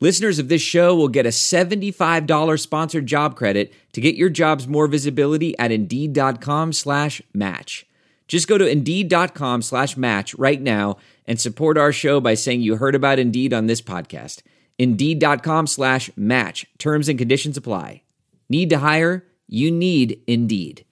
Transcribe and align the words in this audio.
Listeners 0.00 0.38
of 0.38 0.48
this 0.48 0.60
show 0.60 0.94
will 0.94 1.08
get 1.08 1.24
a 1.24 1.30
$75 1.30 2.60
sponsored 2.60 3.06
job 3.06 3.36
credit 3.36 3.72
to 3.92 4.00
get 4.00 4.16
your 4.16 4.28
jobs 4.28 4.66
more 4.66 4.86
visibility 4.86 5.56
at 5.58 5.70
Indeed.com 5.70 6.72
slash 6.72 7.22
match. 7.32 7.86
Just 8.26 8.48
go 8.48 8.58
to 8.58 8.66
Indeed.com 8.66 9.62
slash 9.62 9.96
match 9.96 10.34
right 10.34 10.60
now 10.60 10.96
and 11.26 11.40
support 11.40 11.78
our 11.78 11.92
show 11.92 12.20
by 12.20 12.34
saying 12.34 12.62
you 12.62 12.76
heard 12.76 12.94
about 12.94 13.18
Indeed 13.18 13.52
on 13.52 13.66
this 13.66 13.80
podcast. 13.80 14.42
Indeed.com 14.78 15.66
slash 15.68 16.10
match. 16.16 16.66
Terms 16.78 17.08
and 17.08 17.18
conditions 17.18 17.56
apply. 17.56 18.02
Need 18.48 18.70
to 18.70 18.78
hire? 18.78 19.26
You 19.46 19.70
need 19.70 20.20
Indeed. 20.26 20.84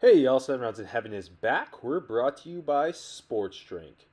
Hey, 0.00 0.18
y'all, 0.18 0.40
Seven 0.40 0.60
Rounds 0.60 0.78
in 0.78 0.86
Heaven 0.86 1.12
is 1.12 1.28
back. 1.28 1.82
We're 1.82 2.00
brought 2.00 2.36
to 2.38 2.48
you 2.48 2.62
by 2.62 2.92
Sports 2.92 3.58
Drink. 3.58 4.08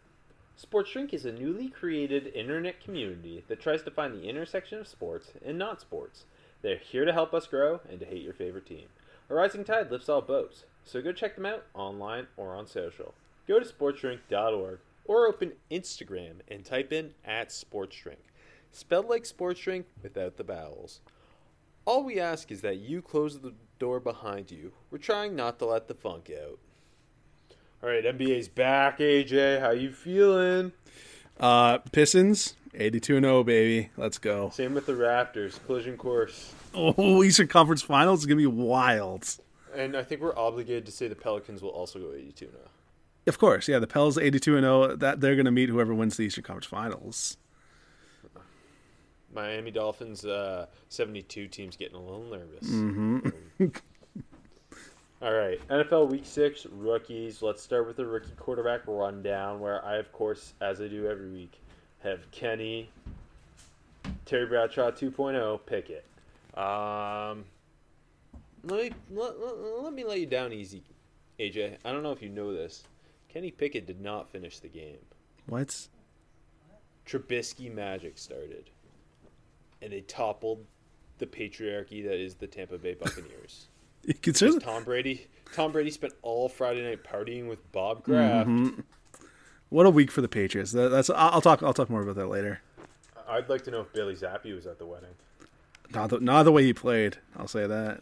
Sports 0.56 0.92
Drink 0.92 1.14
is 1.14 1.26
a 1.26 1.32
newly 1.32 1.70
created 1.70 2.28
internet 2.36 2.84
community 2.84 3.44
that 3.48 3.62
tries 3.62 3.82
to 3.84 3.92
find 3.92 4.14
the 4.14 4.28
intersection 4.28 4.80
of 4.80 4.88
sports 4.88 5.32
and 5.46 5.58
not 5.58 5.80
sports. 5.80 6.26
They're 6.62 6.78
here 6.78 7.06
to 7.06 7.14
help 7.14 7.34
us 7.34 7.48
grow 7.48 7.80
and 7.90 8.00
to 8.02 8.06
hate 8.06 8.24
your 8.24 8.34
favorite 8.34 8.66
team. 8.66 8.88
A 9.30 9.34
rising 9.34 9.64
tide 9.64 9.90
lifts 9.90 10.10
all 10.10 10.22
boats, 10.22 10.66
so 10.84 11.02
go 11.02 11.12
check 11.12 11.36
them 11.36 11.46
out 11.46 11.64
online 11.74 12.28
or 12.36 12.56
on 12.56 12.68
social. 12.68 13.14
Go 13.48 13.60
to 13.60 13.66
sportsdrink.org 13.66 14.80
or 15.06 15.28
open 15.28 15.54
Instagram 15.72 16.42
and 16.48 16.66
type 16.66 16.92
in 16.92 17.14
at 17.24 17.50
sportsdrink, 17.50 18.28
spelled 18.72 19.08
like 19.08 19.26
sports 19.26 19.62
drink 19.62 19.86
without 20.04 20.38
the 20.38 20.44
vowels. 20.44 21.00
All 21.86 22.04
we 22.04 22.20
ask 22.20 22.52
is 22.52 22.62
that 22.62 22.78
you 22.78 23.02
close 23.02 23.40
the 23.40 23.54
door 23.80 24.00
behind 24.00 24.52
you. 24.52 24.74
We're 24.92 24.98
trying 24.98 25.36
not 25.36 25.58
to 25.60 25.66
let 25.66 25.88
the 25.88 25.96
funk 25.96 26.30
out. 26.30 26.60
All 27.82 27.88
right, 27.88 28.04
NBA's 28.04 28.50
back. 28.50 29.00
AJ, 29.00 29.62
how 29.62 29.72
you 29.72 29.92
feeling? 29.94 30.74
Uh, 31.40 31.78
Pistons, 31.94 32.56
82 32.74 33.16
and 33.18 33.24
0, 33.24 33.44
baby. 33.46 33.90
Let's 33.96 34.18
go. 34.18 34.50
Same 34.50 34.74
with 34.74 34.86
the 34.86 34.94
Raptors. 34.94 35.64
Collision 35.66 35.96
course. 35.96 36.54
Oh, 36.76 37.24
Eastern 37.24 37.48
Conference 37.48 37.82
Finals 37.82 38.20
is 38.20 38.26
gonna 38.26 38.36
be 38.36 38.46
wild. 38.46 39.26
And 39.74 39.96
I 39.96 40.04
think 40.04 40.20
we're 40.20 40.38
obligated 40.38 40.86
to 40.88 40.92
say 40.92 41.08
the 41.08 41.16
Pelicans 41.16 41.62
will 41.62 41.70
also 41.70 42.00
go 42.00 42.14
82 42.14 42.48
now. 42.48 42.70
Of 43.28 43.40
course, 43.40 43.70
yeah. 43.70 43.80
The 43.80 43.88
Pels 43.88 44.18
82 44.18 44.58
and 44.58 44.64
0. 44.66 44.96
That 44.98 45.22
they're 45.22 45.38
gonna 45.38 45.52
meet 45.52 45.70
whoever 45.70 45.94
wins 45.94 46.18
the 46.18 46.24
Eastern 46.24 46.44
Conference 46.44 46.66
Finals. 46.66 47.38
Miami 49.34 49.72
Dolphins 49.72 50.26
uh, 50.26 50.66
72 50.90 51.48
teams 51.48 51.78
getting 51.78 51.96
a 51.96 52.02
little 52.02 52.24
nervous. 52.24 52.68
Mm-hmm. 52.68 53.68
All 55.22 55.34
right, 55.34 55.60
NFL 55.68 56.10
Week 56.10 56.26
6 56.26 56.68
rookies. 56.72 57.42
Let's 57.42 57.62
start 57.62 57.86
with 57.86 57.98
the 57.98 58.06
rookie 58.06 58.32
quarterback 58.38 58.88
rundown, 58.88 59.60
where 59.60 59.84
I, 59.84 59.98
of 59.98 60.14
course, 60.14 60.54
as 60.62 60.80
I 60.80 60.88
do 60.88 61.08
every 61.08 61.30
week, 61.30 61.60
have 62.02 62.32
Kenny, 62.32 62.90
Terry 64.26 64.46
Bradshaw 64.46 64.92
2.0, 64.92 65.60
Pickett. 65.66 66.06
Um, 66.58 67.44
let 68.64 68.84
me 68.84 68.92
let, 69.12 69.38
let, 69.42 69.58
let 69.84 69.94
me 69.94 70.06
let 70.06 70.22
you 70.22 70.26
down 70.26 70.54
easy, 70.54 70.84
AJ. 71.38 71.76
I 71.84 71.92
don't 71.92 72.02
know 72.02 72.14
if 72.14 72.22
you 72.22 72.30
know 72.30 72.54
this. 72.54 72.86
Kenny 73.28 73.52
Pickett 73.52 73.86
did 73.86 74.00
not 74.00 74.32
finish 74.32 74.60
the 74.60 74.70
game. 74.70 75.00
What? 75.48 75.76
Trubisky 77.06 77.74
magic 77.74 78.18
started, 78.18 78.70
and 79.82 79.92
they 79.92 80.00
toppled 80.00 80.66
the 81.18 81.26
patriarchy 81.26 82.06
that 82.06 82.22
is 82.22 82.36
the 82.36 82.48
Tampa 82.48 82.78
Bay 82.78 82.94
Buccaneers. 82.94 83.68
Consider 84.22 84.60
Tom 84.60 84.84
Brady. 84.84 85.28
Tom 85.54 85.72
Brady 85.72 85.92
spent 85.92 86.14
all 86.22 86.48
Friday 86.50 86.84
night 86.84 87.04
partying 87.04 87.48
with 87.48 87.72
Bob 87.72 88.04
Kraft. 88.04 88.50
Mhm. 88.50 88.84
what 89.70 89.86
a 89.86 89.90
week 89.90 90.12
for 90.12 90.22
the 90.22 90.28
Patriots. 90.28 90.72
That, 90.72 90.90
that's 90.90 91.10
I'll 91.10 91.32
I'll 91.34 91.42
talk. 91.42 91.64
I'll 91.64 91.74
talk 91.74 91.90
more 91.90 92.02
about 92.02 92.16
that 92.16 92.28
later. 92.28 92.62
I'd 93.28 93.50
like 93.50 93.64
to 93.66 93.72
know 93.72 93.82
if 93.82 93.94
Bailey 93.94 94.16
Zappe 94.16 94.54
was 94.56 94.66
at 94.66 94.80
the 94.80 94.86
wedding. 94.86 95.14
Not 95.94 96.10
the, 96.12 96.20
not 96.20 96.44
the 96.44 96.52
way 96.52 96.64
he 96.64 96.74
played. 96.74 97.18
I'll 97.38 97.48
say 97.48 97.66
that. 97.68 98.02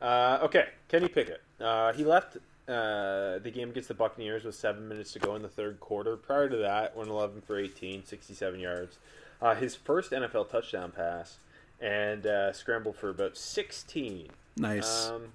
Uh, 0.00 0.38
okay, 0.42 0.68
Kenny 0.88 1.08
Pickett. 1.08 1.40
Uh, 1.60 1.92
he 1.92 2.04
left 2.04 2.36
uh, 2.68 3.38
the 3.38 3.50
game 3.52 3.70
against 3.70 3.88
the 3.88 3.94
Buccaneers 3.94 4.44
with 4.44 4.54
seven 4.54 4.88
minutes 4.88 5.12
to 5.12 5.18
go 5.18 5.34
in 5.36 5.42
the 5.42 5.48
third 5.48 5.80
quarter. 5.80 6.16
Prior 6.16 6.48
to 6.48 6.56
that, 6.58 6.96
went 6.96 7.08
11 7.08 7.42
for 7.42 7.58
18, 7.58 8.04
67 8.04 8.60
yards. 8.60 8.98
Uh, 9.40 9.54
his 9.54 9.74
first 9.74 10.10
NFL 10.12 10.50
touchdown 10.50 10.92
pass, 10.92 11.38
and 11.80 12.26
uh, 12.26 12.52
scrambled 12.52 12.96
for 12.96 13.08
about 13.08 13.36
16. 13.36 14.28
Nice. 14.56 15.08
Um, 15.08 15.32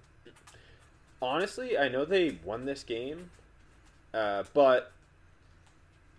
honestly, 1.22 1.78
I 1.78 1.88
know 1.90 2.06
they 2.06 2.38
won 2.44 2.66
this 2.66 2.84
game, 2.84 3.30
uh, 4.14 4.44
but 4.54 4.92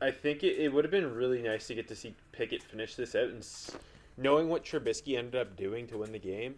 I 0.00 0.11
think 0.11 0.43
it, 0.43 0.59
it 0.59 0.73
would 0.73 0.85
have 0.85 0.91
been 0.91 1.12
really 1.15 1.43
nice 1.43 1.67
to 1.69 1.75
get 1.75 1.88
to 1.88 1.97
see 1.97 2.15
Pickett 2.32 2.62
finish 2.62 2.94
this 2.94 3.15
out. 3.15 3.25
And 3.29 3.38
s- 3.38 3.77
knowing 4.17 4.49
what 4.49 4.65
Trubisky 4.65 5.17
ended 5.19 5.37
up 5.41 5.56
doing 5.56 5.87
to 5.88 5.99
win 5.99 6.12
the 6.12 6.19
game, 6.19 6.55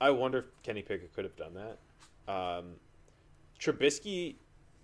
I 0.00 0.10
wonder 0.10 0.38
if 0.38 0.44
Kenny 0.62 0.82
Pickett 0.82 1.14
could 1.14 1.24
have 1.24 1.36
done 1.36 1.54
that. 1.54 2.32
Um, 2.32 2.74
Trubisky, 3.60 4.34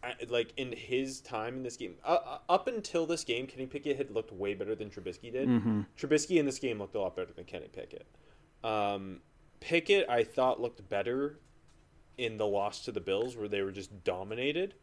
I- 0.02 0.14
like 0.28 0.52
in 0.56 0.72
his 0.72 1.20
time 1.20 1.56
in 1.56 1.62
this 1.62 1.76
game, 1.76 1.94
uh, 2.04 2.38
up 2.48 2.66
until 2.68 3.06
this 3.06 3.24
game, 3.24 3.46
Kenny 3.46 3.66
Pickett 3.66 3.96
had 3.96 4.10
looked 4.10 4.32
way 4.32 4.54
better 4.54 4.74
than 4.74 4.88
Trubisky 4.90 5.30
did. 5.32 5.48
Mhm. 5.48 5.86
Trubisky 5.98 6.38
in 6.38 6.46
this 6.46 6.58
game 6.58 6.78
looked 6.78 6.94
a 6.94 7.00
lot 7.00 7.14
better 7.16 7.32
than 7.32 7.44
Kenny 7.44 7.68
Pickett. 7.68 8.06
Um, 8.64 9.20
Pickett, 9.62 10.08
I 10.08 10.24
thought 10.24 10.60
looked 10.60 10.88
better 10.88 11.38
in 12.18 12.36
the 12.36 12.46
loss 12.46 12.84
to 12.84 12.92
the 12.92 13.00
Bills, 13.00 13.36
where 13.36 13.46
they 13.46 13.62
were 13.62 13.70
just 13.70 14.02
dominated. 14.02 14.74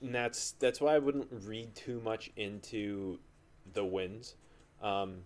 And 0.00 0.14
that's 0.14 0.52
that's 0.52 0.80
why 0.80 0.94
I 0.94 0.98
wouldn't 0.98 1.28
read 1.30 1.74
too 1.74 2.00
much 2.00 2.30
into 2.36 3.18
the 3.70 3.84
wins. 3.84 4.34
Um, 4.82 5.24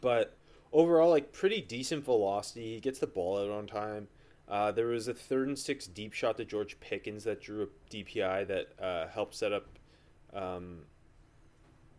but 0.00 0.38
overall, 0.72 1.10
like 1.10 1.30
pretty 1.30 1.60
decent 1.60 2.06
velocity. 2.06 2.74
He 2.74 2.80
gets 2.80 2.98
the 2.98 3.06
ball 3.06 3.38
out 3.38 3.50
on 3.50 3.66
time. 3.66 4.08
Uh, 4.48 4.72
there 4.72 4.86
was 4.86 5.06
a 5.06 5.14
third 5.14 5.48
and 5.48 5.58
six 5.58 5.86
deep 5.86 6.14
shot 6.14 6.38
to 6.38 6.44
George 6.46 6.80
Pickens 6.80 7.24
that 7.24 7.42
drew 7.42 7.64
a 7.64 7.94
DPI 7.94 8.48
that 8.48 8.68
uh, 8.82 9.08
helped 9.08 9.34
set 9.34 9.52
up 9.52 9.66
um, 10.32 10.78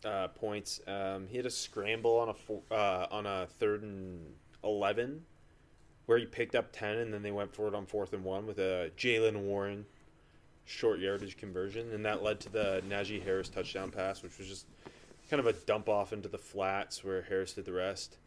uh, 0.04 0.30
points. 0.30 0.80
Um, 0.88 1.28
he 1.28 1.38
had 1.38 1.46
a 1.46 1.52
scramble 1.52 2.18
on 2.18 2.30
a 2.30 2.34
four, 2.34 2.62
uh, 2.72 3.06
on 3.12 3.28
a 3.28 3.48
third 3.60 3.84
and 3.84 4.34
eleven, 4.66 5.22
where 6.08 6.18
he 6.18 6.26
picked 6.26 6.56
up 6.56 6.74
ten, 6.74 6.98
and 6.98 7.14
then 7.14 7.24
they 7.24 7.32
went 7.32 7.54
for 7.54 7.68
it 7.68 7.76
on 7.76 7.86
fourth 7.86 8.14
and 8.14 8.24
one 8.24 8.46
with 8.46 8.60
a 8.60 8.92
Jaylen 8.98 9.44
Warren 9.44 9.86
short 10.66 11.00
yardage 11.00 11.38
conversion, 11.38 11.94
and 11.94 12.04
that 12.06 12.24
led 12.24 12.40
to 12.42 12.52
the 12.52 12.84
Najee 12.90 13.24
Harris 13.24 13.50
touchdown 13.50 13.92
pass, 13.92 14.24
which 14.24 14.38
was 14.38 14.48
just 14.48 14.66
kind 15.30 15.40
of 15.40 15.48
a 15.48 15.54
dump 15.54 15.88
off 15.88 16.12
into 16.12 16.28
the 16.28 16.38
flats 16.38 17.04
where 17.04 17.22
Harris 17.22 17.54
did 17.54 17.66
the 17.66 17.74
rest. 17.74 18.18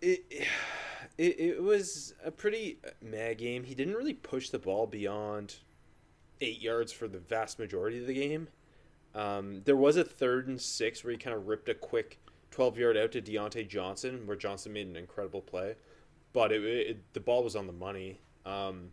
It 0.00 0.24
it, 1.16 1.40
it 1.40 1.62
was 1.62 2.14
a 2.24 2.30
pretty 2.30 2.78
mad 3.02 3.38
game. 3.38 3.64
He 3.64 3.74
didn't 3.74 3.94
really 3.94 4.14
push 4.14 4.50
the 4.50 4.58
ball 4.58 4.86
beyond 4.86 5.56
eight 6.40 6.60
yards 6.60 6.92
for 6.92 7.08
the 7.08 7.18
vast 7.18 7.58
majority 7.58 7.98
of 7.98 8.06
the 8.06 8.14
game. 8.14 8.48
Um, 9.14 9.62
there 9.64 9.76
was 9.76 9.96
a 9.96 10.04
third 10.04 10.48
and 10.48 10.60
six 10.60 11.02
where 11.02 11.10
he 11.10 11.18
kind 11.18 11.36
of 11.36 11.48
ripped 11.48 11.68
a 11.68 11.74
quick 11.74 12.18
12 12.50 12.78
yard 12.78 12.96
out 12.96 13.12
to 13.12 13.22
Diontae 13.22 13.68
Johnson, 13.68 14.26
where 14.26 14.36
Johnson 14.36 14.72
made 14.72 14.86
an 14.86 14.96
incredible 14.96 15.40
play, 15.40 15.76
but 16.32 16.52
it, 16.52 16.64
it 16.64 17.12
the 17.12 17.20
ball 17.20 17.44
was 17.44 17.56
on 17.56 17.66
the 17.66 17.72
money. 17.72 18.20
Um, 18.44 18.90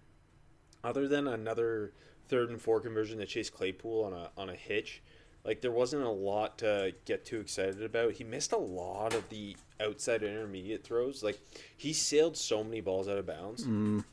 other 0.83 1.07
than 1.07 1.27
another 1.27 1.94
third 2.27 2.50
and 2.50 2.62
four 2.62 2.80
conversion 2.80 3.19
to 3.19 3.25
Chase 3.25 3.50
Claypool 3.50 4.04
on 4.04 4.13
a 4.13 4.30
on 4.38 4.50
a 4.50 4.56
hitch, 4.56 5.01
like 5.44 5.62
there 5.62 5.71
wasn't 5.71 6.04
a 6.04 6.09
lot 6.09 6.57
to 6.59 6.94
get 7.06 7.25
too 7.25 7.39
excited 7.39 7.81
about. 7.81 8.13
He 8.13 8.24
missed 8.24 8.51
a 8.51 8.57
lot 8.57 9.13
of 9.13 9.27
the 9.30 9.56
outside 9.80 10.21
intermediate 10.21 10.83
throws. 10.83 11.24
Like 11.24 11.39
he 11.75 11.94
sailed 11.94 12.38
so 12.38 12.63
many 12.63 12.81
balls 12.81 13.07
out 13.07 13.18
of 13.18 13.25
bounds. 13.25 13.65
Mm. 13.65 14.04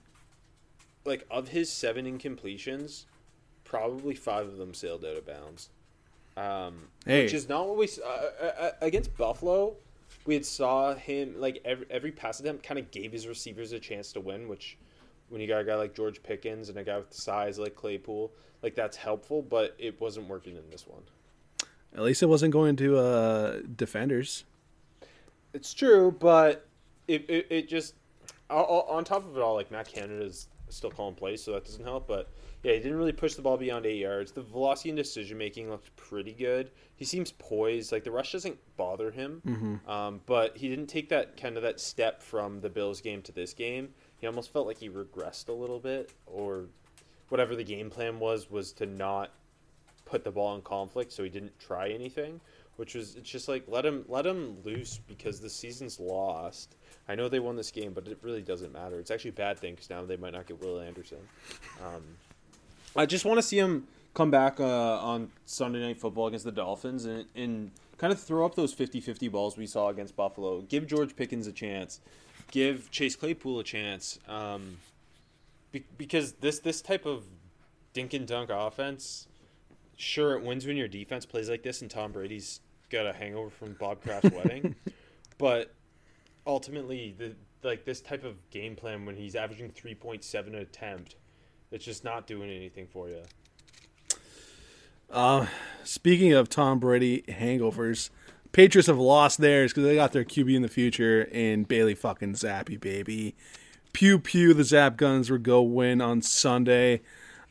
Like 1.04 1.26
of 1.30 1.48
his 1.48 1.70
seven 1.70 2.06
incompletions, 2.06 3.04
probably 3.64 4.14
five 4.14 4.46
of 4.46 4.56
them 4.56 4.72
sailed 4.72 5.04
out 5.04 5.16
of 5.16 5.26
bounds. 5.26 5.68
Um, 6.36 6.88
Hey. 7.06 7.24
which 7.24 7.34
is 7.34 7.48
not 7.48 7.68
what 7.68 7.76
we 7.76 7.88
uh, 8.04 8.08
uh, 8.08 8.44
uh, 8.58 8.70
against 8.80 9.16
Buffalo. 9.16 9.76
We 10.26 10.34
had 10.34 10.44
saw 10.46 10.94
him 10.94 11.34
like 11.38 11.60
every 11.64 11.86
every 11.90 12.12
pass 12.12 12.40
attempt 12.40 12.62
kind 12.64 12.78
of 12.78 12.90
gave 12.90 13.12
his 13.12 13.26
receivers 13.28 13.72
a 13.72 13.78
chance 13.78 14.12
to 14.14 14.20
win, 14.20 14.48
which 14.48 14.78
when 15.28 15.40
you 15.40 15.46
got 15.46 15.60
a 15.60 15.64
guy 15.64 15.74
like 15.76 15.94
George 15.94 16.22
Pickens 16.22 16.68
and 16.70 16.78
a 16.78 16.84
guy 16.84 16.96
with 16.96 17.10
the 17.10 17.20
size 17.20 17.58
like 17.58 17.74
Claypool, 17.76 18.32
like 18.62 18.74
that's 18.74 18.96
helpful, 18.96 19.42
but 19.42 19.74
it 19.78 20.00
wasn't 20.00 20.28
working 20.28 20.56
in 20.56 20.68
this 20.70 20.86
one. 20.86 21.02
At 21.94 22.02
least 22.02 22.22
it 22.22 22.26
wasn't 22.26 22.52
going 22.52 22.76
to 22.76 22.98
uh, 22.98 23.60
defenders. 23.76 24.44
It's 25.52 25.72
true, 25.72 26.10
but 26.18 26.66
it 27.06 27.28
it, 27.28 27.46
it 27.50 27.68
just 27.68 27.94
on 28.50 29.04
top 29.04 29.24
of 29.28 29.36
it 29.36 29.40
all, 29.40 29.54
like 29.54 29.70
Matt 29.70 29.88
Canada's 29.88 30.48
still 30.68 30.90
calling 30.90 31.14
plays, 31.14 31.42
so 31.42 31.52
that 31.52 31.64
doesn't 31.64 31.84
help. 31.84 32.08
But 32.08 32.30
yeah, 32.64 32.72
he 32.72 32.78
didn't 32.78 32.96
really 32.96 33.12
push 33.12 33.34
the 33.34 33.42
ball 33.42 33.58
beyond 33.58 33.84
eight 33.84 33.98
yards. 33.98 34.32
The 34.32 34.40
velocity 34.42 34.88
and 34.88 34.96
decision 34.96 35.36
making 35.36 35.68
looked 35.70 35.94
pretty 35.96 36.32
good. 36.32 36.70
He 36.96 37.04
seems 37.04 37.30
poised. 37.32 37.92
Like 37.92 38.04
the 38.04 38.10
rush 38.10 38.32
doesn't 38.32 38.56
bother 38.78 39.10
him, 39.10 39.42
um, 39.86 40.20
but 40.24 40.56
he 40.56 40.68
didn't 40.70 40.86
take 40.86 41.10
that 41.10 41.36
kind 41.36 41.58
of 41.58 41.62
that 41.62 41.78
step 41.78 42.22
from 42.22 42.60
the 42.60 42.70
Bills 42.70 43.02
game 43.02 43.20
to 43.22 43.32
this 43.32 43.52
game. 43.52 43.90
He 44.18 44.26
almost 44.26 44.50
felt 44.50 44.66
like 44.66 44.78
he 44.78 44.88
regressed 44.88 45.48
a 45.48 45.52
little 45.52 45.78
bit, 45.78 46.10
or 46.26 46.64
whatever 47.28 47.54
the 47.54 47.64
game 47.64 47.90
plan 47.90 48.18
was 48.18 48.50
was 48.50 48.72
to 48.74 48.86
not 48.86 49.30
put 50.06 50.24
the 50.24 50.30
ball 50.30 50.54
in 50.54 50.62
conflict, 50.62 51.12
so 51.12 51.22
he 51.22 51.28
didn't 51.28 51.58
try 51.58 51.90
anything. 51.90 52.40
Which 52.76 52.94
was 52.94 53.14
it's 53.14 53.30
just 53.30 53.46
like 53.46 53.64
let 53.68 53.84
him 53.84 54.04
let 54.08 54.26
him 54.26 54.56
loose 54.64 54.98
because 55.06 55.38
the 55.38 55.50
season's 55.50 56.00
lost. 56.00 56.76
I 57.08 57.14
know 57.14 57.28
they 57.28 57.40
won 57.40 57.56
this 57.56 57.70
game, 57.70 57.92
but 57.92 58.08
it 58.08 58.18
really 58.22 58.42
doesn't 58.42 58.72
matter. 58.72 58.98
It's 58.98 59.10
actually 59.10 59.30
a 59.30 59.34
bad 59.34 59.58
thing 59.58 59.74
because 59.74 59.90
now 59.90 60.02
they 60.04 60.16
might 60.16 60.32
not 60.32 60.46
get 60.46 60.60
Will 60.60 60.80
Anderson. 60.80 61.18
Um, 61.84 62.02
I 62.96 63.06
just 63.06 63.24
want 63.24 63.38
to 63.38 63.42
see 63.42 63.58
him 63.58 63.86
come 64.14 64.30
back 64.30 64.60
uh, 64.60 64.64
on 65.00 65.30
Sunday 65.44 65.80
Night 65.80 65.96
Football 65.96 66.28
against 66.28 66.44
the 66.44 66.52
Dolphins 66.52 67.04
and, 67.04 67.26
and 67.34 67.70
kind 67.98 68.12
of 68.12 68.20
throw 68.20 68.44
up 68.44 68.54
those 68.54 68.74
50-50 68.74 69.30
balls 69.30 69.56
we 69.56 69.66
saw 69.66 69.88
against 69.88 70.16
Buffalo. 70.16 70.60
Give 70.62 70.86
George 70.86 71.16
Pickens 71.16 71.46
a 71.46 71.52
chance. 71.52 72.00
Give 72.50 72.90
Chase 72.90 73.16
Claypool 73.16 73.58
a 73.58 73.64
chance. 73.64 74.18
Um, 74.28 74.78
be- 75.72 75.84
because 75.98 76.32
this 76.34 76.60
this 76.60 76.80
type 76.80 77.06
of 77.06 77.24
dink 77.92 78.14
and 78.14 78.26
dunk 78.26 78.50
offense, 78.50 79.26
sure 79.96 80.36
it 80.36 80.42
wins 80.42 80.66
when 80.66 80.76
your 80.76 80.88
defense 80.88 81.26
plays 81.26 81.48
like 81.48 81.62
this 81.62 81.82
and 81.82 81.90
Tom 81.90 82.12
Brady's 82.12 82.60
got 82.90 83.06
a 83.06 83.12
hangover 83.12 83.50
from 83.50 83.74
Bob 83.80 84.02
Kraft's 84.02 84.30
wedding, 84.34 84.76
but 85.38 85.72
ultimately 86.46 87.14
the 87.18 87.34
like 87.66 87.84
this 87.84 88.00
type 88.00 88.24
of 88.24 88.36
game 88.50 88.76
plan 88.76 89.06
when 89.06 89.16
he's 89.16 89.34
averaging 89.34 89.70
3.7 89.70 90.46
an 90.48 90.54
attempt, 90.56 91.16
it's 91.74 91.84
just 91.84 92.04
not 92.04 92.28
doing 92.28 92.50
anything 92.50 92.86
for 92.86 93.08
you. 93.08 93.22
Uh, 95.10 95.46
speaking 95.82 96.32
of 96.32 96.48
Tom 96.48 96.78
Brady 96.78 97.22
hangovers, 97.28 98.10
Patriots 98.52 98.86
have 98.86 98.98
lost 98.98 99.38
theirs 99.38 99.72
because 99.72 99.82
they 99.82 99.96
got 99.96 100.12
their 100.12 100.24
QB 100.24 100.54
in 100.54 100.62
the 100.62 100.68
future 100.68 101.28
and 101.32 101.66
Bailey 101.66 101.96
fucking 101.96 102.34
Zappe, 102.34 102.80
baby. 102.80 103.34
Pew 103.92 104.20
pew, 104.20 104.54
the 104.54 104.62
Zap 104.62 104.96
Guns 104.96 105.30
will 105.30 105.38
go 105.38 105.62
win 105.62 106.00
on 106.00 106.22
Sunday, 106.22 107.00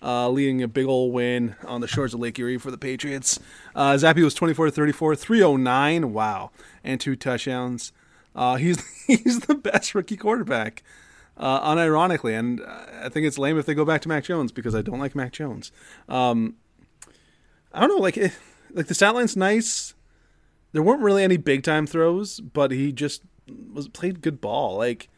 uh, 0.02 0.30
leading 0.30 0.64
a 0.64 0.70
big 0.70 0.86
old 0.86 1.14
win 1.14 1.56
on 1.68 1.82
the 1.82 1.88
shores 1.88 2.14
of 2.14 2.22
Lake 2.22 2.40
Erie 2.40 2.58
for 2.58 2.72
the 2.72 2.78
Patriots. 2.78 3.40
Uh, 3.76 3.94
Zappe 3.94 4.24
was 4.24 4.34
24 4.34 4.70
34, 4.70 5.16
309, 5.18 6.14
wow, 6.14 6.52
and 6.82 7.00
two 7.00 7.18
touchdowns. 7.18 7.92
Uh, 8.34 8.56
he's 8.56 8.82
he's 9.08 9.42
the 9.42 9.56
best 9.56 9.94
rookie 9.94 10.18
quarterback, 10.18 10.82
uh, 11.38 11.62
unironically, 11.70 12.38
and 12.38 12.62
uh, 12.62 12.86
I 13.04 13.10
think 13.10 13.26
it's 13.26 13.38
lame 13.38 13.58
if 13.58 13.66
they 13.66 13.74
go 13.74 13.86
back 13.86 14.02
to 14.04 14.10
Mac 14.10 14.24
Jones 14.24 14.52
because 14.52 14.76
I 14.76 14.82
don't 14.82 15.00
like 15.00 15.16
Mac 15.16 15.32
Jones. 15.32 15.72
Um, 16.08 16.56
I 17.74 17.82
don't 17.82 17.90
know, 17.90 17.98
like 17.98 18.18
eh, 18.18 18.30
like 18.72 18.88
the 18.88 18.94
stat 18.94 19.16
line's 19.16 19.36
nice. 19.36 19.94
There 20.72 20.84
weren't 20.84 21.02
really 21.02 21.24
any 21.24 21.38
big 21.38 21.64
time 21.64 21.86
throws, 21.88 22.40
but 22.40 22.72
he 22.72 22.92
just 22.92 23.24
was 23.72 23.88
played 23.88 24.22
good 24.22 24.42
ball. 24.42 24.78
Like 24.78 25.10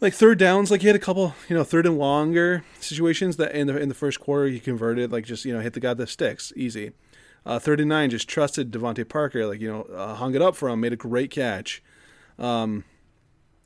like 0.00 0.14
third 0.14 0.38
downs, 0.38 0.70
like 0.70 0.80
he 0.80 0.88
had 0.88 0.96
a 0.96 1.00
couple, 1.00 1.34
you 1.48 1.56
know, 1.56 1.64
third 1.64 1.86
and 1.86 1.96
longer 1.96 2.64
situations 2.80 3.36
that 3.36 3.54
in 3.54 3.68
the 3.68 3.76
in 3.78 3.88
the 3.88 3.94
first 3.94 4.20
quarter 4.20 4.48
he 4.48 4.60
converted, 4.60 5.12
like 5.12 5.24
just 5.24 5.44
you 5.44 5.54
know 5.54 5.60
hit 5.60 5.72
the 5.72 5.80
guy 5.80 5.94
that 5.94 6.08
sticks, 6.08 6.52
easy. 6.56 6.92
Uh, 7.44 7.58
third 7.58 7.80
and 7.80 7.88
nine, 7.88 8.10
just 8.10 8.28
trusted 8.28 8.70
DeVante 8.70 9.08
Parker, 9.08 9.46
like 9.46 9.60
you 9.60 9.70
know, 9.70 9.82
uh, 9.94 10.14
hung 10.14 10.34
it 10.34 10.42
up 10.42 10.54
for 10.54 10.68
him, 10.68 10.80
made 10.80 10.92
a 10.92 10.96
great 10.96 11.30
catch. 11.30 11.82
Um, 12.38 12.84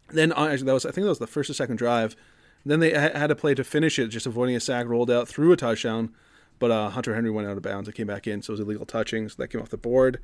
then 0.08 0.32
uh, 0.32 0.46
actually 0.46 0.66
that 0.66 0.74
was 0.74 0.86
I 0.86 0.90
think 0.90 1.04
that 1.04 1.10
was 1.10 1.18
the 1.18 1.26
first 1.26 1.50
or 1.50 1.54
second 1.54 1.76
drive. 1.76 2.16
Then 2.64 2.80
they 2.80 2.90
had 2.90 3.28
to 3.28 3.36
play 3.36 3.54
to 3.54 3.62
finish 3.62 3.96
it, 3.96 4.08
just 4.08 4.26
avoiding 4.26 4.56
a 4.56 4.60
sack, 4.60 4.86
rolled 4.86 5.08
out, 5.08 5.28
threw 5.28 5.52
a 5.52 5.56
touchdown, 5.56 6.12
but 6.58 6.72
uh, 6.72 6.90
Hunter 6.90 7.14
Henry 7.14 7.30
went 7.30 7.46
out 7.46 7.56
of 7.56 7.62
bounds. 7.62 7.88
It 7.88 7.94
came 7.94 8.08
back 8.08 8.26
in, 8.26 8.42
so 8.42 8.50
it 8.50 8.54
was 8.54 8.60
illegal 8.60 8.84
touching, 8.84 9.28
so 9.28 9.36
that 9.38 9.48
came 9.48 9.60
off 9.60 9.68
the 9.68 9.76
board. 9.76 10.18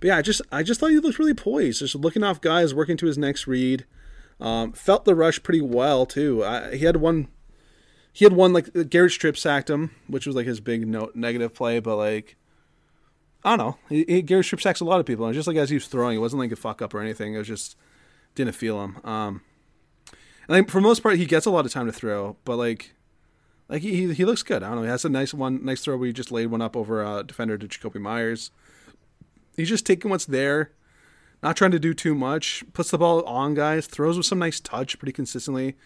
But 0.00 0.08
yeah, 0.08 0.16
I 0.16 0.22
just 0.22 0.40
I 0.50 0.62
just 0.62 0.80
thought 0.80 0.90
he 0.90 0.98
looked 0.98 1.18
really 1.18 1.34
poised, 1.34 1.80
just 1.80 1.94
looking 1.94 2.22
off 2.22 2.40
guys, 2.40 2.74
working 2.74 2.96
to 2.96 3.06
his 3.06 3.18
next 3.18 3.46
read. 3.46 3.84
Um, 4.40 4.72
felt 4.72 5.04
the 5.04 5.14
rush 5.14 5.42
pretty 5.42 5.60
well 5.60 6.06
too. 6.06 6.44
I, 6.44 6.74
he 6.74 6.84
had 6.84 6.96
one, 6.96 7.28
he 8.12 8.24
had 8.24 8.32
one 8.32 8.52
like 8.52 8.70
Garrett 8.88 9.12
Strip 9.12 9.36
sacked 9.36 9.70
him, 9.70 9.90
which 10.06 10.26
was 10.26 10.34
like 10.34 10.46
his 10.46 10.60
big 10.60 10.88
no, 10.88 11.10
negative 11.14 11.54
play. 11.54 11.80
But 11.80 11.96
like, 11.96 12.36
I 13.44 13.56
don't 13.56 13.58
know, 13.58 13.78
he, 13.88 14.04
he, 14.08 14.22
Garrett 14.22 14.46
Strip 14.46 14.60
sacks 14.60 14.80
a 14.80 14.84
lot 14.84 15.00
of 15.00 15.06
people, 15.06 15.26
and 15.26 15.34
just 15.34 15.46
like 15.46 15.56
as 15.56 15.70
he 15.70 15.76
was 15.76 15.86
throwing, 15.86 16.16
it 16.16 16.20
wasn't 16.20 16.40
like 16.40 16.52
a 16.52 16.56
fuck 16.56 16.82
up 16.82 16.94
or 16.94 17.00
anything. 17.00 17.34
It 17.34 17.38
was 17.38 17.48
just 17.48 17.76
didn't 18.34 18.54
feel 18.54 18.82
him. 18.82 18.98
Um, 19.04 19.42
and 20.48 20.58
like, 20.58 20.70
for 20.70 20.80
most 20.80 21.02
part, 21.02 21.16
he 21.16 21.26
gets 21.26 21.46
a 21.46 21.50
lot 21.50 21.66
of 21.66 21.72
time 21.72 21.86
to 21.86 21.92
throw, 21.92 22.36
but 22.44 22.56
like, 22.56 22.94
like 23.68 23.82
he 23.82 24.12
he 24.12 24.24
looks 24.24 24.42
good. 24.42 24.62
I 24.62 24.68
don't 24.68 24.76
know. 24.76 24.82
He 24.82 24.88
has 24.88 25.04
a 25.04 25.08
nice 25.08 25.32
one, 25.32 25.64
nice 25.64 25.82
throw 25.82 25.96
where 25.96 26.06
he 26.06 26.12
just 26.12 26.30
laid 26.30 26.48
one 26.48 26.60
up 26.60 26.76
over 26.76 27.02
a 27.02 27.22
defender 27.24 27.56
to 27.56 27.66
Jakobi 27.66 28.00
Meyers. 28.00 28.50
He's 29.56 29.68
just 29.68 29.86
taking 29.86 30.10
what's 30.10 30.26
there, 30.26 30.72
not 31.42 31.56
trying 31.56 31.70
to 31.70 31.78
do 31.78 31.94
too 31.94 32.14
much. 32.14 32.64
Puts 32.72 32.90
the 32.90 32.98
ball 32.98 33.24
on 33.24 33.54
guys, 33.54 33.86
throws 33.86 34.16
with 34.16 34.26
some 34.26 34.38
nice 34.38 34.60
touch 34.60 34.98
pretty 34.98 35.12
consistently. 35.12 35.76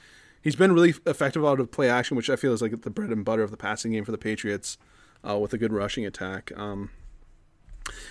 He's 0.42 0.56
been 0.56 0.72
really 0.72 0.94
effective 1.06 1.44
out 1.44 1.60
of 1.60 1.70
play 1.70 1.88
action, 1.88 2.16
which 2.16 2.30
I 2.30 2.36
feel 2.36 2.52
is 2.52 2.62
like 2.62 2.82
the 2.82 2.90
bread 2.90 3.10
and 3.10 3.24
butter 3.24 3.42
of 3.42 3.50
the 3.50 3.56
passing 3.56 3.92
game 3.92 4.04
for 4.04 4.12
the 4.12 4.18
Patriots, 4.18 4.78
uh, 5.28 5.38
with 5.38 5.52
a 5.52 5.58
good 5.58 5.72
rushing 5.72 6.06
attack. 6.06 6.50
Um, 6.56 6.90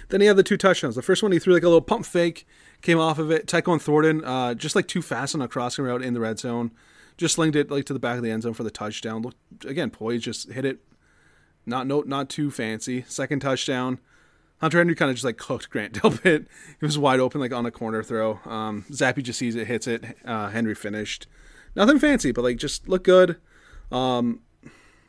then 0.09 0.21
he 0.21 0.27
had 0.27 0.37
the 0.37 0.43
two 0.43 0.57
touchdowns. 0.57 0.95
The 0.95 1.01
first 1.01 1.23
one 1.23 1.31
he 1.31 1.39
threw 1.39 1.53
like 1.53 1.63
a 1.63 1.67
little 1.67 1.81
pump 1.81 2.05
fake, 2.05 2.47
came 2.81 2.99
off 2.99 3.19
of 3.19 3.31
it. 3.31 3.47
Tyquan 3.47 3.81
Thornton, 3.81 4.23
uh, 4.23 4.53
just 4.53 4.75
like 4.75 4.87
too 4.87 5.01
fast 5.01 5.35
on 5.35 5.41
a 5.41 5.47
crossing 5.47 5.85
route 5.85 6.01
in 6.01 6.13
the 6.13 6.19
red 6.19 6.39
zone, 6.39 6.71
just 7.17 7.35
slinged 7.35 7.55
it 7.55 7.71
like 7.71 7.85
to 7.85 7.93
the 7.93 7.99
back 7.99 8.17
of 8.17 8.23
the 8.23 8.31
end 8.31 8.43
zone 8.43 8.53
for 8.53 8.63
the 8.63 8.71
touchdown. 8.71 9.21
Look 9.21 9.35
again, 9.65 9.89
poised, 9.89 10.23
just 10.23 10.51
hit 10.51 10.65
it. 10.65 10.79
Not 11.65 11.87
no, 11.87 12.01
not 12.01 12.29
too 12.29 12.51
fancy. 12.51 13.03
Second 13.07 13.41
touchdown. 13.41 13.99
Hunter 14.59 14.79
Henry 14.79 14.95
kind 14.95 15.11
of 15.11 15.15
just 15.15 15.25
like 15.25 15.37
cooked 15.37 15.69
Grant 15.69 15.93
Delpit. 16.01 16.47
He 16.79 16.85
was 16.85 16.97
wide 16.97 17.19
open, 17.19 17.39
like 17.41 17.53
on 17.53 17.65
a 17.65 17.71
corner 17.71 18.01
throw. 18.01 18.39
Um, 18.45 18.85
Zappe 18.89 19.21
just 19.21 19.37
sees 19.37 19.55
it, 19.55 19.67
hits 19.67 19.87
it. 19.87 20.03
Uh, 20.25 20.49
Henry 20.49 20.73
finished. 20.73 21.27
Nothing 21.75 21.99
fancy, 21.99 22.31
but 22.31 22.43
like 22.43 22.57
just 22.57 22.87
looked 22.89 23.05
good. 23.05 23.37
Um, 23.91 24.41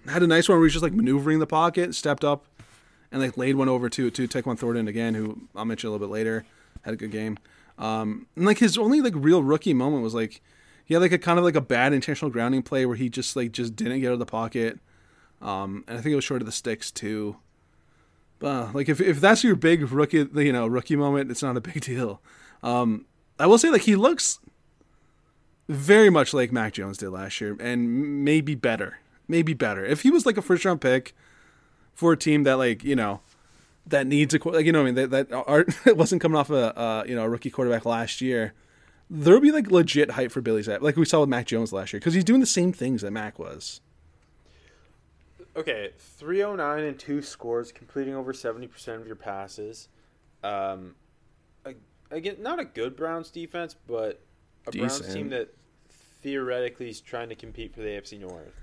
had 0.06 0.22
a 0.22 0.26
nice 0.26 0.48
one 0.48 0.56
where 0.56 0.64
he 0.64 0.66
was 0.66 0.72
just 0.74 0.82
like 0.82 0.92
maneuvering 0.92 1.38
the 1.38 1.46
pocket, 1.46 1.94
stepped 1.94 2.24
up, 2.24 2.44
and 3.10 3.20
like 3.20 3.36
laid 3.36 3.56
one 3.56 3.68
over 3.68 3.88
to 3.88 4.10
to 4.10 4.28
Tyquan 4.28 4.58
Thornton 4.58 4.88
again, 4.88 5.14
who 5.14 5.48
I'll 5.54 5.64
mention 5.64 5.88
a 5.88 5.92
little 5.92 6.06
bit 6.06 6.12
later. 6.12 6.44
Had 6.82 6.94
a 6.94 6.96
good 6.96 7.10
game. 7.10 7.38
Um, 7.78 8.26
and 8.36 8.44
like 8.44 8.58
his 8.58 8.76
only 8.76 9.00
like 9.00 9.14
real 9.16 9.42
rookie 9.42 9.74
moment 9.74 10.02
was 10.02 10.14
like 10.14 10.40
he 10.84 10.94
had 10.94 11.00
like 11.00 11.12
a 11.12 11.18
kind 11.18 11.38
of 11.38 11.44
like 11.44 11.54
a 11.54 11.60
bad 11.60 11.92
intentional 11.92 12.30
grounding 12.30 12.62
play 12.62 12.86
where 12.86 12.96
he 12.96 13.08
just 13.08 13.36
like 13.36 13.52
just 13.52 13.76
didn't 13.76 14.00
get 14.00 14.08
out 14.08 14.14
of 14.14 14.18
the 14.18 14.26
pocket. 14.26 14.78
Um, 15.40 15.84
and 15.86 15.96
I 15.96 16.00
think 16.00 16.12
it 16.12 16.16
was 16.16 16.24
short 16.24 16.42
of 16.42 16.46
the 16.46 16.52
sticks 16.52 16.90
too. 16.90 17.36
But 18.38 18.46
uh, 18.48 18.68
like 18.72 18.88
if 18.88 19.00
if 19.00 19.20
that's 19.20 19.44
your 19.44 19.56
big 19.56 19.90
rookie, 19.90 20.26
you 20.34 20.52
know, 20.52 20.66
rookie 20.66 20.96
moment, 20.96 21.30
it's 21.30 21.42
not 21.42 21.56
a 21.56 21.60
big 21.60 21.80
deal. 21.84 22.20
Um, 22.62 23.06
I 23.38 23.46
will 23.46 23.58
say 23.58 23.70
like 23.70 23.82
he 23.82 23.96
looks 23.96 24.40
very 25.68 26.10
much 26.10 26.32
like 26.32 26.50
Mac 26.50 26.72
Jones 26.72 26.98
did 26.98 27.10
last 27.10 27.40
year, 27.40 27.56
and 27.60 28.24
maybe 28.24 28.54
better, 28.54 28.98
maybe 29.28 29.54
better. 29.54 29.84
If 29.84 30.02
he 30.02 30.10
was 30.10 30.26
like 30.26 30.36
a 30.36 30.42
first 30.42 30.64
round 30.64 30.80
pick 30.80 31.14
for 31.98 32.12
a 32.12 32.16
team 32.16 32.44
that 32.44 32.58
like 32.58 32.84
you 32.84 32.94
know 32.94 33.20
that 33.88 34.06
needs 34.06 34.32
a 34.32 34.48
like 34.48 34.64
you 34.64 34.70
know 34.70 34.82
I 34.82 34.84
mean 34.84 34.94
that 34.94 35.10
that 35.10 35.32
are, 35.32 35.66
wasn't 35.94 36.22
coming 36.22 36.38
off 36.38 36.48
a 36.48 36.78
uh, 36.78 37.04
you 37.08 37.16
know 37.16 37.24
a 37.24 37.28
rookie 37.28 37.50
quarterback 37.50 37.84
last 37.84 38.20
year, 38.20 38.54
there'll 39.10 39.40
be 39.40 39.50
like 39.50 39.68
legit 39.72 40.12
hype 40.12 40.30
for 40.30 40.40
Billy 40.40 40.62
Zapp, 40.62 40.80
like 40.80 40.96
we 40.96 41.04
saw 41.04 41.20
with 41.20 41.28
Mac 41.28 41.46
Jones 41.46 41.72
last 41.72 41.92
year, 41.92 41.98
because 41.98 42.14
he's 42.14 42.22
doing 42.22 42.38
the 42.38 42.46
same 42.46 42.72
things 42.72 43.02
that 43.02 43.10
Mac 43.10 43.36
was. 43.40 43.80
Okay, 45.56 45.90
309 45.98 46.84
and 46.84 46.96
two 46.96 47.20
scores, 47.20 47.72
completing 47.72 48.14
over 48.14 48.32
70% 48.32 49.00
of 49.00 49.08
your 49.08 49.16
passes. 49.16 49.88
Um, 50.44 50.94
again, 52.12 52.36
not 52.38 52.60
a 52.60 52.64
good 52.64 52.94
Browns 52.94 53.28
defense, 53.32 53.74
but 53.88 54.20
a 54.68 54.70
Decent. 54.70 55.00
Browns 55.00 55.14
team 55.14 55.28
that 55.30 55.52
theoretically 56.22 56.90
is 56.90 57.00
trying 57.00 57.28
to 57.30 57.34
compete 57.34 57.74
for 57.74 57.80
the 57.80 57.88
AFC 57.88 58.20
North. 58.20 58.54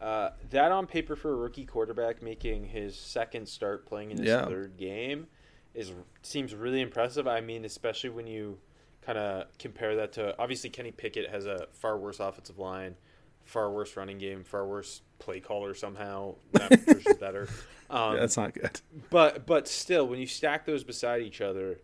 Uh, 0.00 0.30
that 0.50 0.72
on 0.72 0.86
paper 0.86 1.16
for 1.16 1.32
a 1.32 1.36
rookie 1.36 1.64
quarterback 1.64 2.22
making 2.22 2.66
his 2.66 2.94
second 2.96 3.48
start 3.48 3.86
playing 3.86 4.10
in 4.10 4.18
his 4.18 4.26
yeah. 4.26 4.44
third 4.44 4.76
game 4.76 5.26
is 5.74 5.92
seems 6.22 6.54
really 6.54 6.80
impressive. 6.80 7.26
I 7.26 7.40
mean, 7.40 7.64
especially 7.64 8.10
when 8.10 8.26
you 8.26 8.58
kind 9.02 9.18
of 9.18 9.46
compare 9.58 9.96
that 9.96 10.12
to 10.14 10.38
obviously 10.38 10.68
Kenny 10.70 10.90
Pickett 10.90 11.30
has 11.30 11.46
a 11.46 11.68
far 11.72 11.96
worse 11.96 12.20
offensive 12.20 12.58
line, 12.58 12.96
far 13.44 13.70
worse 13.70 13.96
running 13.96 14.18
game, 14.18 14.42
far 14.42 14.66
worse 14.66 15.02
play 15.18 15.40
caller 15.40 15.74
somehow. 15.74 16.34
That 16.52 17.16
better. 17.20 17.48
Um, 17.88 18.14
yeah, 18.14 18.20
that's 18.20 18.36
not 18.36 18.54
good. 18.54 18.80
But 19.10 19.46
but 19.46 19.68
still, 19.68 20.06
when 20.08 20.18
you 20.18 20.26
stack 20.26 20.66
those 20.66 20.84
beside 20.84 21.22
each 21.22 21.40
other, 21.40 21.80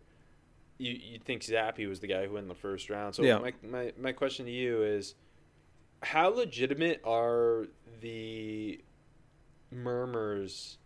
you 0.77 0.91
you 0.91 1.19
think 1.19 1.43
Zappe 1.43 1.87
was 1.87 1.99
the 1.99 2.07
guy 2.07 2.25
who 2.25 2.33
went 2.33 2.43
in 2.43 2.49
the 2.49 2.55
first 2.55 2.89
round. 2.89 3.15
So 3.15 3.23
yeah. 3.23 3.37
my, 3.37 3.53
my 3.63 3.93
my 3.97 4.11
question 4.11 4.45
to 4.45 4.51
you 4.51 4.83
is, 4.83 5.15
how 6.03 6.29
legitimate 6.29 7.01
are 7.03 7.67
the 8.01 8.81
murmurs 9.71 10.77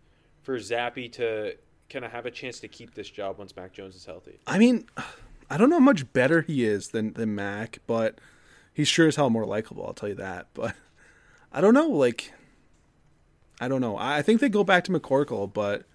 for 0.43 0.57
Zappe 0.57 1.12
to 1.13 1.55
kind 1.89 2.05
of 2.05 2.12
have 2.12 2.25
a 2.25 2.31
chance 2.31 2.59
to 2.62 2.67
keep 2.67 2.93
this 2.93 3.09
job 3.09 3.38
once 3.38 3.55
Mac 3.55 3.74
Jones 3.74 3.95
is 3.95 4.05
healthy? 4.05 4.39
I 4.47 4.57
mean, 4.57 4.88
I 5.50 5.57
don't 5.57 5.69
know 5.69 5.77
how 5.77 5.83
much 5.86 6.12
better 6.13 6.41
he 6.41 6.65
is 6.65 6.89
than 6.89 7.13
than 7.13 7.36
Mac, 7.36 7.79
but 7.88 8.19
he's 8.74 8.88
sure 8.88 9.07
as 9.07 9.15
hell 9.15 9.29
more 9.29 9.45
likable. 9.45 9.86
I'll 9.86 9.93
tell 9.93 10.09
you 10.09 10.15
that. 10.15 10.47
But 10.53 10.75
I 11.51 11.62
don't 11.62 11.74
know. 11.74 11.88
Like, 11.88 12.31
I 13.59 13.67
don't 13.67 13.81
know. 13.81 13.97
I 13.97 14.21
think 14.21 14.41
they 14.41 14.50
go 14.50 14.63
back 14.63 14.83
to 14.86 14.91
McCorkle, 14.91 15.51
but 15.51 15.86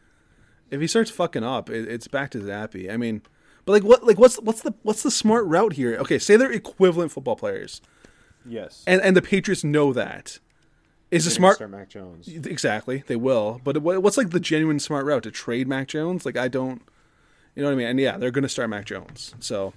if 0.71 0.81
he 0.81 0.87
starts 0.87 1.11
fucking 1.11 1.45
up, 1.45 1.71
it, 1.71 1.89
it's 1.89 2.09
back 2.09 2.31
to 2.31 2.39
Zappe. 2.39 2.93
I 2.93 2.97
mean, 2.97 3.23
but 3.65 3.73
like, 3.73 3.85
what? 3.85 4.05
Like, 4.05 4.19
what's 4.19 4.37
what's 4.37 4.63
the 4.63 4.75
what's 4.83 5.03
the 5.03 5.11
smart 5.11 5.45
route 5.47 5.75
here? 5.75 5.97
Okay, 5.99 6.19
say 6.19 6.37
they're 6.37 6.51
equivalent 6.51 7.13
football 7.13 7.37
players. 7.37 7.81
Yes. 8.47 8.83
And 8.87 9.01
and 9.03 9.17
the 9.17 9.23
Patriots 9.23 9.65
know 9.65 9.93
that. 9.93 10.39
Is 11.11 11.27
a 11.27 11.31
smart 11.31 11.57
start 11.57 11.71
Mac 11.71 11.91
Jones? 11.91 12.27
Exactly, 12.27 13.05
they 13.07 13.17
will. 13.17 13.61
But 13.63 13.83
what's 13.83 14.17
like 14.17 14.31
the 14.31 14.41
genuine 14.41 14.81
smart 14.81 15.05
route 15.05 15.25
to 15.25 15.31
trade 15.31 15.69
Mac 15.69 15.89
Jones? 15.89 16.25
Like, 16.25 16.39
I 16.39 16.49
don't. 16.49 16.81
You 17.55 17.63
know 17.63 17.69
what 17.69 17.75
I 17.75 17.77
mean? 17.77 17.87
And 17.89 18.01
yeah, 18.01 18.17
they're 18.17 18.31
going 18.31 18.45
to 18.45 18.49
start 18.49 18.71
Mac 18.71 18.87
Jones. 18.87 19.35
So 19.39 19.75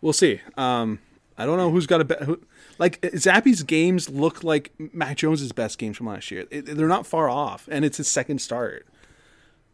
we'll 0.00 0.12
see. 0.12 0.40
Um, 0.56 0.98
I 1.38 1.46
don't 1.46 1.56
know 1.56 1.70
who's 1.70 1.86
got 1.86 2.00
a 2.00 2.04
bet. 2.04 2.22
Who, 2.24 2.40
like 2.80 3.00
Zappe's 3.00 3.62
games 3.62 4.10
look 4.10 4.42
like 4.42 4.72
Mac 4.92 5.18
Jones's 5.18 5.52
best 5.52 5.78
games 5.78 5.96
from 5.96 6.06
last 6.06 6.32
year. 6.32 6.46
It, 6.50 6.66
they're 6.66 6.88
not 6.88 7.06
far 7.06 7.30
off, 7.30 7.68
and 7.70 7.84
it's 7.84 7.98
his 7.98 8.08
second 8.08 8.40
start. 8.40 8.88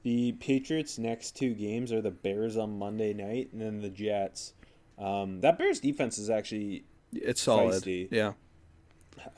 The 0.03 0.33
Patriots' 0.33 0.99
next 0.99 1.37
two 1.37 1.55
games 1.55 1.91
are 1.91 2.03
the 2.03 2.11
Bears 2.11 2.57
on 2.57 2.79
Monday 2.79 3.15
night, 3.15 3.49
and 3.53 3.63
then 3.63 3.81
the 3.81 3.89
Jets. 3.89 4.53
Um, 4.99 5.41
that 5.41 5.59
Bears 5.59 5.81
defense 5.81 6.19
is 6.19 6.29
actually 6.29 6.85
it's 7.13 7.41
solid. 7.41 7.83
Feisty. 7.83 8.09
Yeah. 8.11 8.33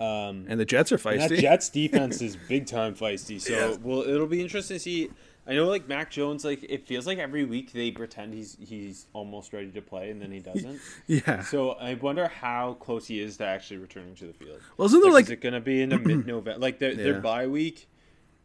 Um, 0.00 0.46
and 0.48 0.60
the 0.60 0.64
Jets 0.64 0.92
are 0.92 0.98
feisty. 0.98 1.28
That 1.28 1.38
Jets 1.38 1.68
defense 1.70 2.20
is 2.20 2.36
big 2.36 2.66
time 2.66 2.94
feisty. 2.94 3.40
So 3.40 3.52
yeah. 3.52 3.76
well, 3.82 4.02
it'll 4.02 4.26
be 4.26 4.40
interesting 4.40 4.76
to 4.76 4.80
see 4.80 5.10
I 5.48 5.54
know, 5.54 5.64
like 5.64 5.88
Mac 5.88 6.10
Jones, 6.10 6.44
like 6.44 6.62
it 6.68 6.86
feels 6.86 7.06
like 7.06 7.16
every 7.16 7.46
week 7.46 7.72
they 7.72 7.90
pretend 7.90 8.34
he's 8.34 8.58
he's 8.60 9.06
almost 9.14 9.54
ready 9.54 9.70
to 9.70 9.80
play, 9.80 10.10
and 10.10 10.20
then 10.20 10.30
he 10.30 10.40
doesn't. 10.40 10.78
yeah. 11.06 11.42
So 11.42 11.70
I 11.70 11.94
wonder 11.94 12.28
how 12.28 12.74
close 12.74 13.06
he 13.06 13.18
is 13.22 13.38
to 13.38 13.46
actually 13.46 13.78
returning 13.78 14.14
to 14.16 14.26
the 14.26 14.34
field. 14.34 14.60
Well, 14.76 14.84
isn't 14.86 15.00
there 15.00 15.10
like, 15.10 15.14
like 15.14 15.24
is 15.24 15.30
it 15.30 15.40
going 15.40 15.54
to 15.54 15.60
be 15.60 15.80
in 15.80 15.88
the 15.88 15.98
mid 15.98 16.26
November? 16.26 16.58
Like 16.68 16.80
their 16.80 16.90
yeah. 16.90 17.02
their 17.02 17.20
bye 17.20 17.46
week, 17.46 17.88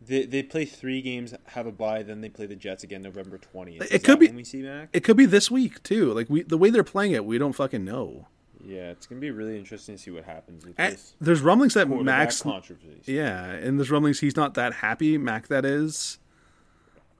they 0.02 0.26
they 0.26 0.44
play 0.44 0.64
three 0.64 1.02
games, 1.02 1.34
have 1.48 1.68
a 1.68 1.74
bye, 1.74 2.04
then 2.04 2.22
they 2.22 2.30
play 2.30 2.46
the 2.46 2.56
Jets 2.56 2.86
again 2.86 3.02
November 3.02 3.38
twentieth. 3.38 3.92
It 3.94 4.06
could 4.06 4.20
be 4.20 4.28
when 4.28 4.38
we 4.38 4.46
see 4.46 4.62
Mac. 4.62 4.88
It 4.94 5.04
could 5.04 5.18
be 5.18 5.26
this 5.26 5.52
week 5.52 5.84
too. 5.84 6.14
Like 6.14 6.30
we 6.30 6.44
the 6.44 6.58
way 6.58 6.70
they're 6.70 6.86
playing 6.86 7.12
it, 7.12 7.26
we 7.26 7.38
don't 7.38 7.54
fucking 7.54 7.84
know. 7.84 8.28
Yeah, 8.66 8.92
it's 8.92 9.06
gonna 9.06 9.22
be 9.22 9.32
really 9.32 9.58
interesting 9.58 9.96
to 9.96 10.02
see 10.02 10.12
what 10.12 10.24
happens. 10.24 10.66
With 10.66 10.76
and 10.78 10.94
this 10.94 11.16
there's 11.20 11.42
rumblings 11.42 11.74
that 11.74 11.90
Max 11.90 12.42
controversies. 12.42 13.08
Yeah, 13.08 13.46
and 13.52 13.78
there's 13.78 13.92
rumblings 13.92 14.20
he's 14.20 14.36
not 14.36 14.54
that 14.56 14.74
happy. 14.74 15.18
Mac, 15.18 15.48
that 15.48 15.66
is. 15.66 16.20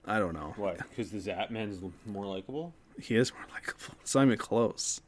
I 0.06 0.20
don't 0.20 0.34
know. 0.34 0.54
Why? 0.58 0.76
Because 0.76 1.12
the 1.12 1.20
Zap 1.20 1.50
is 1.52 1.80
more 2.06 2.26
likable. 2.26 2.74
He 3.02 3.16
is 3.16 3.32
more 3.34 3.46
likable. 3.54 3.96
It's 4.02 4.14
not 4.16 4.26
even 4.26 4.38
close. 4.38 5.02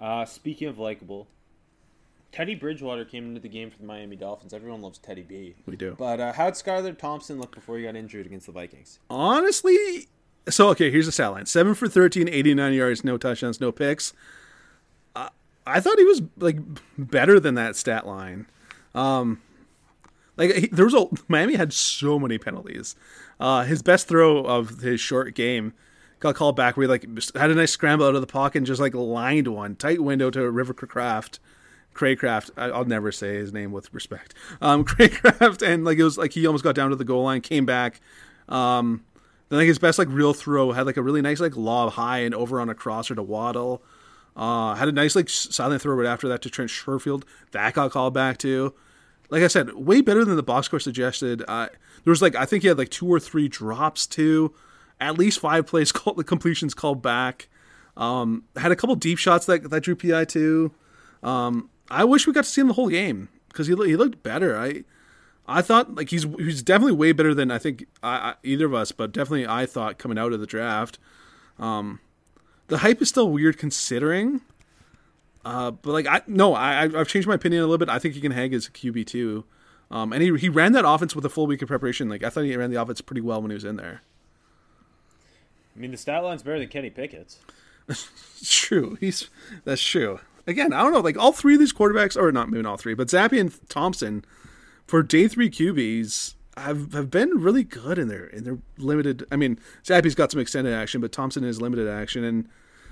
Uh, 0.00 0.24
speaking 0.24 0.68
of 0.68 0.78
likable, 0.78 1.26
Teddy 2.32 2.54
Bridgewater 2.54 3.04
came 3.04 3.26
into 3.26 3.40
the 3.40 3.48
game 3.48 3.70
for 3.70 3.78
the 3.78 3.86
Miami 3.86 4.16
Dolphins. 4.16 4.52
Everyone 4.52 4.82
loves 4.82 4.98
Teddy 4.98 5.22
B. 5.22 5.54
We 5.66 5.76
do. 5.76 5.94
But 5.98 6.20
uh, 6.20 6.32
how'd 6.32 6.54
Skylar 6.54 6.96
Thompson 6.96 7.40
look 7.40 7.54
before 7.54 7.78
he 7.78 7.84
got 7.84 7.96
injured 7.96 8.26
against 8.26 8.46
the 8.46 8.52
Vikings? 8.52 8.98
Honestly, 9.08 10.08
so 10.48 10.68
okay, 10.70 10.90
here's 10.90 11.06
the 11.06 11.12
stat 11.12 11.32
line: 11.32 11.46
seven 11.46 11.74
for 11.74 11.88
13, 11.88 12.28
89 12.28 12.72
yards, 12.72 13.04
no 13.04 13.16
touchdowns, 13.16 13.60
no 13.60 13.72
picks. 13.72 14.12
I 15.66 15.80
thought 15.80 15.98
he 15.98 16.04
was 16.04 16.22
like 16.38 16.58
better 16.98 17.40
than 17.40 17.54
that 17.54 17.76
stat 17.76 18.06
line. 18.06 18.46
Um, 18.94 19.40
like 20.36 20.54
he, 20.54 20.66
there 20.68 20.84
was 20.84 20.94
a 20.94 21.06
Miami 21.28 21.54
had 21.54 21.72
so 21.72 22.18
many 22.18 22.38
penalties. 22.38 22.96
Uh, 23.40 23.64
his 23.64 23.82
best 23.82 24.08
throw 24.08 24.44
of 24.44 24.80
his 24.80 25.00
short 25.00 25.34
game 25.34 25.72
got 26.20 26.34
called 26.34 26.56
back. 26.56 26.76
We 26.76 26.86
like 26.86 27.06
had 27.34 27.50
a 27.50 27.54
nice 27.54 27.72
scramble 27.72 28.06
out 28.06 28.14
of 28.14 28.20
the 28.20 28.26
pocket 28.26 28.58
and 28.58 28.66
just 28.66 28.80
like 28.80 28.94
lined 28.94 29.48
one 29.48 29.76
tight 29.76 30.00
window 30.00 30.30
to 30.30 30.50
River 30.50 30.74
Craft. 30.74 31.40
Cracraft, 31.94 32.50
I'll 32.56 32.84
never 32.84 33.12
say 33.12 33.36
his 33.36 33.52
name 33.52 33.70
with 33.70 33.92
respect. 33.94 34.34
Um, 34.60 34.84
Cracraft, 34.84 35.62
and 35.62 35.84
like 35.84 35.96
it 35.98 36.04
was 36.04 36.18
like 36.18 36.32
he 36.32 36.44
almost 36.46 36.64
got 36.64 36.74
down 36.74 36.90
to 36.90 36.96
the 36.96 37.04
goal 37.04 37.22
line, 37.22 37.40
came 37.40 37.64
back. 37.64 38.00
Um, 38.48 39.04
then 39.48 39.60
like 39.60 39.68
his 39.68 39.78
best 39.78 39.98
like 39.98 40.08
real 40.10 40.34
throw 40.34 40.72
had 40.72 40.86
like 40.86 40.96
a 40.96 41.02
really 41.02 41.22
nice 41.22 41.40
like 41.40 41.56
lob 41.56 41.92
high 41.92 42.18
and 42.18 42.34
over 42.34 42.60
on 42.60 42.68
a 42.68 42.74
crosser 42.74 43.14
to 43.14 43.22
Waddle. 43.22 43.82
Uh, 44.36 44.74
had 44.74 44.88
a 44.88 44.92
nice 44.92 45.14
like 45.14 45.28
silent 45.28 45.80
throw 45.80 45.94
right 45.94 46.08
after 46.08 46.28
that 46.28 46.42
to 46.42 46.50
Trent 46.50 46.70
Sherfield. 46.70 47.22
That 47.52 47.74
got 47.74 47.92
called 47.92 48.14
back 48.14 48.38
too 48.38 48.74
like 49.30 49.42
I 49.42 49.48
said, 49.48 49.74
way 49.74 50.00
better 50.00 50.24
than 50.24 50.36
the 50.36 50.42
box 50.42 50.66
score 50.66 50.80
suggested. 50.80 51.42
Uh, 51.48 51.68
there 52.04 52.10
was 52.10 52.22
like 52.22 52.34
I 52.36 52.44
think 52.44 52.62
he 52.62 52.68
had 52.68 52.78
like 52.78 52.90
two 52.90 53.08
or 53.08 53.18
three 53.18 53.48
drops 53.48 54.06
too, 54.06 54.54
at 55.00 55.18
least 55.18 55.40
five 55.40 55.66
plays 55.66 55.92
called 55.92 56.16
the 56.16 56.24
completions 56.24 56.74
called 56.74 57.02
back. 57.02 57.48
Um, 57.96 58.44
had 58.56 58.72
a 58.72 58.76
couple 58.76 58.94
deep 58.96 59.18
shots 59.18 59.46
that 59.46 59.70
that 59.70 59.82
drew 59.82 59.96
PI 59.96 60.26
too. 60.26 60.72
Um, 61.22 61.70
I 61.90 62.04
wish 62.04 62.26
we 62.26 62.32
got 62.32 62.44
to 62.44 62.50
see 62.50 62.60
him 62.60 62.68
the 62.68 62.74
whole 62.74 62.88
game 62.88 63.28
because 63.48 63.66
he 63.66 63.74
he 63.74 63.96
looked 63.96 64.22
better. 64.22 64.56
I 64.58 64.84
I 65.46 65.62
thought 65.62 65.94
like 65.94 66.10
he's 66.10 66.24
he's 66.38 66.62
definitely 66.62 66.92
way 66.92 67.12
better 67.12 67.34
than 67.34 67.50
I 67.50 67.58
think 67.58 67.86
I, 68.02 68.16
I, 68.16 68.34
either 68.42 68.66
of 68.66 68.74
us, 68.74 68.92
but 68.92 69.12
definitely 69.12 69.46
I 69.46 69.66
thought 69.66 69.98
coming 69.98 70.18
out 70.18 70.32
of 70.32 70.40
the 70.40 70.46
draft. 70.46 70.98
Um, 71.58 72.00
the 72.68 72.78
hype 72.78 73.00
is 73.02 73.08
still 73.08 73.30
weird 73.30 73.58
considering 73.58 74.40
uh, 75.44 75.70
but 75.70 75.92
like 75.92 76.06
I 76.06 76.22
no, 76.26 76.54
I 76.54 76.84
I've 76.84 77.08
changed 77.08 77.28
my 77.28 77.34
opinion 77.34 77.62
a 77.62 77.66
little 77.66 77.78
bit. 77.78 77.88
I 77.88 77.98
think 77.98 78.14
he 78.14 78.20
can 78.20 78.32
hang 78.32 78.54
as 78.54 78.66
a 78.66 78.70
QB 78.70 79.06
too. 79.06 79.44
Um, 79.90 80.12
and 80.12 80.22
he 80.22 80.34
he 80.36 80.48
ran 80.48 80.72
that 80.72 80.88
offense 80.88 81.14
with 81.14 81.24
a 81.24 81.28
full 81.28 81.46
week 81.46 81.60
of 81.60 81.68
preparation. 81.68 82.08
Like 82.08 82.22
I 82.22 82.30
thought 82.30 82.44
he 82.44 82.56
ran 82.56 82.70
the 82.70 82.80
offense 82.80 83.00
pretty 83.00 83.20
well 83.20 83.42
when 83.42 83.50
he 83.50 83.54
was 83.54 83.64
in 83.64 83.76
there. 83.76 84.00
I 85.76 85.80
mean, 85.80 85.90
the 85.90 85.96
stat 85.96 86.22
line's 86.24 86.42
better 86.42 86.58
than 86.58 86.68
Kenny 86.68 86.90
Pickett's. 86.90 87.40
true. 88.44 88.96
He's 89.00 89.28
that's 89.64 89.82
true. 89.82 90.20
Again, 90.46 90.72
I 90.72 90.82
don't 90.82 90.92
know. 90.92 91.00
Like 91.00 91.18
all 91.18 91.32
three 91.32 91.54
of 91.54 91.60
these 91.60 91.72
quarterbacks, 91.72 92.16
or 92.20 92.32
not 92.32 92.48
maybe 92.48 92.66
all 92.66 92.76
three, 92.76 92.94
but 92.94 93.08
Zappe 93.08 93.38
and 93.38 93.52
Thompson 93.68 94.24
for 94.86 95.02
day 95.02 95.28
three 95.28 95.50
QBs 95.50 96.34
have 96.56 96.92
have 96.92 97.10
been 97.10 97.30
really 97.30 97.64
good 97.64 97.98
in 97.98 98.08
their 98.08 98.26
in 98.26 98.44
their 98.44 98.58
limited. 98.78 99.24
I 99.30 99.36
mean, 99.36 99.58
Zappe's 99.82 100.14
got 100.14 100.30
some 100.30 100.40
extended 100.40 100.72
action, 100.72 101.00
but 101.00 101.12
Thompson 101.12 101.44
is 101.44 101.60
limited 101.60 101.88
action 101.88 102.24
and 102.24 102.48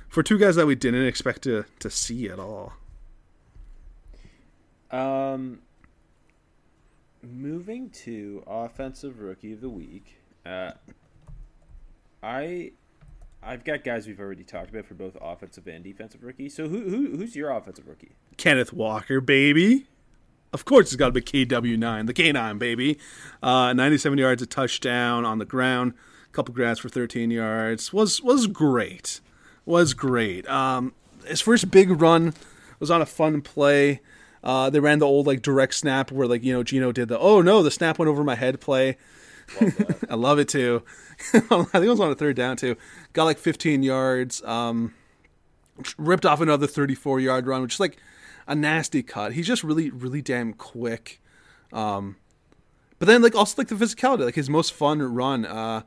for 0.08 0.22
two 0.22 0.38
guys 0.38 0.56
that 0.56 0.66
we 0.66 0.74
didn't 0.74 1.06
expect 1.06 1.42
to 1.42 1.64
to 1.78 1.90
see 1.90 2.28
at 2.28 2.38
all. 2.38 2.74
Um, 4.90 5.60
moving 7.22 7.88
to 7.90 8.42
offensive 8.46 9.20
rookie 9.20 9.54
of 9.54 9.62
the 9.62 9.70
week, 9.70 10.16
uh, 10.44 10.72
I 12.22 12.72
I've 13.42 13.64
got 13.64 13.84
guys 13.84 14.06
we've 14.06 14.20
already 14.20 14.44
talked 14.44 14.70
about 14.70 14.84
for 14.84 14.94
both 14.94 15.16
offensive 15.20 15.66
and 15.66 15.82
defensive 15.82 16.22
rookie. 16.22 16.50
So 16.50 16.68
who, 16.68 16.90
who 16.90 17.16
who's 17.16 17.34
your 17.34 17.50
offensive 17.50 17.88
rookie? 17.88 18.12
Kenneth 18.36 18.72
Walker, 18.72 19.20
baby. 19.20 19.86
Of 20.52 20.64
course, 20.66 20.86
it's 20.88 20.96
got 20.96 21.06
to 21.06 21.12
be 21.12 21.22
KW9, 21.22 22.06
the 22.06 22.14
K9, 22.14 22.58
baby. 22.58 22.98
Uh, 23.42 23.72
97 23.72 24.18
yards, 24.18 24.42
a 24.42 24.46
touchdown 24.46 25.24
on 25.24 25.38
the 25.38 25.46
ground, 25.46 25.94
a 26.28 26.32
couple 26.32 26.54
grabs 26.54 26.78
for 26.78 26.88
13 26.90 27.30
yards. 27.30 27.92
Was 27.92 28.20
was 28.22 28.46
great. 28.46 29.20
Was 29.64 29.94
great. 29.94 30.46
Um, 30.48 30.92
his 31.26 31.40
first 31.40 31.70
big 31.70 32.02
run 32.02 32.34
was 32.80 32.90
on 32.90 33.00
a 33.00 33.06
fun 33.06 33.40
play. 33.40 34.00
Uh, 34.44 34.68
they 34.68 34.80
ran 34.80 34.98
the 34.98 35.06
old 35.06 35.26
like 35.26 35.40
direct 35.40 35.74
snap 35.74 36.10
where 36.10 36.26
like 36.26 36.42
you 36.42 36.52
know 36.52 36.62
Geno 36.62 36.92
did 36.92 37.08
the 37.08 37.18
oh 37.18 37.40
no 37.40 37.62
the 37.62 37.70
snap 37.70 37.98
went 37.98 38.08
over 38.08 38.24
my 38.24 38.34
head 38.34 38.60
play. 38.60 38.98
I 40.10 40.14
love 40.14 40.38
it 40.38 40.48
too. 40.48 40.82
I 41.34 41.38
think 41.40 41.74
it 41.74 41.88
was 41.88 42.00
on 42.00 42.10
a 42.10 42.14
third 42.14 42.36
down 42.36 42.56
too. 42.56 42.76
Got 43.12 43.24
like 43.24 43.38
15 43.38 43.82
yards. 43.82 44.42
Um, 44.42 44.94
ripped 45.96 46.26
off 46.26 46.40
another 46.40 46.66
34 46.66 47.20
yard 47.20 47.46
run, 47.46 47.62
which 47.62 47.74
is 47.74 47.80
like 47.80 47.96
a 48.46 48.54
nasty 48.54 49.02
cut. 49.02 49.32
He's 49.32 49.46
just 49.46 49.64
really, 49.64 49.90
really 49.90 50.22
damn 50.22 50.52
quick. 50.52 51.20
Um, 51.72 52.16
but 52.98 53.06
then 53.06 53.22
like 53.22 53.34
also 53.34 53.54
like 53.58 53.68
the 53.68 53.74
physicality, 53.74 54.24
like 54.24 54.34
his 54.34 54.50
most 54.50 54.72
fun 54.72 55.02
run. 55.02 55.44
Uh, 55.44 55.82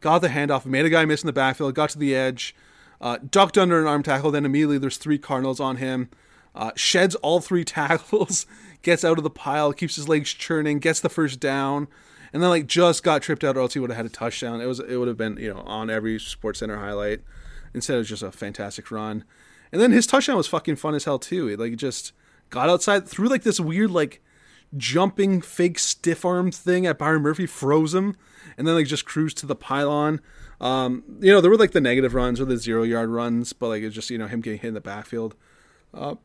got 0.00 0.18
the 0.20 0.28
handoff, 0.28 0.66
made 0.66 0.84
a 0.84 0.90
guy 0.90 1.04
miss 1.04 1.22
in 1.22 1.26
the 1.26 1.32
backfield, 1.32 1.74
got 1.74 1.90
to 1.90 1.98
the 1.98 2.14
edge, 2.14 2.54
uh, 3.00 3.18
ducked 3.30 3.58
under 3.58 3.80
an 3.80 3.86
arm 3.86 4.02
tackle. 4.02 4.30
Then 4.30 4.44
immediately 4.44 4.78
there's 4.78 4.98
three 4.98 5.18
Cardinals 5.18 5.60
on 5.60 5.76
him. 5.76 6.10
Uh, 6.54 6.72
sheds 6.74 7.14
all 7.16 7.40
three 7.40 7.64
tackles, 7.78 8.46
gets 8.82 9.04
out 9.04 9.18
of 9.18 9.24
the 9.24 9.30
pile, 9.30 9.72
keeps 9.72 9.96
his 9.96 10.08
legs 10.08 10.32
churning, 10.32 10.78
gets 10.78 11.00
the 11.00 11.08
first 11.08 11.40
down, 11.40 11.88
and 12.32 12.42
then 12.42 12.50
like 12.50 12.66
just 12.66 13.02
got 13.02 13.22
tripped 13.22 13.44
out, 13.44 13.56
or 13.56 13.60
else 13.60 13.74
he 13.74 13.80
would 13.80 13.90
have 13.90 13.96
had 13.96 14.06
a 14.06 14.10
touchdown. 14.10 14.60
It 14.60 14.66
was 14.66 14.80
it 14.80 14.96
would 14.96 15.08
have 15.08 15.16
been 15.16 15.36
you 15.36 15.54
know 15.54 15.60
on 15.60 15.88
every 15.88 16.18
Sports 16.18 16.58
Center 16.58 16.78
highlight. 16.78 17.20
Instead, 17.74 17.98
was 17.98 18.08
just 18.08 18.22
a 18.22 18.32
fantastic 18.32 18.90
run. 18.90 19.24
And 19.72 19.80
then 19.80 19.92
his 19.92 20.06
touchdown 20.06 20.36
was 20.36 20.46
fucking 20.46 20.76
fun 20.76 20.94
as 20.94 21.04
hell 21.04 21.18
too. 21.18 21.46
He 21.46 21.56
like 21.56 21.76
just 21.76 22.12
got 22.50 22.68
outside, 22.68 23.08
threw 23.08 23.28
like 23.28 23.42
this 23.42 23.60
weird 23.60 23.90
like 23.90 24.22
jumping 24.76 25.40
fake 25.40 25.78
stiff 25.78 26.24
arm 26.24 26.50
thing 26.50 26.86
at 26.86 26.98
Byron 26.98 27.22
Murphy, 27.22 27.46
froze 27.46 27.94
him, 27.94 28.16
and 28.56 28.66
then 28.66 28.74
like 28.74 28.86
just 28.86 29.06
cruised 29.06 29.38
to 29.38 29.46
the 29.46 29.56
pylon. 29.56 30.20
Um, 30.60 31.04
you 31.20 31.32
know, 31.32 31.40
there 31.40 31.50
were 31.50 31.56
like 31.56 31.72
the 31.72 31.80
negative 31.80 32.14
runs 32.14 32.40
or 32.40 32.44
the 32.44 32.56
zero 32.56 32.82
yard 32.82 33.10
runs, 33.10 33.52
but 33.52 33.68
like 33.68 33.82
it's 33.82 33.94
just 33.94 34.10
you 34.10 34.18
know 34.18 34.26
him 34.26 34.40
getting 34.40 34.60
hit 34.60 34.68
in 34.68 34.74
the 34.74 34.80
backfield. 34.80 35.34
Uh, 35.94 36.16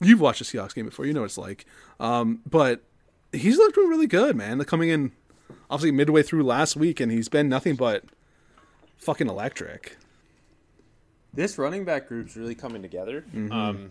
you've 0.00 0.20
watched 0.20 0.40
a 0.40 0.44
Seahawks 0.44 0.74
game 0.74 0.86
before, 0.86 1.06
you 1.06 1.12
know 1.12 1.20
what 1.20 1.26
it's 1.26 1.38
like. 1.38 1.64
Um, 2.00 2.40
but 2.48 2.82
he's 3.32 3.56
looked 3.56 3.76
really 3.76 4.06
good, 4.06 4.36
man. 4.36 4.62
Coming 4.64 4.90
in 4.90 5.12
obviously 5.70 5.92
midway 5.92 6.22
through 6.22 6.42
last 6.42 6.76
week, 6.76 7.00
and 7.00 7.12
he's 7.12 7.28
been 7.28 7.48
nothing 7.48 7.76
but 7.76 8.04
fucking 8.96 9.28
electric. 9.28 9.96
This 11.34 11.58
running 11.58 11.84
back 11.84 12.08
group's 12.08 12.36
really 12.36 12.54
coming 12.54 12.82
together. 12.82 13.22
Mm-hmm. 13.34 13.52
Um, 13.52 13.90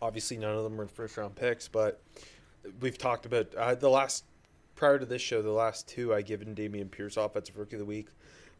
obviously, 0.00 0.36
none 0.36 0.54
of 0.56 0.62
them 0.64 0.76
were 0.76 0.86
first 0.86 1.16
round 1.16 1.34
picks, 1.34 1.66
but 1.68 2.00
we've 2.80 2.98
talked 2.98 3.26
about 3.26 3.54
uh, 3.54 3.74
the 3.74 3.90
last 3.90 4.24
prior 4.76 4.98
to 4.98 5.06
this 5.06 5.22
show. 5.22 5.42
The 5.42 5.50
last 5.50 5.88
two 5.88 6.14
I 6.14 6.22
given 6.22 6.54
Dameon 6.54 6.90
Pierce 6.90 7.16
offensive 7.16 7.56
rookie 7.56 7.76
of 7.76 7.80
the 7.80 7.86
week. 7.86 8.08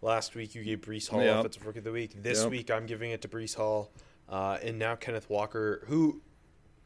Last 0.03 0.35
week 0.35 0.55
you 0.55 0.65
gave 0.65 0.81
Breece 0.81 1.09
Hall 1.09 1.23
Yep. 1.23 1.39
offensive 1.41 1.67
rookie 1.67 1.79
of 1.79 1.85
the 1.85 1.93
week. 1.93 2.23
This 2.23 2.43
Yep. 2.43 2.51
week 2.51 2.71
I'm 2.71 2.87
giving 2.87 3.11
it 3.11 3.21
to 3.23 3.29
Breece 3.29 3.55
Hall, 3.55 3.91
uh, 4.29 4.59
and 4.63 4.79
now 4.79 4.97
Kenneth 4.97 5.29
Walker, 5.29 5.85
who 5.89 6.23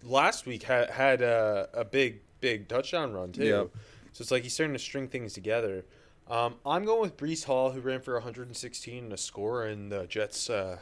last 0.03 0.47
week 0.47 0.65
had 0.65 0.91
had 0.91 1.23
a, 1.23 1.69
a 1.73 1.85
big 1.85 2.21
big 2.41 2.69
touchdown 2.69 3.15
run 3.15 3.33
too. 3.33 3.45
Yep. 3.45 3.71
So 4.13 4.23
it's 4.23 4.31
like 4.31 4.43
he's 4.43 4.53
starting 4.53 4.75
to 4.75 4.79
string 4.81 5.09
things 5.09 5.33
together. 5.33 5.85
Um, 6.29 6.55
I'm 6.65 6.85
going 6.85 7.01
with 7.03 7.17
Breece 7.17 7.45
Hall, 7.45 7.71
who 7.73 7.81
ran 7.81 8.01
for 8.01 8.15
116 8.15 9.05
and 9.05 9.13
a 9.13 9.17
score, 9.17 9.67
in 9.67 9.91
the 9.91 10.07
Jets' 10.07 10.49
uh, 10.49 10.79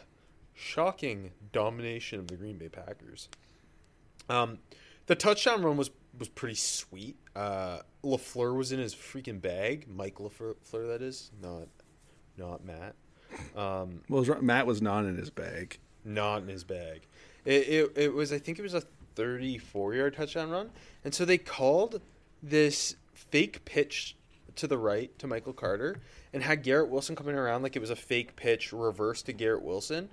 shocking 0.54 1.32
domination 1.52 2.20
of 2.20 2.28
the 2.28 2.36
Green 2.36 2.58
Bay 2.58 2.68
Packers. 2.68 3.28
Um, 4.28 4.58
the 5.06 5.14
touchdown 5.16 5.62
run 5.62 5.76
was 5.76 5.90
was 6.18 6.28
pretty 6.28 6.54
sweet. 6.54 7.16
Uh, 7.34 7.78
Lafleur 8.04 8.54
was 8.54 8.70
in 8.70 8.78
his 8.78 8.94
freaking 8.94 9.40
bag. 9.40 9.86
Mike 9.88 10.16
Lafleur, 10.16 10.54
that 10.88 11.02
is 11.02 11.30
not 11.42 11.66
not 12.36 12.64
Matt. 12.64 12.94
Um, 13.56 14.02
Well, 14.08 14.22
was- 14.24 14.42
Matt 14.42 14.66
was 14.66 14.80
not 14.82 15.04
in 15.06 15.16
his 15.16 15.30
bag. 15.30 15.78
not 16.04 16.42
in 16.42 16.48
his 16.48 16.64
bag. 16.64 17.02
It, 17.44 17.68
it, 17.68 17.92
it 17.96 18.12
was 18.14 18.32
I 18.32 18.38
think 18.38 18.58
it 18.58 18.62
was 18.62 18.74
a 18.74 18.82
34 19.16 19.94
yard 19.94 20.14
touchdown 20.14 20.50
run, 20.50 20.70
and 21.04 21.12
so 21.14 21.24
they 21.24 21.38
called 21.38 22.00
this 22.42 22.94
fake 23.12 23.64
pitch 23.64 24.16
to 24.56 24.66
the 24.66 24.78
right 24.78 25.16
to 25.18 25.26
Michael 25.26 25.52
Carter 25.52 26.00
and 26.32 26.42
had 26.42 26.62
Garrett 26.62 26.88
Wilson 26.88 27.16
coming 27.16 27.34
around 27.34 27.62
like 27.62 27.76
it 27.76 27.80
was 27.80 27.90
a 27.90 27.96
fake 27.96 28.36
pitch 28.36 28.72
reverse 28.72 29.22
to 29.22 29.32
Garrett 29.32 29.62
Wilson. 29.62 30.08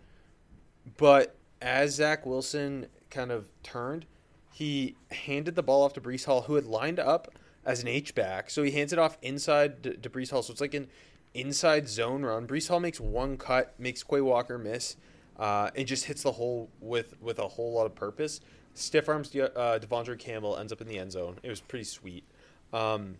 But 0.97 1.35
as 1.61 1.95
Zach 1.95 2.25
Wilson 2.25 2.87
kind 3.09 3.31
of 3.31 3.49
turned, 3.63 4.05
he 4.51 4.95
handed 5.11 5.55
the 5.55 5.63
ball 5.63 5.83
off 5.83 5.93
to 5.93 6.01
Breece 6.01 6.25
Hall, 6.25 6.41
who 6.41 6.55
had 6.55 6.65
lined 6.65 6.99
up 6.99 7.33
as 7.65 7.81
an 7.81 7.87
H 7.87 8.15
back. 8.15 8.49
So 8.49 8.63
he 8.63 8.71
hands 8.71 8.93
it 8.93 8.99
off 8.99 9.17
inside 9.21 9.83
to, 9.83 9.93
to 9.95 10.09
Breece 10.09 10.31
Hall. 10.31 10.41
So 10.41 10.51
it's 10.51 10.61
like 10.61 10.73
an 10.73 10.87
inside 11.33 11.87
zone 11.87 12.23
run. 12.23 12.47
Breece 12.47 12.67
Hall 12.67 12.79
makes 12.79 12.99
one 12.99 13.37
cut, 13.37 13.73
makes 13.79 14.03
Quay 14.03 14.21
Walker 14.21 14.57
miss, 14.57 14.95
uh, 15.37 15.69
and 15.75 15.87
just 15.87 16.05
hits 16.05 16.23
the 16.23 16.33
hole 16.33 16.69
with 16.79 17.19
with 17.21 17.39
a 17.39 17.47
whole 17.47 17.73
lot 17.73 17.85
of 17.85 17.95
purpose. 17.95 18.41
Stiff 18.73 19.09
arms 19.09 19.29
uh, 19.35 19.79
Devondre 19.81 20.17
Campbell 20.17 20.57
ends 20.57 20.71
up 20.71 20.81
in 20.81 20.87
the 20.87 20.97
end 20.97 21.11
zone. 21.11 21.37
It 21.43 21.49
was 21.49 21.61
pretty 21.61 21.85
sweet. 21.85 22.23
Um, 22.71 23.17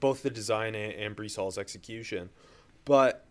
both 0.00 0.22
the 0.22 0.30
design 0.30 0.74
and, 0.74 0.92
and 0.92 1.16
Breece 1.16 1.36
Hall's 1.36 1.58
execution, 1.58 2.30
but 2.84 3.26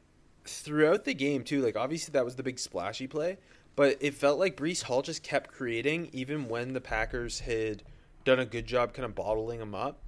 throughout 0.45 1.05
the 1.05 1.13
game 1.13 1.43
too, 1.43 1.61
like 1.61 1.75
obviously 1.75 2.11
that 2.13 2.25
was 2.25 2.35
the 2.35 2.43
big 2.43 2.59
splashy 2.59 3.07
play, 3.07 3.37
but 3.75 3.97
it 3.99 4.13
felt 4.13 4.39
like 4.39 4.57
Breece 4.57 4.83
Hall 4.83 5.01
just 5.01 5.23
kept 5.23 5.51
creating 5.51 6.09
even 6.13 6.47
when 6.47 6.73
the 6.73 6.81
Packers 6.81 7.41
had 7.41 7.83
done 8.25 8.39
a 8.39 8.45
good 8.45 8.65
job 8.65 8.93
kind 8.93 9.05
of 9.05 9.15
bottling 9.15 9.59
him 9.59 9.75
up. 9.75 10.01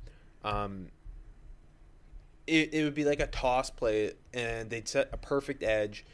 Um, 0.44 0.90
it, 2.46 2.74
it 2.74 2.84
would 2.84 2.94
be 2.94 3.06
like 3.06 3.20
a 3.20 3.28
toss 3.28 3.70
play 3.70 4.14
and 4.34 4.70
they'd 4.70 4.88
set 4.88 5.10
a 5.14 5.18
perfect 5.18 5.64
edge 5.64 6.06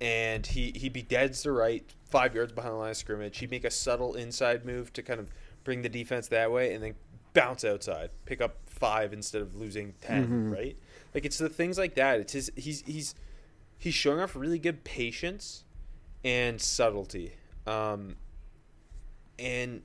and 0.00 0.46
he, 0.46 0.72
he'd 0.74 0.92
be 0.92 1.02
dead 1.02 1.32
to 1.34 1.42
the 1.44 1.52
right, 1.52 1.84
five 2.10 2.34
yards 2.34 2.52
behind 2.52 2.74
the 2.74 2.78
line 2.78 2.90
of 2.90 2.96
scrimmage. 2.96 3.38
He'd 3.38 3.50
make 3.50 3.64
a 3.64 3.70
subtle 3.70 4.14
inside 4.14 4.64
move 4.64 4.92
to 4.94 5.02
kind 5.02 5.20
of 5.20 5.30
bring 5.64 5.82
the 5.82 5.88
defense 5.88 6.28
that 6.28 6.50
way 6.50 6.74
and 6.74 6.82
then 6.82 6.94
bounce 7.32 7.64
outside, 7.64 8.10
pick 8.24 8.40
up 8.40 8.56
five 8.78 9.12
instead 9.12 9.42
of 9.42 9.54
losing 9.56 9.94
10 10.02 10.50
right? 10.50 10.76
Like 11.14 11.24
it's 11.24 11.38
the 11.38 11.48
things 11.48 11.78
like 11.78 11.94
that. 11.94 12.20
It's 12.20 12.32
his 12.32 12.50
he's 12.56 12.82
he's 12.82 13.14
he's 13.78 13.94
showing 13.94 14.20
off 14.20 14.36
really 14.36 14.58
good 14.58 14.84
patience 14.84 15.64
and 16.24 16.60
subtlety. 16.60 17.32
Um, 17.66 18.16
and 19.38 19.82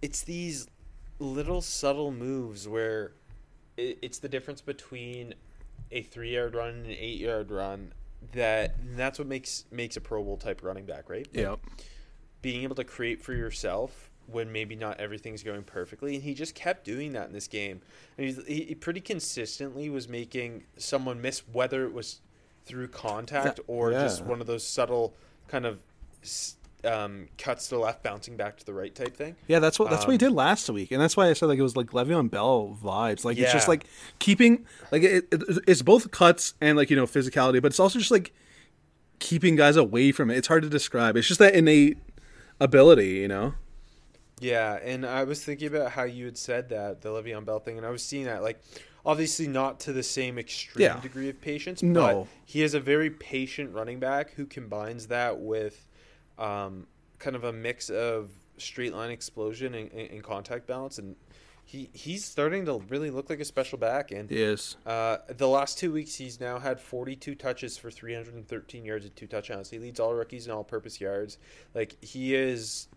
it's 0.00 0.22
these 0.22 0.68
little 1.18 1.60
subtle 1.60 2.10
moves 2.12 2.66
where 2.68 3.12
it, 3.76 3.98
it's 4.02 4.18
the 4.18 4.28
difference 4.28 4.60
between 4.60 5.34
a 5.90 6.02
three 6.02 6.34
yard 6.34 6.54
run 6.54 6.70
and 6.70 6.86
an 6.86 6.96
eight 6.98 7.20
yard 7.20 7.50
run 7.50 7.92
that 8.32 8.76
that's 8.96 9.18
what 9.18 9.26
makes 9.26 9.64
makes 9.70 9.96
a 9.96 10.00
Pro 10.00 10.22
Bowl 10.22 10.36
type 10.36 10.60
running 10.62 10.86
back, 10.86 11.10
right? 11.10 11.26
Yep. 11.32 11.58
being 12.40 12.62
able 12.62 12.76
to 12.76 12.84
create 12.84 13.20
for 13.22 13.32
yourself 13.32 14.10
when 14.32 14.50
maybe 14.50 14.74
not 14.74 14.98
everything's 14.98 15.42
going 15.42 15.62
perfectly 15.62 16.14
and 16.14 16.24
he 16.24 16.34
just 16.34 16.54
kept 16.54 16.84
doing 16.84 17.12
that 17.12 17.26
in 17.26 17.32
this 17.32 17.46
game 17.48 17.80
and 18.16 18.26
he's, 18.26 18.46
he, 18.46 18.64
he 18.64 18.74
pretty 18.74 19.00
consistently 19.00 19.88
was 19.90 20.08
making 20.08 20.64
someone 20.76 21.20
miss 21.20 21.42
whether 21.52 21.84
it 21.84 21.92
was 21.92 22.20
through 22.64 22.88
contact 22.88 23.60
or 23.66 23.90
just 23.92 24.24
one 24.24 24.40
of 24.40 24.46
those 24.46 24.66
subtle 24.66 25.14
kind 25.48 25.66
of 25.66 25.80
um, 26.84 27.28
cuts 27.38 27.68
to 27.68 27.76
the 27.76 27.80
left 27.80 28.02
bouncing 28.02 28.36
back 28.36 28.56
to 28.56 28.66
the 28.66 28.72
right 28.72 28.92
type 28.94 29.16
thing 29.16 29.36
Yeah, 29.46 29.60
that's 29.60 29.78
what 29.78 29.90
that's 29.90 30.04
what 30.04 30.12
he 30.12 30.24
Um, 30.26 30.30
did 30.30 30.36
last 30.36 30.68
week, 30.68 30.90
and 30.90 31.00
that's 31.00 31.16
why 31.16 31.28
I 31.28 31.32
said 31.32 31.46
like 31.46 31.58
it 31.58 31.62
was 31.62 31.76
like 31.76 31.90
Le'Veon 31.90 32.28
Bell 32.28 32.76
vibes. 32.82 33.24
Like 33.24 33.38
it's 33.38 33.52
just 33.52 33.68
like 33.68 33.84
keeping 34.18 34.66
like 34.90 35.02
it, 35.04 35.28
it, 35.30 35.42
it's 35.68 35.82
both 35.82 36.10
cuts 36.10 36.54
and 36.60 36.76
like 36.76 36.90
you 36.90 36.96
know 36.96 37.06
physicality, 37.06 37.62
but 37.62 37.66
it's 37.66 37.78
also 37.78 38.00
just 38.00 38.10
like 38.10 38.32
keeping 39.20 39.54
guys 39.54 39.76
away 39.76 40.10
from 40.10 40.28
it. 40.30 40.36
It's 40.38 40.48
hard 40.48 40.64
to 40.64 40.68
describe. 40.68 41.16
It's 41.16 41.28
just 41.28 41.38
that 41.38 41.54
innate 41.54 41.98
ability, 42.58 43.10
you 43.10 43.28
know. 43.28 43.54
Yeah, 44.42 44.74
and 44.82 45.06
I 45.06 45.24
was 45.24 45.44
thinking 45.44 45.68
about 45.68 45.92
how 45.92 46.02
you 46.04 46.24
had 46.26 46.36
said 46.36 46.68
that 46.70 47.00
the 47.00 47.10
Le'Veon 47.10 47.44
Bell 47.44 47.60
thing, 47.60 47.76
and 47.78 47.86
I 47.86 47.90
was 47.90 48.02
seeing 48.02 48.24
that 48.24 48.42
like 48.42 48.60
obviously 49.04 49.46
not 49.48 49.80
to 49.80 49.92
the 49.92 50.02
same 50.02 50.38
extreme 50.38 50.82
Yeah. 50.82 51.00
degree 51.00 51.28
of 51.28 51.40
patience, 51.40 51.82
No. 51.82 52.00
but 52.24 52.26
he 52.46 52.62
is 52.62 52.74
a 52.74 52.80
very 52.80 53.10
patient 53.10 53.72
running 53.72 53.98
back 54.00 54.32
who 54.32 54.46
combines 54.46 55.08
that 55.08 55.38
with 55.40 55.86
um, 56.38 56.86
kind 57.18 57.36
of 57.36 57.44
a 57.44 57.52
mix 57.52 57.88
of 57.90 58.30
straight 58.58 58.92
line 58.94 59.10
explosion 59.10 59.74
and, 59.74 59.90
and, 59.92 60.22
contact 60.22 60.66
balance, 60.66 60.98
and 60.98 61.14
he 61.64 61.88
he's 61.92 62.24
starting 62.24 62.64
to 62.66 62.78
really 62.88 63.10
look 63.10 63.30
like 63.30 63.38
a 63.40 63.44
special 63.44 63.78
back. 63.78 64.10
And 64.10 64.28
He 64.30 64.42
is. 64.42 64.76
uh, 64.86 65.18
the 65.28 65.46
last 65.48 65.78
two 65.78 65.92
weeks, 65.92 66.14
he's 66.16 66.40
now 66.40 66.58
had 66.58 66.80
42 66.80 67.34
touches 67.36 67.76
for 67.78 67.90
313 67.90 68.84
yards 68.84 69.04
and 69.04 69.14
two 69.14 69.26
touchdowns. 69.26 69.70
He 69.70 69.78
leads 69.78 70.00
all 70.00 70.14
rookies 70.14 70.46
in 70.46 70.52
all-purpose 70.52 71.00
yards. 71.00 71.38
Like 71.74 72.02
he 72.02 72.34
is 72.34 72.88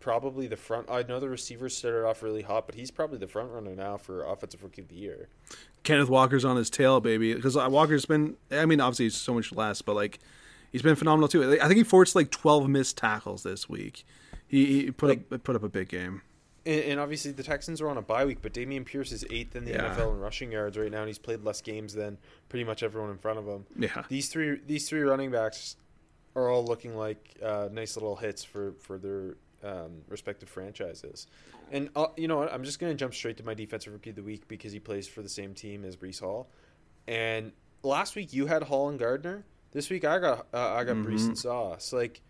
probably 0.00 0.46
the 0.46 0.56
front. 0.56 0.90
I 0.90 1.02
know 1.02 1.20
the 1.20 1.28
receivers 1.28 1.76
started 1.76 2.06
off 2.06 2.22
really 2.22 2.42
hot, 2.42 2.66
but 2.66 2.74
he's 2.74 2.90
probably 2.90 3.18
the 3.18 3.28
front 3.28 3.50
runner 3.50 3.74
now 3.74 3.96
for 3.96 4.24
offensive 4.24 4.62
rookie 4.62 4.82
of 4.82 4.88
the 4.88 4.96
year. 4.96 5.28
Kenneth 5.84 6.08
Walker's 6.08 6.44
on 6.44 6.56
his 6.56 6.70
tail, 6.70 7.00
baby. 7.00 7.34
Because 7.34 7.56
Walker's 7.56 8.04
been, 8.06 8.36
I 8.50 8.66
mean, 8.66 8.80
obviously 8.80 9.06
he's 9.06 9.16
so 9.16 9.34
much 9.34 9.52
less, 9.52 9.80
but 9.82 9.94
like 9.94 10.18
he's 10.72 10.82
been 10.82 10.96
phenomenal 10.96 11.28
too. 11.28 11.52
I 11.60 11.66
think 11.66 11.76
he 11.78 11.84
forced 11.84 12.14
like 12.14 12.30
12 12.30 12.68
missed 12.68 12.96
tackles 12.96 13.42
this 13.42 13.68
week. 13.68 14.04
He, 14.46 14.82
he 14.84 14.90
put 14.90 15.08
Like- 15.10 15.32
up 15.32 15.44
put 15.44 15.56
up 15.56 15.62
a 15.62 15.68
big 15.68 15.88
game. 15.88 16.22
And, 16.66 16.82
and 16.84 17.00
obviously 17.00 17.30
the 17.32 17.42
Texans 17.42 17.80
are 17.80 17.88
on 17.88 17.96
a 17.96 18.02
bye 18.02 18.24
week, 18.24 18.38
but 18.42 18.52
Dameon 18.52 18.84
Pierce 18.84 19.12
is 19.12 19.24
eighth 19.30 19.54
in 19.56 19.64
the 19.64 19.70
Yeah. 19.72 19.94
NFL 19.94 20.12
in 20.12 20.18
rushing 20.18 20.50
yards 20.52 20.76
right 20.76 20.90
now, 20.90 20.98
and 20.98 21.06
he's 21.06 21.18
played 21.18 21.42
less 21.44 21.60
games 21.62 21.94
than 21.94 22.18
pretty 22.48 22.64
much 22.64 22.82
everyone 22.82 23.10
in 23.10 23.18
front 23.18 23.38
of 23.38 23.46
him. 23.46 23.64
Yeah. 23.78 24.02
These 24.08 24.28
three 24.28 24.58
these 24.66 24.88
three 24.88 25.00
running 25.02 25.30
backs 25.30 25.76
are 26.36 26.48
all 26.50 26.64
looking 26.64 26.96
like 26.96 27.36
uh, 27.42 27.68
nice 27.72 27.96
little 27.96 28.16
hits 28.16 28.44
for 28.44 28.72
for 28.80 28.98
their 28.98 29.36
um, 29.64 30.02
respective 30.08 30.48
franchises. 30.48 31.26
And 31.70 31.90
uh, 31.96 32.08
you 32.16 32.28
know 32.28 32.38
what? 32.38 32.52
I'm 32.52 32.64
just 32.64 32.78
gonna 32.78 32.94
jump 32.94 33.14
straight 33.14 33.36
to 33.38 33.44
my 33.44 33.54
defensive 33.54 33.92
rookie 33.92 34.10
of 34.10 34.16
the 34.16 34.22
week 34.22 34.48
because 34.48 34.72
he 34.72 34.80
plays 34.80 35.08
for 35.08 35.22
the 35.22 35.28
same 35.28 35.54
team 35.54 35.84
as 35.84 35.96
Breece 35.96 36.20
Hall. 36.20 36.48
And 37.06 37.52
last 37.82 38.16
week 38.16 38.32
you 38.32 38.46
had 38.46 38.62
Hall 38.64 38.88
and 38.88 38.98
Gardner. 38.98 39.44
This 39.72 39.90
week 39.90 40.04
I 40.04 40.18
got 40.18 40.46
uh, 40.52 40.74
I 40.74 40.84
got 40.84 40.96
Breece 40.96 41.26
and 41.26 41.38
Sauce. 41.38 41.92
Like 41.92 42.20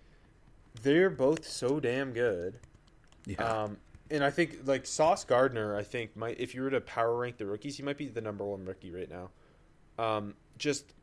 they're 0.82 1.10
both 1.10 1.46
so 1.46 1.80
damn 1.80 2.12
good. 2.12 2.58
Yeah. 3.26 3.42
Um, 3.42 3.76
and 4.10 4.24
I 4.24 4.30
think 4.30 4.60
like 4.64 4.86
Sauce 4.86 5.24
Gardner, 5.24 5.76
I 5.76 5.82
think 5.82 6.16
might 6.16 6.40
if 6.40 6.54
you 6.54 6.62
were 6.62 6.70
to 6.70 6.80
power 6.80 7.16
rank 7.16 7.36
the 7.36 7.46
rookies, 7.46 7.76
he 7.76 7.82
might 7.82 7.98
be 7.98 8.08
the 8.08 8.20
number 8.20 8.44
one 8.44 8.64
rookie 8.64 8.90
right 8.90 9.10
now. 9.10 9.30
Um, 10.02 10.34
just 10.56 10.94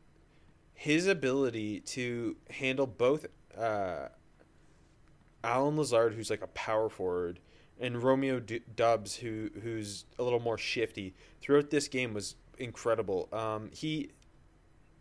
his 0.74 1.06
ability 1.06 1.80
to 1.80 2.36
handle 2.50 2.86
both 2.86 3.26
uh, 3.56 4.08
Allen 5.46 5.76
Lazard, 5.76 6.14
who's 6.14 6.28
like 6.30 6.42
a 6.42 6.48
power 6.48 6.88
forward, 6.88 7.38
and 7.80 8.02
Romeo 8.02 8.40
D- 8.40 8.62
Dubs, 8.74 9.16
who 9.16 9.50
who's 9.62 10.04
a 10.18 10.22
little 10.22 10.40
more 10.40 10.58
shifty 10.58 11.14
throughout 11.40 11.70
this 11.70 11.88
game 11.88 12.12
was 12.14 12.34
incredible. 12.58 13.28
Um, 13.32 13.70
he 13.72 14.10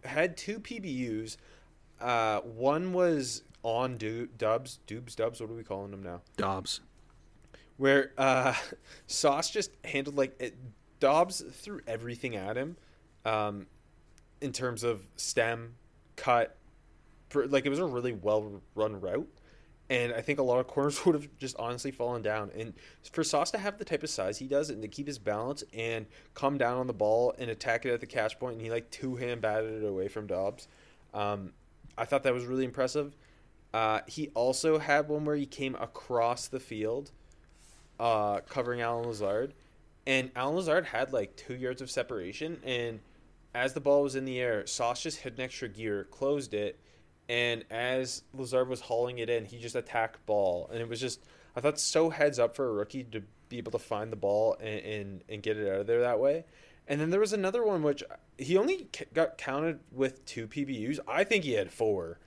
had 0.04 0.38
two 0.38 0.60
PBUs. 0.60 1.38
Uh, 2.00 2.42
one 2.42 2.94
was 2.94 3.44
on 3.64 3.98
Du- 3.98 4.28
Dubs, 4.38 4.80
Dubs, 4.86 5.16
Dubs. 5.16 5.42
What 5.42 5.50
are 5.50 5.54
we 5.54 5.64
calling 5.64 5.92
him 5.92 6.04
now? 6.04 6.22
Dobbs. 6.38 6.82
where 7.78 8.12
uh, 8.18 8.54
Sauce 9.08 9.50
just 9.50 9.72
handled 9.84 10.16
like 10.16 10.36
it, 10.40 10.56
Dobbs 11.00 11.44
threw 11.52 11.82
everything 11.88 12.36
at 12.36 12.56
him, 12.56 12.78
um, 13.26 13.66
in 14.42 14.52
terms 14.52 14.84
of 14.84 15.08
stem, 15.16 15.74
cut, 16.16 16.56
like 17.34 17.66
it 17.66 17.70
was 17.70 17.80
a 17.80 17.86
really 17.86 18.14
well 18.14 18.62
run 18.76 19.00
route, 19.02 19.28
and 19.89 20.13
I 20.13 20.21
think 20.21 20.39
a 20.39 20.43
lot 20.43 20.60
of 20.60 20.67
corners 20.67 21.06
would 21.06 21.15
have 21.15 21.28
just 21.38 21.56
honestly 21.58 21.91
fallen 21.91 22.21
down. 22.21 22.52
And 22.58 22.74
for 23.12 23.24
Sauce 23.24 23.52
to 23.52 23.58
have 23.58 23.78
the 23.78 23.86
type 23.86 24.04
of 24.04 24.10
size 24.10 24.38
he 24.38 24.48
does 24.48 24.69
and 24.69 24.82
to 24.82 24.88
keep 24.88 25.08
his 25.08 25.19
balance 25.19 25.63
and 25.74 26.06
come 26.34 26.58
down 26.58 26.78
on 26.78 26.88
the 26.88 26.93
ball 26.93 27.34
and 27.38 27.50
attack 27.50 27.86
it 27.86 27.93
at 27.93 28.00
the 28.00 28.08
catch 28.08 28.39
point, 28.39 28.54
and 28.54 28.62
he 28.62 28.71
like 28.71 28.89
two 28.91 29.15
hand 29.15 29.41
batted 29.41 29.84
it 29.84 29.88
away 29.88 30.08
from 30.08 30.28
Dobbs. 30.28 30.67
Um, 31.13 31.54
I 31.98 32.06
thought 32.06 32.24
that 32.24 32.34
was 32.34 32.45
really 32.45 32.65
impressive. 32.65 33.15
Uh, 33.74 34.00
he 34.08 34.30
also 34.30 34.80
had 34.80 35.08
one 35.08 35.26
where 35.26 35.36
he 35.36 35.45
came 35.45 35.76
across 35.76 36.48
the 36.48 36.60
field 36.60 37.12
uh, 38.00 38.39
covering 38.41 38.82
Allen 38.82 39.08
Lazard, 39.08 39.54
and 40.08 40.32
Allen 40.36 40.56
Lazard 40.56 40.86
had 40.86 41.13
like 41.13 41.36
two 41.36 41.56
yards 41.56 41.82
of 41.82 41.89
separation. 41.89 42.60
And 42.63 43.00
as 43.54 43.74
the 43.74 43.80
ball 43.80 44.04
was 44.04 44.15
in 44.15 44.26
the 44.26 44.39
air, 44.39 44.65
Sauce 44.67 45.02
just 45.04 45.19
hit 45.19 45.34
an 45.34 45.41
extra 45.41 45.67
gear, 45.67 46.06
closed 46.12 46.54
it, 46.54 46.80
and 47.28 47.64
as 47.72 48.24
Lazard 48.34 48.68
was 48.68 48.82
hauling 48.82 49.20
it 49.20 49.30
in, 49.30 49.46
he 49.46 49.58
just 49.58 49.76
attacked 49.76 50.26
ball, 50.26 50.70
and 50.72 50.80
it 50.80 50.88
was 50.88 51.00
just 51.00 51.22
I 51.56 51.62
thought 51.62 51.80
so 51.80 52.10
heads 52.10 52.40
up 52.40 52.56
for 52.56 52.68
a 52.68 52.72
rookie 52.72 53.04
to 53.06 53.22
be 53.50 53.58
able 53.58 53.72
to 53.72 53.80
find 53.80 54.12
the 54.12 54.18
ball 54.18 54.58
and 54.60 54.80
and, 54.80 55.24
and 55.30 55.44
get 55.44 55.58
it 55.58 55.68
out 55.72 55.82
of 55.82 55.88
there 55.88 56.02
that 56.02 56.20
way. 56.20 56.46
And 56.88 57.02
then 57.02 57.10
there 57.10 57.20
was 57.20 57.34
another 57.34 57.64
one 57.64 57.82
which 57.82 58.04
he 58.38 58.58
only 58.58 58.88
got 59.14 59.38
counted 59.38 59.80
with 59.92 60.24
two 60.26 60.48
PBUs. 60.48 61.00
I 61.08 61.24
think 61.24 61.44
he 61.44 61.54
had 61.54 61.72
four. 61.72 62.20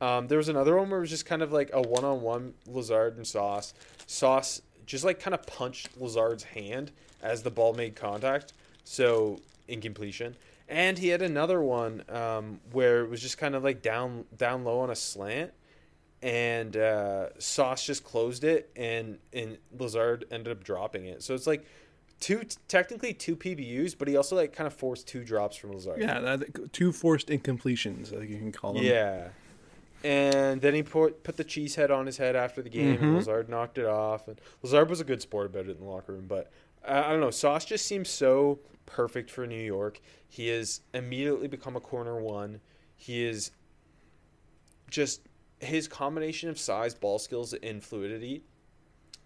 Um, 0.00 0.28
there 0.28 0.38
was 0.38 0.48
another 0.48 0.76
one 0.76 0.88
where 0.88 0.98
it 0.98 1.02
was 1.02 1.10
just 1.10 1.26
kind 1.26 1.42
of 1.42 1.52
like 1.52 1.70
a 1.72 1.82
one-on-one 1.82 2.54
Lazard 2.66 3.16
and 3.16 3.26
Sauce. 3.26 3.74
Sauce 4.06 4.62
just 4.86 5.04
like 5.04 5.20
kind 5.20 5.34
of 5.34 5.46
punched 5.46 6.00
Lazard's 6.00 6.42
hand 6.42 6.90
as 7.22 7.42
the 7.42 7.50
ball 7.50 7.74
made 7.74 7.94
contact, 7.94 8.54
so 8.82 9.38
incompletion. 9.68 10.34
And 10.70 10.96
he 10.98 11.08
had 11.08 11.20
another 11.20 11.60
one 11.60 12.04
um, 12.08 12.60
where 12.70 13.02
it 13.02 13.10
was 13.10 13.20
just 13.20 13.36
kind 13.38 13.54
of 13.56 13.64
like 13.64 13.82
down 13.82 14.24
down 14.36 14.62
low 14.64 14.78
on 14.78 14.88
a 14.90 14.94
slant, 14.94 15.52
and 16.22 16.76
uh, 16.76 17.30
Sauce 17.40 17.84
just 17.84 18.04
closed 18.04 18.44
it, 18.44 18.70
and 18.76 19.18
and 19.32 19.58
Lazard 19.76 20.26
ended 20.30 20.52
up 20.56 20.62
dropping 20.62 21.06
it. 21.06 21.24
So 21.24 21.34
it's 21.34 21.46
like 21.48 21.66
two 22.20 22.42
technically 22.68 23.12
two 23.12 23.34
PBUs, 23.34 23.96
but 23.98 24.06
he 24.06 24.16
also 24.16 24.36
like 24.36 24.52
kind 24.52 24.68
of 24.68 24.72
forced 24.72 25.08
two 25.08 25.24
drops 25.24 25.56
from 25.56 25.72
Lazard. 25.72 26.00
Yeah, 26.00 26.20
that, 26.20 26.72
two 26.72 26.92
forced 26.92 27.26
incompletions, 27.28 28.14
I 28.14 28.18
think 28.18 28.30
you 28.30 28.38
can 28.38 28.52
call 28.52 28.74
them. 28.74 28.84
Yeah. 28.84 29.28
And 30.04 30.60
then 30.62 30.72
he 30.74 30.82
put 30.84 31.24
put 31.24 31.36
the 31.36 31.44
cheese 31.44 31.74
head 31.74 31.90
on 31.90 32.06
his 32.06 32.16
head 32.16 32.36
after 32.36 32.62
the 32.62 32.70
game, 32.70 32.96
Mhm. 32.96 33.02
and 33.02 33.14
Lazard 33.16 33.48
knocked 33.48 33.76
it 33.76 33.86
off. 33.86 34.28
And 34.28 34.40
Lazard 34.62 34.88
was 34.88 35.00
a 35.00 35.04
good 35.04 35.20
sport 35.20 35.46
about 35.46 35.66
it 35.66 35.70
in 35.72 35.78
the 35.78 35.84
locker 35.84 36.12
room, 36.12 36.26
but 36.28 36.50
I, 36.86 37.04
I 37.04 37.08
don't 37.10 37.20
know. 37.20 37.30
Sauce 37.30 37.64
just 37.64 37.86
seems 37.86 38.08
so 38.08 38.58
perfect 38.86 39.30
for 39.30 39.46
New 39.46 39.62
York. 39.62 40.00
He 40.28 40.48
has 40.48 40.80
immediately 40.94 41.48
become 41.48 41.76
a 41.76 41.80
corner 41.80 42.20
one. 42.20 42.60
He 42.96 43.24
is 43.24 43.50
just 44.90 45.22
his 45.58 45.88
combination 45.88 46.48
of 46.48 46.58
size, 46.58 46.94
ball 46.94 47.18
skills, 47.18 47.52
and 47.54 47.82
fluidity 47.82 48.44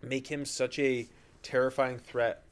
make 0.03 0.27
him 0.27 0.45
such 0.45 0.79
a 0.79 1.09
terrifying 1.43 1.99
threat 1.99 2.43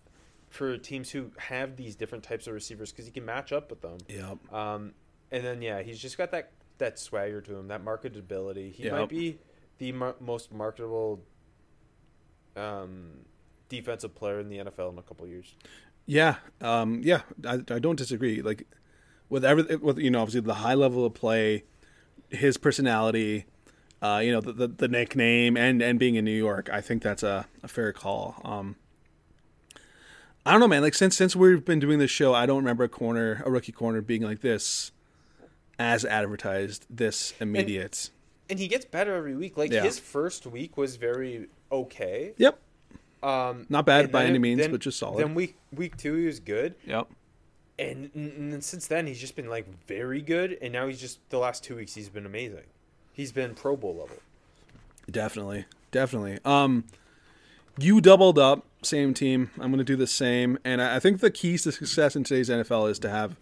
for 0.48 0.76
teams 0.78 1.10
who 1.10 1.30
have 1.38 1.76
these 1.76 1.94
different 1.94 2.24
types 2.24 2.46
of 2.46 2.54
receivers 2.54 2.90
because 2.90 3.04
he 3.06 3.10
can 3.10 3.24
match 3.24 3.52
up 3.52 3.70
with 3.70 3.80
them. 3.80 3.98
Yep. 4.08 4.52
Um, 4.52 4.92
and 5.30 5.44
then 5.44 5.62
yeah, 5.62 5.82
he's 5.82 5.98
just 5.98 6.18
got 6.18 6.30
that 6.30 6.50
that 6.78 6.98
swagger 6.98 7.40
to 7.42 7.56
him, 7.56 7.68
that 7.68 7.84
marketability. 7.84 8.72
He 8.72 8.84
Yep. 8.84 8.92
might 8.92 9.08
be 9.08 9.38
the 9.78 9.92
mar- 9.92 10.16
most 10.20 10.52
marketable 10.52 11.20
um, 12.56 13.10
defensive 13.72 14.14
player 14.14 14.38
in 14.38 14.48
the 14.48 14.58
NFL 14.58 14.92
in 14.92 14.98
a 14.98 15.02
couple 15.02 15.26
years. 15.26 15.54
Yeah, 16.06 16.36
um, 16.60 17.00
yeah, 17.02 17.22
I, 17.46 17.54
I 17.70 17.78
don't 17.78 17.96
disagree. 17.96 18.42
Like 18.42 18.66
with 19.28 19.44
every, 19.44 19.76
with 19.76 19.98
you 19.98 20.10
know, 20.10 20.20
obviously 20.20 20.40
the 20.42 20.54
high 20.54 20.74
level 20.74 21.04
of 21.06 21.14
play, 21.14 21.64
his 22.28 22.56
personality, 22.58 23.46
uh, 24.02 24.20
you 24.22 24.30
know, 24.32 24.40
the, 24.40 24.52
the 24.52 24.68
the 24.68 24.88
nickname, 24.88 25.56
and 25.56 25.80
and 25.80 25.98
being 25.98 26.16
in 26.16 26.24
New 26.24 26.36
York, 26.36 26.68
I 26.70 26.80
think 26.80 27.02
that's 27.02 27.22
a, 27.22 27.46
a 27.62 27.68
fair 27.68 27.92
call. 27.92 28.40
Um, 28.44 28.76
I 30.44 30.50
don't 30.50 30.60
know, 30.60 30.68
man. 30.68 30.82
Like 30.82 30.94
since 30.94 31.16
since 31.16 31.34
we've 31.36 31.64
been 31.64 31.78
doing 31.78 31.98
this 31.98 32.10
show, 32.10 32.34
I 32.34 32.46
don't 32.46 32.58
remember 32.58 32.84
a 32.84 32.88
corner, 32.88 33.42
a 33.46 33.50
rookie 33.50 33.72
corner, 33.72 34.00
being 34.02 34.22
like 34.22 34.40
this, 34.40 34.90
as 35.78 36.04
advertised, 36.04 36.84
this 36.90 37.32
immediate. 37.40 38.10
And 38.50 38.58
he 38.58 38.66
gets 38.68 38.84
better 38.84 39.14
every 39.14 39.36
week. 39.36 39.56
Like 39.56 39.72
Yeah. 39.72 39.82
his 39.84 39.98
first 39.98 40.46
week 40.46 40.76
was 40.76 40.96
very 40.96 41.46
okay. 41.70 42.34
yep, 42.36 42.58
Um, 43.22 43.66
not 43.68 43.86
bad 43.86 44.10
by 44.10 44.22
then 44.22 44.30
any 44.30 44.38
means, 44.38 44.60
then- 44.60 44.70
but 44.72 44.80
just 44.80 44.98
solid. 44.98 45.22
Then 45.24 45.34
week 45.34 45.56
week 45.72 45.96
two 45.96 46.14
he 46.16 46.26
was 46.26 46.40
good, 46.40 46.74
yep. 46.86 47.08
and, 47.78 48.10
and 48.14 48.52
then 48.52 48.60
since 48.62 48.86
then 48.86 49.06
he's 49.06 49.20
just 49.20 49.36
been 49.36 49.48
like 49.48 49.66
very 49.86 50.20
good. 50.20 50.58
And 50.60 50.72
now 50.72 50.88
he's 50.88 51.00
just 51.00 51.18
the 51.30 51.38
last 51.38 51.62
two 51.62 51.76
weeks 51.76 51.94
he's 51.94 52.08
been 52.08 52.26
amazing. 52.26 52.64
He's 53.12 53.30
been 53.32 53.54
Pro 53.54 53.76
Bowl 53.76 53.94
level. 53.94 54.16
Definitely, 55.10 55.66
definitely. 55.90 56.38
Um, 56.44 56.84
you 57.78 58.00
doubled 58.00 58.38
up, 58.38 58.66
same 58.82 59.14
team. 59.14 59.50
I'm 59.56 59.70
going 59.70 59.78
to 59.78 59.84
do 59.84 59.96
the 59.96 60.06
same, 60.06 60.58
and 60.64 60.80
I 60.82 60.96
I 60.96 61.00
think 61.00 61.20
the 61.20 61.30
keys 61.30 61.62
to 61.64 61.72
success 61.72 62.16
in 62.16 62.24
today's 62.24 62.48
NFL 62.48 62.90
is 62.90 62.98
to 63.00 63.10
have 63.10 63.36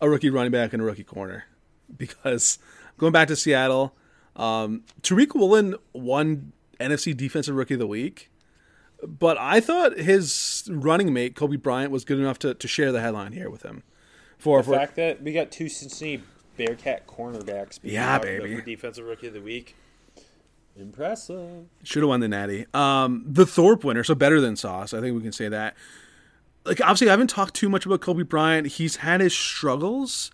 a 0.00 0.08
rookie 0.08 0.30
running 0.30 0.52
back 0.52 0.72
and 0.72 0.82
a 0.82 0.84
rookie 0.84 1.04
corner. 1.04 1.44
Because 1.98 2.58
going 2.96 3.12
back 3.12 3.28
to 3.28 3.36
Seattle, 3.36 3.94
um, 4.36 4.84
Tariq 5.02 5.34
Woolen 5.34 5.76
won 5.92 6.52
NFC 6.80 7.14
Defensive 7.14 7.54
Rookie 7.54 7.74
of 7.74 7.80
the 7.80 7.86
Week, 7.86 8.30
but 9.06 9.36
I 9.38 9.60
thought 9.60 9.98
his 9.98 10.68
running 10.70 11.12
mate 11.12 11.34
Coby 11.34 11.60
Bryant 11.60 11.90
was 11.90 12.04
good 12.04 12.18
enough 12.18 12.38
to, 12.40 12.54
to 12.54 12.68
share 12.68 12.92
the 12.92 13.00
headline 13.00 13.32
here 13.32 13.50
with 13.50 13.62
him. 13.62 13.82
For, 14.38 14.58
The 14.58 14.64
for 14.64 14.74
fact 14.74 14.96
that 14.96 15.22
we 15.22 15.32
got 15.32 15.50
two 15.50 15.68
Cincinnati 15.68 16.22
Bearcat 16.56 17.06
cornerbacks. 17.06 17.80
being 17.80 17.94
Yeah, 17.94 18.18
baby. 18.18 18.60
Defensive 18.62 19.04
rookie 19.04 19.28
of 19.28 19.34
the 19.34 19.40
week. 19.40 19.76
Impressive. 20.76 21.66
Should 21.84 22.02
have 22.02 22.08
won 22.08 22.20
the 22.20 22.28
Natty. 22.28 22.66
Um, 22.74 23.24
the 23.26 23.46
Thorpe 23.46 23.84
winner, 23.84 24.02
so 24.02 24.14
better 24.14 24.40
than 24.40 24.56
Sauce. 24.56 24.92
I 24.92 25.00
think 25.00 25.14
we 25.14 25.22
can 25.22 25.32
say 25.32 25.48
that. 25.48 25.76
Like 26.64 26.80
obviously, 26.80 27.08
I 27.08 27.12
haven't 27.12 27.28
talked 27.28 27.54
too 27.54 27.68
much 27.68 27.86
about 27.86 28.00
Coby 28.00 28.28
Bryant. 28.28 28.66
He's 28.66 28.96
had 28.96 29.20
his 29.20 29.34
struggles, 29.34 30.30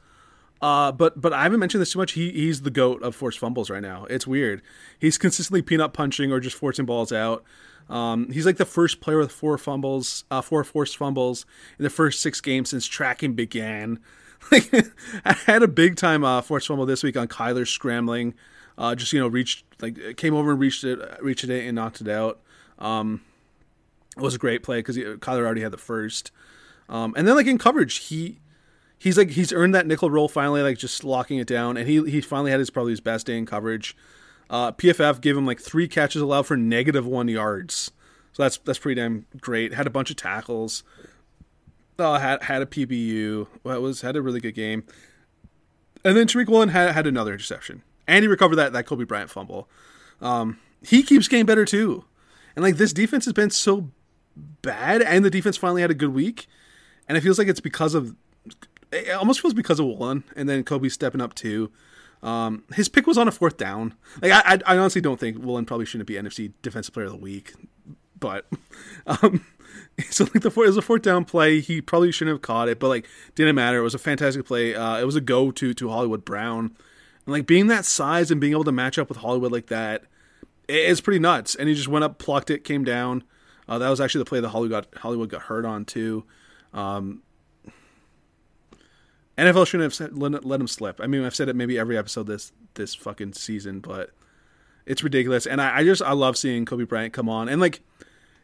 uh, 0.63 0.93
but 0.93 1.21
but 1.21 1.33
I 1.33 1.43
haven't 1.43 1.61
mentioned 1.61 1.81
this 1.81 1.93
too 1.93 1.99
much. 1.99 2.13
He 2.13 2.31
he's 2.33 2.63
the 2.63 2.71
goat 2.71 3.03
of 3.03 3.15
forced 3.15 3.39
fumbles 3.39 3.71
right 3.71 3.83
now. 3.83 4.05
It's 4.11 4.27
weird. 4.27 4.63
He's 4.99 5.17
consistently 5.17 5.63
peanut 5.63 5.93
punching 5.93 6.31
or 6.31 6.41
just 6.41 6.57
forcing 6.57 6.85
balls 6.85 7.13
out. 7.13 7.45
Um, 7.89 8.31
he's 8.31 8.47
like 8.47 8.57
the 8.57 8.65
first 8.65 9.01
player 9.01 9.19
with 9.19 9.33
four 9.33 9.59
fumbles, 9.59 10.25
uh, 10.31 10.43
four 10.43 10.63
forced 10.63 10.97
fumbles 10.97 11.45
in 11.79 11.83
the 11.83 11.91
first 11.91 12.21
six 12.21 12.41
games 12.41 12.71
since 12.71 12.87
tracking 12.87 13.35
began. 13.35 13.99
Like 14.51 14.73
I 15.23 15.35
had 15.35 15.63
a 15.63 15.69
big 15.69 15.97
time 15.97 16.25
uh, 16.25 16.41
forced 16.41 16.67
fumble 16.67 16.87
this 16.87 17.03
week 17.03 17.15
on 17.15 17.29
Kyler 17.29 17.69
scrambling. 17.69 18.33
Uh, 18.79 18.95
just 18.95 19.13
you 19.13 19.21
know, 19.21 19.29
reached 19.29 19.67
like 19.83 20.17
came 20.17 20.33
over 20.33 20.53
and 20.53 20.59
reached 20.59 20.83
it, 20.83 20.99
reached 21.21 21.45
it 21.45 21.67
and 21.67 21.75
knocked 21.75 22.01
it 22.01 22.09
out. 22.09 22.41
Um, 22.79 23.21
it 24.17 24.23
was 24.23 24.35
a 24.35 24.39
great 24.39 24.63
play 24.63 24.79
because 24.79 24.97
Kyler 24.97 25.45
already 25.45 25.61
had 25.61 25.73
the 25.73 25.77
first. 25.77 26.33
Um, 26.89 27.13
and 27.19 27.29
then 27.29 27.37
like 27.37 27.47
in 27.47 27.59
coverage, 27.59 27.97
he 27.99 28.41
he's 29.01 29.19
like 29.19 29.31
he's 29.31 29.53
earned 29.53 29.75
that 29.75 29.87
nickel 29.89 30.11
roll 30.11 30.29
finally, 30.29 30.63
like 30.63 30.79
just 30.79 31.03
locking 31.03 31.39
it 31.39 31.49
down, 31.49 31.77
and 31.77 31.89
he 31.89 32.09
he 32.09 32.21
finally 32.21 32.53
had 32.53 32.61
his 32.61 32.71
probably 32.71 32.93
his 32.93 33.01
best 33.01 33.27
day 33.27 33.37
in 33.37 33.47
coverage. 33.47 33.97
Uh, 34.49 34.71
PFF 34.73 35.21
gave 35.21 35.37
him 35.37 35.47
like 35.47 35.61
three 35.61 35.89
catches 35.89 36.23
allowed 36.23 36.47
for 36.47 36.57
negative 36.57 37.07
one 37.07 37.27
yards, 37.27 37.91
so 38.33 38.45
that's 38.45 38.59
that's 38.59 38.79
pretty 38.79 39.01
damn 39.01 39.27
great. 39.41 39.75
Had 39.75 39.89
a 39.89 39.91
bunch 39.91 40.11
of 40.11 40.17
tackles. 40.17 40.85
Uh, 41.99 42.19
had 42.19 42.45
had 42.45 42.63
a 42.63 42.67
PBU. 42.67 43.49
Well, 43.65 43.83
was 43.83 44.03
had 44.03 44.17
a 44.17 44.23
really 44.23 44.41
good 44.41 44.55
game. 44.55 44.85
And 46.03 46.17
then 46.17 46.27
Tariq 46.27 46.49
Woolen 46.49 46.71
had 46.71 46.93
had 46.93 47.07
another 47.07 47.33
interception, 47.33 47.83
and 48.07 48.23
he 48.23 48.29
recovered 48.29 48.57
that 48.57 48.73
that 48.73 48.87
Coby 48.87 49.09
Bryant 49.09 49.31
fumble. 49.31 49.69
Um, 50.21 50.59
he 50.83 51.03
keeps 51.03 51.29
getting 51.29 51.47
better 51.47 51.65
too, 51.65 52.05
and 52.55 52.63
like 52.63 52.77
this 52.77 52.93
defense 52.93 53.25
has 53.27 53.35
been 53.35 53.51
so 53.51 53.91
bad, 54.63 55.03
and 55.03 55.25
the 55.25 55.31
defense 55.31 55.57
finally 55.57 55.83
had 55.83 55.91
a 55.91 55.95
good 55.95 56.15
week, 56.15 56.47
and 57.07 57.19
it 57.19 57.21
feels 57.21 57.39
like 57.39 57.49
it's 57.49 57.61
because 57.61 57.95
of 57.95 58.17
it 58.93 59.11
almost 59.11 59.41
feels 59.41 59.55
because 59.55 59.79
of 59.79 59.87
Woolen, 59.87 60.25
and 60.37 60.49
then 60.49 60.65
Coby 60.65 60.91
stepping 60.91 61.21
up 61.21 61.35
too. 61.35 61.71
Um, 62.23 62.65
his 62.75 62.89
pick 62.89 63.07
was 63.07 63.17
on 63.17 63.29
a 63.29 63.33
fourth 63.33 63.57
down. 63.57 63.95
Like 64.21 64.33
I, 64.33 64.55
I, 64.55 64.75
I 64.75 64.79
honestly 64.79 65.01
don't 65.01 65.19
think 65.19 65.39
Woolen 65.39 65.65
probably 65.65 65.87
shouldn't 65.87 66.09
be 66.09 66.15
NFC 66.15 66.53
Defensive 66.63 66.93
Player 66.93 67.07
of 67.07 67.13
the 67.13 67.19
Week, 67.19 67.55
but 68.19 68.47
um, 69.07 69.45
so 70.11 70.25
like 70.25 70.43
the 70.43 70.51
four, 70.51 70.65
it 70.65 70.69
was 70.69 70.77
a 70.77 70.83
fourth 70.83 71.03
down 71.03 71.25
play. 71.25 71.61
He 71.61 71.81
probably 71.81 72.13
shouldn't 72.13 72.35
have 72.35 72.43
caught 72.43 72.69
it, 72.69 72.79
but 72.79 72.89
like 72.89 73.09
didn't 73.35 73.55
matter. 73.55 73.79
It 73.79 73.83
was 73.83 73.95
a 73.95 73.99
fantastic 73.99 74.45
play. 74.47 74.75
Uh, 74.75 74.99
it 74.99 75.05
was 75.05 75.17
a 75.17 75.21
go 75.21 75.51
to 75.51 75.75
to 75.75 75.89
Hollywood 75.89 76.25
Brown, 76.25 76.77
and 77.27 77.33
like 77.33 77.47
being 77.47 77.69
that 77.69 77.85
size 77.85 78.31
and 78.31 78.41
being 78.41 78.53
able 78.53 78.65
to 78.65 78.73
match 78.73 78.99
up 78.99 79.09
with 79.09 79.19
Hollywood 79.19 79.53
like 79.53 79.67
that, 79.67 80.03
it, 80.69 80.75
it's 80.75 81.01
pretty 81.01 81.21
nuts. 81.21 81.55
And 81.55 81.69
he 81.69 81.75
just 81.75 81.89
went 81.89 82.05
up, 82.05 82.19
plucked 82.19 82.51
it, 82.51 82.65
came 82.65 82.85
down. 82.85 83.25
Uh, 83.69 83.79
that 83.79 83.89
was 83.89 84.01
actually 84.01 84.21
the 84.21 84.29
play 84.29 84.41
that 84.41 84.49
Hollywood 84.49 84.91
got, 84.91 85.01
Hollywood 85.01 85.29
got 85.29 85.43
hurt 85.43 85.65
on 85.65 85.85
too. 85.85 86.25
Um, 86.75 87.23
NFL 89.41 89.67
shouldn't 89.67 89.97
have 89.97 90.13
let, 90.13 90.45
let 90.45 90.61
him 90.61 90.69
slip. 90.69 91.01
I 91.01 91.07
mean, 91.07 91.25
I've 91.25 91.35
said 91.35 91.49
it 91.49 91.57
maybe 91.57 91.79
every 91.79 91.97
episode 91.97 92.27
this 92.27 92.53
this 92.75 92.95
fucking 92.95 93.33
season, 93.33 93.81
but 93.81 94.11
it's 94.87 95.03
ridiculous. 95.03 95.47
And 95.47 95.61
I, 95.61 95.79
I 95.79 95.85
just 95.85 96.03
I 96.03 96.13
love 96.13 96.37
seeing 96.37 96.65
Coby 96.65 96.89
Bryant 96.89 97.13
come 97.13 97.29
on 97.29 97.49
and 97.49 97.61
like 97.61 97.81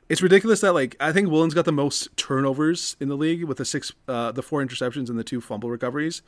it's 0.09 0.23
ridiculous 0.23 0.61
that 0.61 0.73
like 0.73 0.97
I 1.01 1.13
think 1.13 1.29
Woolen's 1.29 1.55
got 1.55 1.65
the 1.65 1.73
most 1.73 2.17
turnovers 2.17 2.97
in 3.01 3.09
the 3.09 3.17
league 3.17 3.45
with 3.45 3.59
the 3.59 3.65
six 3.65 3.93
uh, 4.07 4.33
the 4.33 4.43
four 4.43 4.65
interceptions 4.65 5.09
and 5.09 5.19
the 5.19 5.25
two 5.25 5.41
fumble 5.41 5.71
recoveries. 5.71 6.23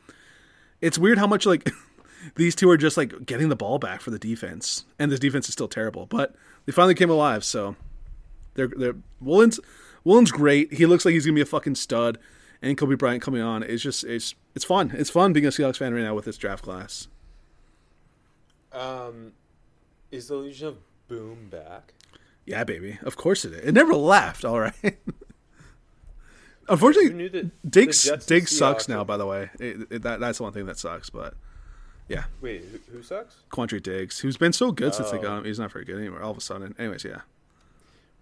It's 0.80 0.98
weird 0.98 1.18
how 1.18 1.26
much 1.26 1.46
like 1.46 1.70
these 2.34 2.54
two 2.54 2.70
are 2.70 2.76
just 2.76 2.96
like 2.96 3.26
getting 3.26 3.48
the 3.48 3.56
ball 3.56 3.78
back 3.78 4.00
for 4.00 4.10
the 4.10 4.18
defense, 4.18 4.84
and 4.98 5.10
this 5.10 5.20
defense 5.20 5.48
is 5.48 5.52
still 5.52 5.68
terrible, 5.68 6.06
but 6.06 6.34
they 6.66 6.72
finally 6.72 6.94
came 6.94 7.10
alive. 7.10 7.44
So 7.44 7.76
they're 8.54 8.68
they're 8.68 8.96
Woolen's 9.20 9.60
Woolen's 10.04 10.32
great. 10.32 10.72
He 10.72 10.86
looks 10.86 11.04
like 11.04 11.12
he's 11.12 11.24
gonna 11.24 11.36
be 11.36 11.40
a 11.40 11.46
fucking 11.46 11.76
stud 11.76 12.18
and 12.62 12.76
Coby 12.76 12.98
Bryant 12.98 13.22
coming 13.22 13.40
on 13.42 13.62
is 13.62 13.82
just 13.82 14.04
it's 14.04 14.34
it's 14.54 14.64
fun. 14.64 14.92
It's 14.94 15.10
fun 15.10 15.32
being 15.32 15.46
a 15.46 15.50
Seahawks 15.50 15.76
fan 15.78 15.94
right 15.94 16.02
now 16.02 16.14
with 16.14 16.24
this 16.24 16.36
draft 16.36 16.64
class. 16.64 17.08
Um, 18.72 19.32
is 20.10 20.28
the 20.28 20.36
Legion 20.36 20.68
of 20.68 20.78
Boom 21.08 21.48
back? 21.50 21.94
Yeah, 22.44 22.64
baby. 22.64 22.98
Of 23.02 23.16
course 23.16 23.44
it 23.44 23.52
is. 23.52 23.60
It 23.60 23.72
never 23.72 23.94
left. 23.94 24.44
All 24.44 24.60
right. 24.60 24.74
Unfortunately, 26.68 27.12
knew 27.14 27.28
that 27.30 27.70
Diggs 27.70 28.02
the 28.04 28.16
Diggs 28.18 28.56
sucks 28.56 28.84
Seahawks 28.84 28.88
now. 28.90 29.04
By 29.04 29.16
the 29.16 29.26
way, 29.26 29.50
it, 29.58 29.86
it, 29.90 30.02
that 30.02 30.20
that's 30.20 30.38
the 30.38 30.44
one 30.44 30.52
thing 30.52 30.66
that 30.66 30.78
sucks. 30.78 31.08
But 31.08 31.34
yeah, 32.08 32.24
Wait, 32.42 32.62
who, 32.64 32.78
who 32.98 33.02
sucks? 33.02 33.36
Quandre 33.50 33.82
Diggs, 33.82 34.18
who's 34.20 34.36
been 34.36 34.52
so 34.52 34.70
good 34.72 34.94
since 34.94 35.10
they 35.10 35.18
Oh. 35.18 35.22
got 35.22 35.38
him, 35.38 35.44
he's 35.44 35.58
not 35.58 35.72
very 35.72 35.86
good 35.86 35.96
anymore. 35.96 36.20
All 36.22 36.30
of 36.30 36.36
a 36.36 36.42
sudden, 36.42 36.74
anyways, 36.78 37.04
yeah, 37.04 37.20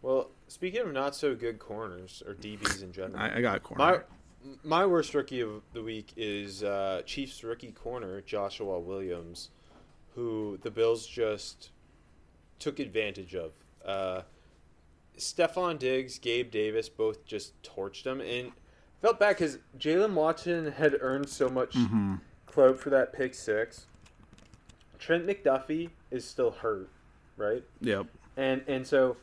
Well, 0.03 0.31
speaking 0.47 0.81
of 0.83 0.93
not 0.93 1.17
so 1.17 1.35
good 1.35 1.59
corners 1.59 2.23
or 2.27 2.35
DBs 2.35 2.83
in 2.85 2.93
general, 2.93 3.19
I, 3.21 3.39
I 3.39 3.41
got 3.41 3.57
a 3.57 3.61
corner. 3.61 3.85
my 3.85 4.01
my 4.65 4.87
worst 4.87 5.15
rookie 5.15 5.41
of 5.41 5.63
the 5.73 5.83
week 5.83 6.13
is 6.17 6.63
uh, 6.63 7.03
Chiefs 7.07 7.43
rookie 7.45 7.73
corner 7.73 8.21
Joshua 8.21 8.79
Williams, 8.79 9.51
who 10.15 10.59
the 10.63 10.71
Bills 10.71 11.07
just 11.07 11.71
took 12.59 12.79
advantage 12.79 13.35
of. 13.35 13.53
Uh, 13.85 14.23
Stefon 15.19 15.79
Diggs, 15.79 16.19
Gabe 16.19 16.51
Davis 16.51 16.89
both 16.89 17.25
just 17.25 17.61
torched 17.63 18.05
him, 18.05 18.21
and 18.21 18.53
felt 19.01 19.19
bad 19.19 19.37
because 19.37 19.59
Jaylen 19.79 20.13
Watson 20.15 20.73
had 20.73 20.97
earned 21.01 21.29
so 21.29 21.49
much 21.49 21.75
Mm-hmm. 21.75 22.17
clout 22.47 22.79
for 22.79 22.91
that 22.91 23.13
pick 23.13 23.35
six. 23.35 23.87
Trent 24.99 25.27
McDuffie 25.27 25.91
is 26.11 26.25
still 26.25 26.51
hurt, 26.51 26.89
right? 27.37 27.63
yep. 27.81 28.07
And 28.37 28.63
and 28.67 28.87
so 28.87 29.17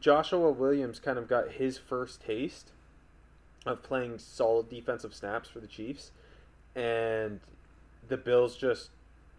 Joshua 0.00 0.50
Williams 0.50 0.98
kind 0.98 1.18
of 1.18 1.28
got 1.28 1.52
his 1.52 1.78
first 1.78 2.20
taste 2.20 2.72
of 3.66 3.82
playing 3.82 4.18
solid 4.18 4.68
defensive 4.68 5.14
snaps 5.14 5.48
for 5.48 5.60
the 5.60 5.66
Chiefs, 5.66 6.12
and 6.74 7.40
the 8.08 8.16
Bills 8.16 8.56
just 8.56 8.90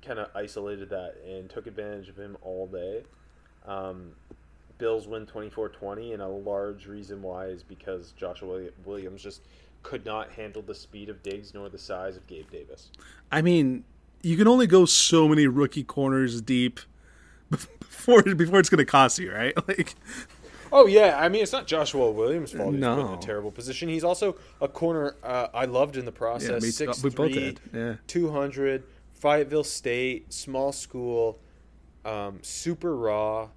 kind 0.01 0.19
of 0.19 0.29
isolated 0.35 0.89
that 0.89 1.15
and 1.27 1.49
took 1.49 1.67
advantage 1.67 2.09
of 2.09 2.17
him 2.17 2.37
all 2.41 2.67
day. 2.67 3.03
Um, 3.65 4.13
Bills 4.77 5.07
win 5.07 5.25
24-20, 5.25 6.13
and 6.13 6.21
a 6.21 6.27
large 6.27 6.87
reason 6.87 7.21
why 7.21 7.47
is 7.47 7.63
because 7.63 8.13
Joshua 8.13 8.69
Williams 8.85 9.21
just 9.21 9.41
could 9.83 10.05
not 10.05 10.31
handle 10.31 10.61
the 10.61 10.75
speed 10.75 11.09
of 11.09 11.21
Diggs 11.23 11.53
nor 11.53 11.69
the 11.69 11.77
size 11.77 12.15
of 12.15 12.25
Gabe 12.27 12.49
Davis. 12.49 12.89
I 13.31 13.41
mean, 13.41 13.83
you 14.21 14.37
can 14.37 14.47
only 14.47 14.67
go 14.67 14.85
so 14.85 15.27
many 15.27 15.47
rookie 15.47 15.83
corners 15.83 16.41
deep 16.41 16.79
before 17.49 18.23
before 18.23 18.59
it's 18.59 18.69
going 18.69 18.79
to 18.79 18.85
cost 18.85 19.19
you, 19.19 19.33
right? 19.33 19.53
Like, 19.67 19.95
Oh 20.71 20.85
yeah, 20.87 21.17
I 21.19 21.29
mean 21.29 21.41
it's 21.43 21.51
not 21.51 21.67
Joshua 21.67 22.11
Williams' 22.11 22.51
fault. 22.51 22.73
He's 22.75 22.83
put 22.83 22.91
in 22.91 22.97
No. 23.07 23.13
a 23.15 23.17
terrible 23.17 23.51
position. 23.51 23.89
He's 23.89 24.03
also 24.03 24.35
a 24.61 24.67
corner 24.67 25.15
uh, 25.23 25.47
I 25.53 25.65
loved 25.65 25.97
in 25.97 26.05
the 26.05 26.11
process. 26.11 26.61
me. 26.61 26.69
Six 26.69 27.03
We 27.03 27.09
both 27.09 27.31
did, 27.33 27.59
yeah. 27.73 27.95
two 28.07 28.31
hundred, 28.31 28.83
Fayetteville 29.13 29.63
State, 29.63 30.31
small 30.33 30.71
school, 30.71 31.39
um, 32.05 32.39
super 32.41 32.95
raw, 32.95 33.49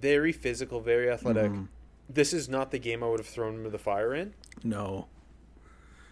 very 0.00 0.32
physical, 0.32 0.80
very 0.80 1.10
athletic. 1.10 1.50
Mm-hmm. 1.50 1.64
This 2.10 2.32
is 2.32 2.48
not 2.48 2.70
the 2.70 2.78
game 2.78 3.02
I 3.02 3.08
would 3.08 3.20
have 3.20 3.26
thrown 3.26 3.54
him 3.56 3.64
to 3.64 3.70
the 3.70 3.78
fire 3.78 4.14
in. 4.14 4.34
no. 4.62 5.08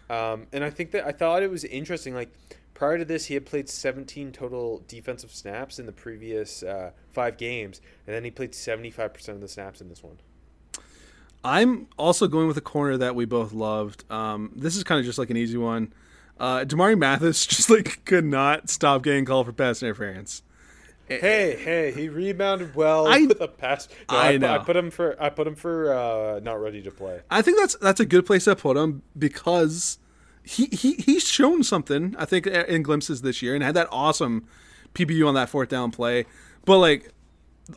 Um, 0.09 0.47
and 0.53 0.63
I 0.63 0.69
think 0.69 0.91
that 0.91 1.05
I 1.05 1.11
thought 1.11 1.43
it 1.43 1.51
was 1.51 1.65
interesting. 1.65 2.13
Like 2.13 2.31
prior 2.77 2.99
to 2.99 3.05
this, 3.05 3.25
he 3.25 3.33
had 3.33 3.43
played 3.43 3.67
17 3.67 4.31
total 4.31 4.83
defensive 4.87 5.31
snaps 5.31 5.79
in 5.79 5.87
the 5.87 5.91
previous 5.91 6.61
uh, 6.61 6.91
five 7.09 7.35
games, 7.35 7.81
and 8.05 8.15
then 8.15 8.23
he 8.23 8.29
played 8.29 8.51
75% 8.51 9.29
of 9.29 9.41
the 9.41 9.47
snaps 9.47 9.81
in 9.81 9.89
this 9.89 10.03
one. 10.03 10.19
I'm 11.43 11.87
also 11.97 12.27
going 12.27 12.47
with 12.47 12.57
a 12.57 12.61
corner 12.61 12.95
that 12.97 13.15
we 13.15 13.25
both 13.25 13.51
loved. 13.51 14.09
Um, 14.11 14.51
this 14.55 14.75
is 14.75 14.83
kind 14.83 14.99
of 14.99 15.05
just 15.05 15.17
like 15.17 15.31
an 15.31 15.37
easy 15.37 15.57
one. 15.57 15.91
Uh, 16.39 16.59
Damari 16.65 16.95
Mathis 16.95 17.45
just 17.47 17.71
like 17.71 18.05
could 18.05 18.25
not 18.25 18.69
stop 18.69 19.01
getting 19.01 19.25
called 19.25 19.47
for 19.47 19.53
pass 19.53 19.81
interference. 19.81 20.43
Hey, 21.07 21.55
hey, 21.57 21.91
he 21.93 22.09
rebounded 22.09 22.75
well 22.75 23.07
I- 23.07 23.25
with 23.25 23.41
a 23.41 23.47
pass. 23.47 23.87
No, 24.11 24.17
I 24.17 24.27
I, 24.33 24.37
put, 24.37 24.43
I 24.43 24.57
put 24.59 24.75
him 24.75 24.91
for 24.91 25.23
I 25.23 25.29
put 25.29 25.47
him 25.47 25.55
for 25.55 25.93
uh, 25.93 26.39
not 26.41 26.61
ready 26.61 26.83
to 26.83 26.91
play. 26.91 27.21
I 27.31 27.41
think 27.41 27.57
that's 27.57 27.75
that's 27.77 27.99
a 27.99 28.05
good 28.05 28.25
place 28.27 28.43
to 28.43 28.55
put 28.55 28.77
him 28.77 29.01
because 29.17 29.97
he, 30.47 30.65
he 30.67 30.93
he's 30.93 31.27
shown 31.27 31.63
something. 31.63 32.15
I 32.17 32.25
think 32.25 32.47
in 32.47 32.83
glimpses 32.83 33.21
this 33.21 33.41
year 33.41 33.53
and 33.53 33.63
had 33.63 33.75
that 33.75 33.87
awesome 33.91 34.47
PBU 34.93 35.27
on 35.27 35.33
that 35.35 35.49
fourth 35.49 35.69
down 35.69 35.91
play. 35.91 36.25
But 36.65 36.79
like 36.79 37.11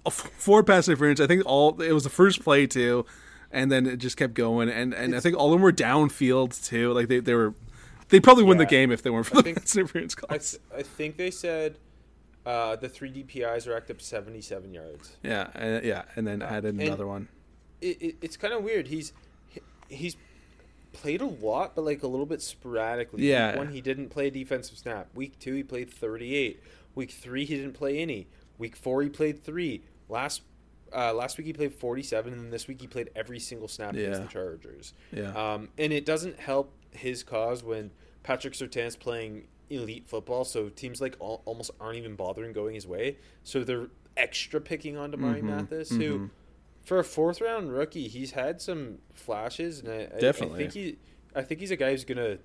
f- 0.06 0.30
four 0.36 0.62
pass 0.62 0.88
interference, 0.88 1.20
I 1.20 1.26
think 1.26 1.42
all 1.46 1.80
it 1.80 1.92
was 1.92 2.04
the 2.04 2.10
first 2.10 2.42
play 2.42 2.66
too, 2.66 3.04
and 3.50 3.70
then 3.72 3.86
it 3.86 3.96
just 3.96 4.16
kept 4.16 4.34
going. 4.34 4.68
And 4.68 4.94
and 4.94 5.14
I 5.14 5.20
think 5.20 5.36
all 5.36 5.46
of 5.46 5.52
them 5.52 5.62
were 5.62 5.72
downfield 5.72 6.64
too. 6.64 6.92
Like 6.92 7.08
they, 7.08 7.20
they 7.20 7.34
were 7.34 7.54
they 8.08 8.20
probably 8.20 8.44
win 8.44 8.58
the 8.58 8.66
game 8.66 8.90
if 8.90 9.02
they 9.02 9.10
weren't 9.10 9.26
for 9.26 9.36
the 9.36 9.42
think- 9.42 9.56
interference 9.58 10.14
I, 10.16 10.26
calls. 10.26 10.50
th- 10.52 10.62
I 10.78 10.82
think 10.82 11.16
they 11.16 11.30
said 11.30 11.78
uh, 12.46 12.76
the 12.76 12.88
three 12.88 13.12
DPIs 13.12 13.68
racked 13.72 13.90
up 13.90 14.00
77 14.00 14.72
yards. 14.72 15.16
Yeah, 15.22 15.48
uh, 15.54 15.80
yeah, 15.82 16.02
and 16.16 16.26
then 16.26 16.40
added 16.42 16.74
another 16.74 17.06
one. 17.06 17.28
It, 17.80 18.00
it, 18.00 18.16
it's 18.22 18.36
kind 18.36 18.54
of 18.54 18.62
weird. 18.62 18.88
He's 18.88 19.12
he's 19.88 20.16
played 20.92 21.20
a 21.20 21.26
lot, 21.26 21.74
but 21.74 21.84
like 21.84 22.02
a 22.02 22.06
little 22.06 22.26
bit 22.26 22.42
sporadically. 22.42 23.28
Yeah. 23.28 23.50
Week 23.50 23.56
one, 23.58 23.72
he 23.72 23.80
didn't 23.80 24.08
play 24.08 24.28
a 24.28 24.30
defensive 24.30 24.78
snap. 24.78 25.08
Week 25.14 25.38
two, 25.38 25.54
he 25.54 25.62
played 25.62 25.90
38. 25.90 26.62
Week 26.94 27.10
three, 27.10 27.44
he 27.44 27.56
didn't 27.56 27.74
play 27.74 27.98
any. 27.98 28.26
Week 28.58 28.76
four, 28.76 29.02
he 29.02 29.08
played 29.08 29.42
three. 29.42 29.82
Last 30.08 30.42
uh, 30.92 31.14
last 31.14 31.38
week 31.38 31.46
he 31.46 31.52
played 31.52 31.72
47, 31.72 32.32
and 32.32 32.42
then 32.42 32.50
this 32.50 32.66
week 32.66 32.80
he 32.80 32.88
played 32.88 33.10
every 33.14 33.38
single 33.38 33.68
snap 33.68 33.94
against 33.94 34.22
the 34.22 34.26
Chargers. 34.28 34.92
Yeah. 35.12 35.30
Um, 35.34 35.68
and 35.78 35.92
it 35.92 36.04
doesn't 36.04 36.40
help 36.40 36.72
his 36.90 37.22
cause 37.22 37.62
when 37.62 37.92
Patrick 38.24 38.54
Surtain's 38.54 38.96
playing 38.96 39.46
elite 39.70 40.08
football, 40.08 40.44
so 40.44 40.68
teams 40.68 41.00
like 41.00 41.14
al- 41.20 41.42
almost 41.44 41.70
aren't 41.80 41.96
even 41.98 42.16
bothering 42.16 42.52
going 42.52 42.74
his 42.74 42.88
way. 42.88 43.18
So 43.44 43.62
they're 43.62 43.86
extra 44.16 44.60
picking 44.60 44.96
on 44.96 45.12
Damari 45.12 45.36
Mm-hmm. 45.36 45.46
Mathis, 45.46 45.90
who, 45.90 46.28
for 46.84 46.98
a 46.98 47.04
fourth 47.04 47.40
round 47.40 47.72
rookie, 47.72 48.08
he's 48.08 48.32
had 48.32 48.60
some 48.60 48.98
flashes, 49.14 49.80
and 49.80 49.88
I, 49.90 50.08
I- 50.16 50.18
Definitely. 50.20 50.54
I 50.54 50.58
think 50.68 50.72
he, 50.72 50.96
I 51.34 51.42
think 51.42 51.60
he's 51.60 51.70
a 51.70 51.76
guy 51.76 51.90
who's 51.90 52.04
gonna, 52.04 52.38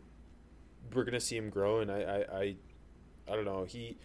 we're 0.93 1.03
gonna 1.03 1.19
see 1.19 1.37
him 1.37 1.49
grow, 1.49 1.79
and 1.79 1.91
I, 1.91 2.01
I, 2.01 2.37
I, 2.39 2.55
I 3.31 3.35
don't 3.35 3.45
know, 3.45 3.63
he. 3.65 3.97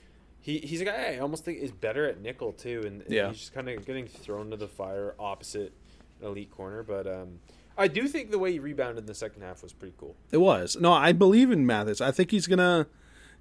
He, 0.42 0.56
he's 0.60 0.80
a 0.80 0.86
guy 0.86 1.12
I 1.16 1.18
almost 1.18 1.44
think 1.44 1.58
is 1.58 1.70
better 1.70 2.06
at 2.08 2.18
nickel 2.22 2.52
too, 2.52 2.80
and, 2.86 3.02
and 3.02 3.10
Yeah. 3.10 3.28
he's 3.28 3.40
just 3.40 3.52
kind 3.52 3.68
of 3.68 3.84
getting 3.84 4.06
thrown 4.06 4.48
to 4.52 4.56
the 4.56 4.68
fire 4.68 5.14
opposite 5.18 5.74
an 6.22 6.28
elite 6.28 6.50
corner, 6.50 6.82
but 6.82 7.06
um, 7.06 7.40
I 7.76 7.88
do 7.88 8.08
think 8.08 8.30
the 8.30 8.38
way 8.38 8.52
he 8.52 8.58
rebounded 8.58 9.00
in 9.02 9.06
the 9.06 9.14
second 9.14 9.42
half 9.42 9.62
was 9.62 9.74
pretty 9.74 9.92
cool. 9.98 10.16
It 10.32 10.38
was. 10.38 10.78
No, 10.80 10.94
I 10.94 11.12
believe 11.12 11.50
in 11.50 11.66
Mathis. 11.66 12.00
I 12.00 12.10
think 12.10 12.30
he's 12.30 12.46
gonna 12.46 12.86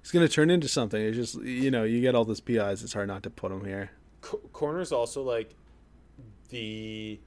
he's 0.02 0.10
gonna 0.10 0.28
turn 0.28 0.50
into 0.50 0.68
something. 0.68 1.00
It's 1.00 1.16
just 1.16 1.42
you 1.42 1.70
know 1.70 1.84
you 1.84 2.02
get 2.02 2.14
all 2.14 2.26
those 2.26 2.40
PIs. 2.40 2.82
It's 2.82 2.92
hard 2.92 3.08
not 3.08 3.22
to 3.22 3.30
put 3.30 3.50
him 3.50 3.64
here. 3.64 3.92
Co- 4.20 4.42
corner's 4.52 4.92
also 4.92 5.22
like 5.22 5.54
the 6.50 7.18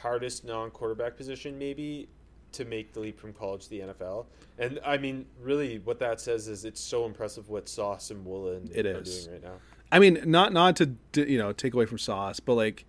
hardest 0.00 0.44
non-quarterback 0.44 1.16
position 1.16 1.58
maybe 1.58 2.08
to 2.52 2.64
make 2.64 2.92
the 2.92 3.00
leap 3.00 3.18
from 3.18 3.32
college 3.32 3.64
to 3.64 3.70
the 3.70 3.80
NFL. 3.80 4.26
And 4.58 4.78
I 4.84 4.98
mean, 4.98 5.26
really, 5.40 5.78
what 5.78 5.98
that 6.00 6.20
says 6.20 6.48
is 6.48 6.64
it's 6.64 6.80
so 6.80 7.06
impressive 7.06 7.48
what 7.48 7.68
Sauce 7.68 8.10
and 8.10 8.24
Woolen 8.26 8.70
It 8.74 8.84
are 8.86 9.00
is. 9.00 9.24
doing 9.26 9.34
right 9.42 9.44
now. 9.50 9.54
I 9.90 9.98
mean, 9.98 10.20
not 10.26 10.52
not 10.52 10.76
to 10.76 10.94
you 11.14 11.38
know 11.38 11.52
take 11.52 11.74
away 11.74 11.86
from 11.86 11.98
Sauce, 11.98 12.40
but 12.40 12.54
like 12.54 12.84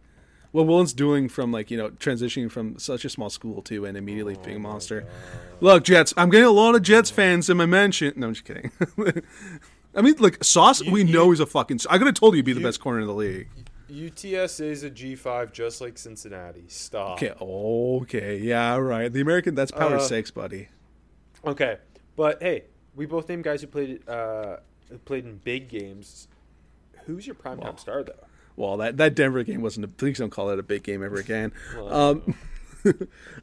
what 0.51 0.67
Woolen's 0.67 0.93
doing 0.93 1.27
from 1.29 1.51
like 1.51 1.69
you 1.71 1.77
know 1.77 1.89
transitioning 1.91 2.49
from 2.51 2.77
such 2.79 3.05
a 3.05 3.09
small 3.09 3.29
school 3.29 3.61
to 3.63 3.85
and 3.85 3.97
immediately 3.97 4.35
oh 4.39 4.43
being 4.43 4.57
a 4.57 4.59
monster. 4.59 5.05
Look, 5.61 5.83
Jets. 5.85 6.13
I'm 6.17 6.29
getting 6.29 6.45
a 6.47 6.51
lot 6.51 6.75
of 6.75 6.81
Jets 6.81 7.09
fans 7.09 7.49
in 7.49 7.57
my 7.57 7.65
mention. 7.65 8.13
No, 8.17 8.27
I'm 8.27 8.33
just 8.33 8.45
kidding. 8.45 8.71
I 9.95 10.01
mean, 10.01 10.15
like 10.19 10.43
Sauce, 10.43 10.81
You- 10.81 10.91
we 10.91 11.03
you- 11.03 11.13
know 11.13 11.29
he's 11.31 11.39
a 11.39 11.45
fucking. 11.45 11.79
I 11.89 11.97
could 11.97 12.07
have 12.07 12.15
told 12.15 12.33
you 12.33 12.37
he'd 12.37 12.45
be 12.45 12.53
the 12.53 12.61
best 12.61 12.79
corner 12.81 12.99
in 13.01 13.07
the 13.07 13.13
league. 13.13 13.47
UTS 13.93 14.59
is 14.59 14.83
a 14.83 14.89
G5 14.89 15.51
just 15.51 15.81
like 15.81 15.97
Cincinnati. 15.97 16.65
Stop. 16.67 17.21
Okay, 17.21 17.33
okay, 17.39 18.37
yeah, 18.37 18.75
right. 18.77 19.11
The 19.11 19.21
American, 19.21 19.55
that's 19.55 19.71
power 19.71 19.97
Uh, 19.97 19.99
six, 19.99 20.31
buddy. 20.31 20.69
Okay, 21.45 21.77
but 22.15 22.41
hey, 22.41 22.63
we 22.95 23.05
both 23.05 23.29
named 23.29 23.43
guys 23.43 23.61
who 23.61 23.67
played 23.67 24.07
uh, 24.09 24.57
who 24.89 24.97
played 24.99 25.25
in 25.25 25.37
big 25.37 25.67
games. 25.69 26.27
Who's 27.05 27.27
your 27.27 27.35
primetime 27.35 27.63
Well. 27.63 27.77
star 27.77 28.03
though? 28.03 28.13
Well, 28.55 28.77
that 28.77 28.97
that 28.97 29.15
Denver 29.15 29.43
game 29.43 29.61
wasn't. 29.61 29.85
A, 29.85 29.87
please 29.87 30.17
don't 30.17 30.29
call 30.29 30.49
it 30.51 30.59
a 30.59 30.63
big 30.63 30.83
game 30.83 31.03
ever 31.03 31.15
again. 31.17 31.51
Well, 31.75 31.93
um, 31.93 32.35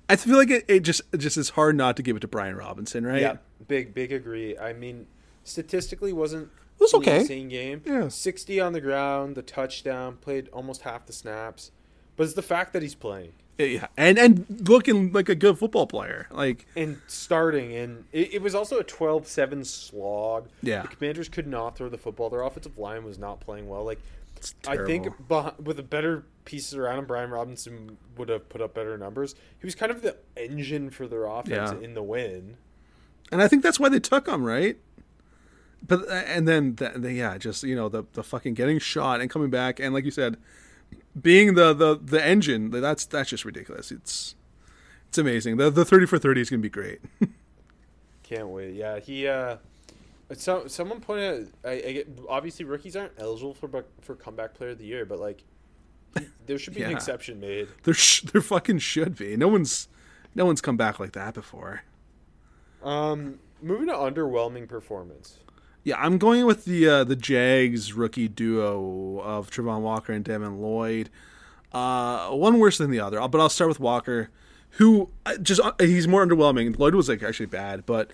I 0.08 0.16
feel 0.16 0.36
like 0.36 0.50
it, 0.50 0.64
it 0.68 0.80
just 0.80 1.02
it 1.12 1.18
just 1.18 1.36
is 1.36 1.50
hard 1.50 1.76
not 1.76 1.96
to 1.96 2.02
give 2.02 2.16
it 2.16 2.20
to 2.20 2.28
Brian 2.28 2.56
Robinson, 2.56 3.06
right? 3.06 3.20
Yeah, 3.20 3.36
big 3.68 3.92
big 3.92 4.12
agree. 4.12 4.56
I 4.56 4.72
mean, 4.72 5.06
statistically 5.44 6.12
wasn't 6.12 6.50
was 6.80 6.94
okay. 6.94 7.20
insane 7.20 7.48
game. 7.48 7.82
Yeah. 7.84 8.08
sixty 8.08 8.58
on 8.60 8.72
the 8.72 8.80
ground, 8.80 9.36
the 9.36 9.42
touchdown, 9.42 10.16
played 10.16 10.48
almost 10.48 10.82
half 10.82 11.06
the 11.06 11.12
snaps. 11.12 11.70
But 12.16 12.24
it's 12.24 12.34
the 12.34 12.42
fact 12.42 12.72
that 12.74 12.82
he's 12.82 12.94
playing 12.94 13.32
Yeah, 13.58 13.86
and 13.96 14.18
and 14.18 14.68
looking 14.68 15.12
like 15.12 15.28
a 15.28 15.34
good 15.34 15.58
football 15.58 15.86
player. 15.86 16.26
Like 16.30 16.66
and 16.76 17.00
starting, 17.06 17.74
and 17.74 18.04
it, 18.12 18.34
it 18.34 18.42
was 18.42 18.54
also 18.54 18.78
a 18.78 18.84
12-7 18.84 19.64
slog. 19.66 20.48
Yeah. 20.62 20.82
the 20.82 20.88
Commanders 20.88 21.28
could 21.28 21.46
not 21.46 21.76
throw 21.76 21.88
the 21.88 21.98
football. 21.98 22.28
Their 22.30 22.42
offensive 22.42 22.76
line 22.78 23.04
was 23.04 23.18
not 23.18 23.40
playing 23.40 23.68
well. 23.68 23.84
Like 23.84 24.00
I 24.66 24.76
think 24.78 25.06
with 25.62 25.76
the 25.76 25.82
better 25.82 26.24
pieces 26.46 26.74
around 26.74 26.98
him, 27.00 27.04
Brian 27.06 27.30
Robinson 27.30 27.98
would 28.16 28.28
have 28.30 28.48
put 28.48 28.60
up 28.62 28.74
better 28.74 28.96
numbers. 28.96 29.34
He 29.58 29.66
was 29.66 29.74
kind 29.74 29.92
of 29.92 30.00
the 30.02 30.16
engine 30.36 30.90
for 30.90 31.06
their 31.06 31.24
offense 31.26 31.72
Yeah. 31.72 31.84
in 31.84 31.94
the 31.94 32.02
win. 32.02 32.56
and 33.30 33.40
I 33.42 33.48
think 33.48 33.62
that's 33.62 33.78
why 33.78 33.88
they 33.90 34.00
took 34.00 34.26
him, 34.26 34.44
right? 34.44 34.76
But 35.86 36.08
and 36.08 36.46
then 36.46 36.76
the, 36.76 36.92
the, 36.96 37.12
yeah, 37.12 37.38
just 37.38 37.62
you 37.62 37.74
know 37.74 37.88
the 37.88 38.04
the 38.12 38.22
fucking 38.22 38.54
getting 38.54 38.78
shot 38.78 39.20
and 39.20 39.30
coming 39.30 39.50
back 39.50 39.80
and 39.80 39.94
like 39.94 40.04
you 40.04 40.10
said, 40.10 40.36
being 41.20 41.54
the 41.54 41.72
the 41.72 41.98
the 42.02 42.24
engine. 42.24 42.70
That's 42.70 43.06
that's 43.06 43.30
just 43.30 43.44
ridiculous. 43.44 43.90
It's 43.90 44.34
it's 45.08 45.18
amazing. 45.18 45.56
The 45.56 45.70
the 45.70 45.84
thirty 45.84 46.06
for 46.06 46.18
thirty 46.18 46.40
is 46.40 46.50
gonna 46.50 46.62
be 46.62 46.68
great. 46.68 47.00
Can't 48.22 48.48
wait. 48.48 48.74
Yeah, 48.74 48.98
he. 48.98 49.26
uh 49.26 49.56
so, 50.36 50.68
someone 50.68 51.00
pointed 51.00 51.48
out. 51.64 51.70
I, 51.70 51.72
I 51.72 51.92
get, 51.92 52.18
obviously 52.28 52.64
rookies 52.64 52.94
aren't 52.94 53.12
eligible 53.18 53.54
for 53.54 53.84
for 54.00 54.14
comeback 54.14 54.54
player 54.54 54.70
of 54.70 54.78
the 54.78 54.84
year, 54.84 55.04
but 55.04 55.18
like 55.18 55.42
there 56.46 56.58
should 56.58 56.74
be 56.74 56.82
an 56.82 56.90
exception 56.96 57.40
made. 57.40 57.68
There 57.82 57.94
sh- 57.94 58.22
there 58.22 58.40
fucking 58.40 58.78
should 58.78 59.16
be. 59.16 59.36
No 59.36 59.48
one's 59.48 59.88
no 60.34 60.46
one's 60.46 60.60
come 60.60 60.76
back 60.76 61.00
like 61.00 61.12
that 61.12 61.34
before. 61.34 61.82
Um, 62.82 63.40
moving 63.60 63.88
to 63.88 63.92
underwhelming 63.92 64.68
performance. 64.68 65.38
Yeah, 65.82 65.96
I'm 65.98 66.18
going 66.18 66.44
with 66.44 66.66
the 66.66 66.88
uh, 66.88 67.04
the 67.04 67.16
Jags 67.16 67.92
rookie 67.94 68.28
duo 68.28 69.20
of 69.20 69.50
Travon 69.50 69.80
Walker 69.80 70.12
and 70.12 70.24
Devin 70.24 70.60
Lloyd. 70.60 71.08
Uh, 71.72 72.30
one 72.30 72.58
worse 72.58 72.78
than 72.78 72.90
the 72.90 73.00
other, 73.00 73.26
but 73.28 73.40
I'll 73.40 73.48
start 73.48 73.68
with 73.68 73.80
Walker, 73.80 74.28
who 74.72 75.08
uh, 75.24 75.36
just 75.38 75.60
uh, 75.60 75.72
he's 75.78 76.06
more 76.06 76.26
underwhelming. 76.26 76.78
Lloyd 76.78 76.94
was 76.94 77.08
like 77.08 77.22
actually 77.22 77.46
bad, 77.46 77.86
but 77.86 78.10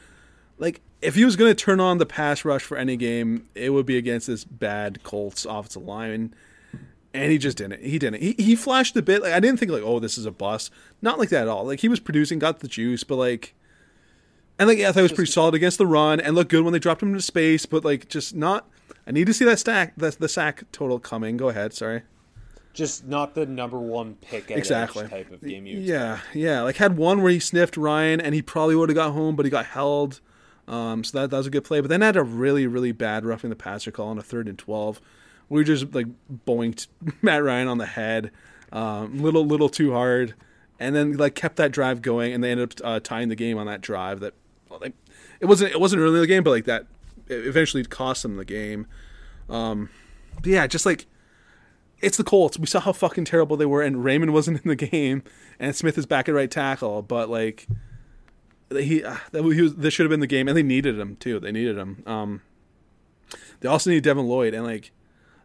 like 0.58 0.80
if 1.02 1.14
he 1.14 1.24
was 1.24 1.36
going 1.36 1.50
to 1.50 1.54
turn 1.54 1.80
on 1.80 1.98
the 1.98 2.06
pass 2.06 2.44
rush 2.44 2.62
for 2.62 2.76
any 2.76 2.96
game, 2.96 3.48
it 3.54 3.70
would 3.70 3.86
be 3.86 3.96
against 3.96 4.26
this 4.26 4.44
bad 4.44 5.02
Colts 5.02 5.44
offensive 5.44 5.82
line. 5.82 6.34
And 7.12 7.32
he 7.32 7.38
just 7.38 7.56
didn't. 7.56 7.82
He 7.82 7.98
didn't. 7.98 8.20
He, 8.20 8.32
he 8.32 8.54
flashed 8.54 8.94
a 8.94 9.02
bit. 9.02 9.22
Like 9.22 9.32
I 9.32 9.40
didn't 9.40 9.58
think 9.58 9.72
like, 9.72 9.82
oh, 9.82 9.98
this 9.98 10.18
is 10.18 10.26
a 10.26 10.30
bust. 10.30 10.70
Not 11.00 11.18
like 11.18 11.30
that 11.30 11.42
at 11.42 11.48
all. 11.48 11.64
Like 11.64 11.80
he 11.80 11.88
was 11.88 11.98
producing, 11.98 12.38
got 12.38 12.60
the 12.60 12.68
juice, 12.68 13.04
but 13.04 13.16
like, 13.16 13.54
and 14.58 14.68
like 14.68 14.78
yeah, 14.78 14.88
I 14.88 14.92
thought 14.92 15.00
he 15.00 15.02
was 15.02 15.12
pretty 15.12 15.30
solid 15.30 15.54
against 15.54 15.78
the 15.78 15.86
run 15.86 16.20
and 16.20 16.34
looked 16.34 16.50
good 16.50 16.64
when 16.64 16.72
they 16.72 16.78
dropped 16.78 17.02
him 17.02 17.10
into 17.10 17.22
space. 17.22 17.66
But 17.66 17.84
like, 17.84 18.08
just 18.08 18.34
not. 18.34 18.68
I 19.06 19.12
need 19.12 19.26
to 19.26 19.34
see 19.34 19.44
that 19.44 19.58
stack, 19.58 19.94
the, 19.96 20.10
the 20.18 20.28
sack 20.28 20.64
total 20.72 20.98
coming. 20.98 21.36
Go 21.36 21.48
ahead. 21.48 21.72
Sorry. 21.72 22.02
Just 22.72 23.06
not 23.06 23.34
the 23.34 23.46
number 23.46 23.78
one 23.78 24.16
pick 24.20 24.50
at 24.50 24.58
Exactly. 24.58 25.08
type 25.08 25.30
of 25.32 25.40
game. 25.40 25.64
You 25.66 25.78
Yeah, 25.78 26.20
yeah. 26.34 26.60
Like 26.62 26.76
had 26.76 26.96
one 26.98 27.22
where 27.22 27.32
he 27.32 27.38
sniffed 27.40 27.76
Ryan 27.76 28.20
and 28.20 28.34
he 28.34 28.42
probably 28.42 28.76
would 28.76 28.90
have 28.90 28.96
got 28.96 29.12
home, 29.12 29.34
but 29.34 29.46
he 29.46 29.50
got 29.50 29.64
held. 29.66 30.20
Um, 30.68 31.04
so 31.04 31.20
that, 31.20 31.30
that 31.30 31.36
was 31.38 31.46
a 31.46 31.50
good 31.50 31.64
play. 31.64 31.80
But 31.80 31.88
then 31.88 32.00
had 32.02 32.16
a 32.16 32.22
really, 32.24 32.66
really 32.66 32.92
bad 32.92 33.24
roughing 33.24 33.50
the 33.50 33.56
passer 33.56 33.90
call 33.90 34.08
on 34.08 34.18
a 34.18 34.22
third 34.22 34.48
and 34.48 34.58
twelve. 34.58 35.00
We 35.48 35.62
just 35.64 35.94
like 35.94 36.08
boinked 36.46 36.88
Matt 37.22 37.42
Ryan 37.44 37.68
on 37.68 37.78
the 37.78 37.86
head, 37.86 38.30
um, 38.72 39.22
little, 39.22 39.46
little 39.46 39.68
too 39.68 39.92
hard, 39.92 40.34
and 40.80 40.94
then 40.94 41.16
like 41.16 41.34
kept 41.34 41.56
that 41.56 41.70
drive 41.72 42.02
going, 42.02 42.32
and 42.34 42.42
they 42.42 42.50
ended 42.50 42.80
up 42.80 42.86
uh, 42.86 43.00
tying 43.00 43.28
the 43.28 43.36
game 43.36 43.56
on 43.56 43.66
that 43.66 43.80
drive. 43.80 44.20
That 44.20 44.34
they, 44.80 44.92
it 45.40 45.46
wasn't, 45.46 45.72
it 45.72 45.80
wasn't 45.80 46.02
early 46.02 46.16
in 46.16 46.20
the 46.20 46.26
game, 46.26 46.42
but 46.42 46.50
like 46.50 46.64
that, 46.64 46.86
eventually 47.28 47.84
cost 47.84 48.22
them 48.22 48.36
the 48.36 48.44
game. 48.44 48.86
Um, 49.48 49.90
but 50.36 50.46
yeah, 50.46 50.66
just 50.66 50.86
like 50.86 51.06
it's 52.00 52.16
the 52.16 52.24
Colts. 52.24 52.58
We 52.58 52.66
saw 52.66 52.80
how 52.80 52.92
fucking 52.92 53.24
terrible 53.24 53.56
they 53.56 53.66
were, 53.66 53.82
and 53.82 53.96
Raimann 53.96 54.30
wasn't 54.30 54.60
in 54.64 54.68
the 54.68 54.76
game, 54.76 55.22
and 55.58 55.74
Smith 55.74 55.98
is 55.98 56.06
back 56.06 56.28
at 56.28 56.34
right 56.34 56.50
tackle. 56.50 57.02
But 57.02 57.28
like, 57.28 57.66
he, 58.70 59.04
uh, 59.04 59.16
that 59.32 59.42
he 59.42 59.62
was, 59.62 59.76
this 59.76 59.94
should 59.94 60.04
have 60.04 60.10
been 60.10 60.20
the 60.20 60.26
game, 60.26 60.48
and 60.48 60.56
they 60.56 60.62
needed 60.62 60.98
him 60.98 61.16
too. 61.16 61.40
They 61.40 61.52
needed 61.52 61.76
him. 61.76 62.02
Um, 62.06 62.42
they 63.60 63.68
also 63.68 63.90
need 63.90 64.02
Devin 64.02 64.26
Lloyd, 64.26 64.54
and 64.54 64.64
like, 64.64 64.92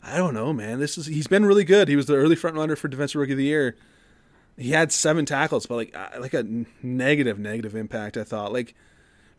I 0.04 0.18
don't 0.18 0.34
know, 0.34 0.52
man. 0.52 0.80
This 0.80 0.98
is 0.98 1.06
he's 1.06 1.28
been 1.28 1.46
really 1.46 1.64
good. 1.64 1.88
He 1.88 1.96
was 1.96 2.08
the 2.08 2.16
early 2.16 2.36
front 2.36 2.56
runner 2.56 2.76
for 2.76 2.88
defensive 2.88 3.20
rookie 3.20 3.34
of 3.34 3.38
the 3.38 3.46
year. 3.46 3.76
He 4.58 4.72
had 4.72 4.92
seven 4.92 5.26
tackles, 5.26 5.66
but 5.66 5.76
like, 5.76 5.96
like 6.20 6.34
a 6.34 6.44
negative 6.84 7.76
impact. 7.76 8.18
I 8.18 8.24
thought 8.24 8.52
like. 8.52 8.76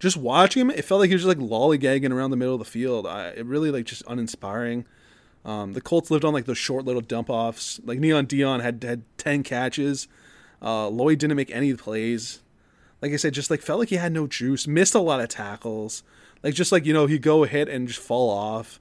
Just 0.02 0.16
watching 0.16 0.62
him, 0.62 0.70
it 0.70 0.84
felt 0.84 0.98
like 0.98 1.10
he 1.10 1.14
was 1.14 1.22
just 1.22 1.38
like 1.38 1.48
lollygagging 1.48 2.10
around 2.10 2.32
the 2.32 2.36
middle 2.36 2.54
of 2.54 2.58
the 2.58 2.64
field. 2.64 3.06
I, 3.06 3.28
it 3.28 3.46
really 3.46 3.70
like 3.70 3.84
just 3.84 4.02
uninspiring. 4.08 4.84
Um, 5.44 5.74
the 5.74 5.80
Colts 5.80 6.10
lived 6.10 6.24
on 6.24 6.34
like 6.34 6.44
those 6.44 6.58
short 6.58 6.84
little 6.84 7.00
dump 7.00 7.30
offs. 7.30 7.78
Like 7.84 8.00
Neon 8.00 8.26
Dion 8.26 8.58
had 8.58 8.82
had 8.82 9.04
ten 9.16 9.44
catches. 9.44 10.08
Uh, 10.60 10.88
Lloyd 10.88 11.20
didn't 11.20 11.36
make 11.36 11.52
any 11.52 11.72
plays. 11.74 12.40
Like 13.00 13.12
I 13.12 13.16
said, 13.16 13.32
just 13.32 13.48
like 13.48 13.62
felt 13.62 13.78
like 13.78 13.90
he 13.90 13.94
had 13.94 14.10
no 14.10 14.26
juice. 14.26 14.66
Missed 14.66 14.96
a 14.96 15.00
lot 15.00 15.20
of 15.20 15.28
tackles. 15.28 16.02
Like 16.42 16.54
just 16.54 16.72
like 16.72 16.84
you 16.84 16.92
know 16.92 17.06
he'd 17.06 17.22
go 17.22 17.44
hit 17.44 17.68
and 17.68 17.86
just 17.86 18.00
fall 18.00 18.28
off. 18.28 18.80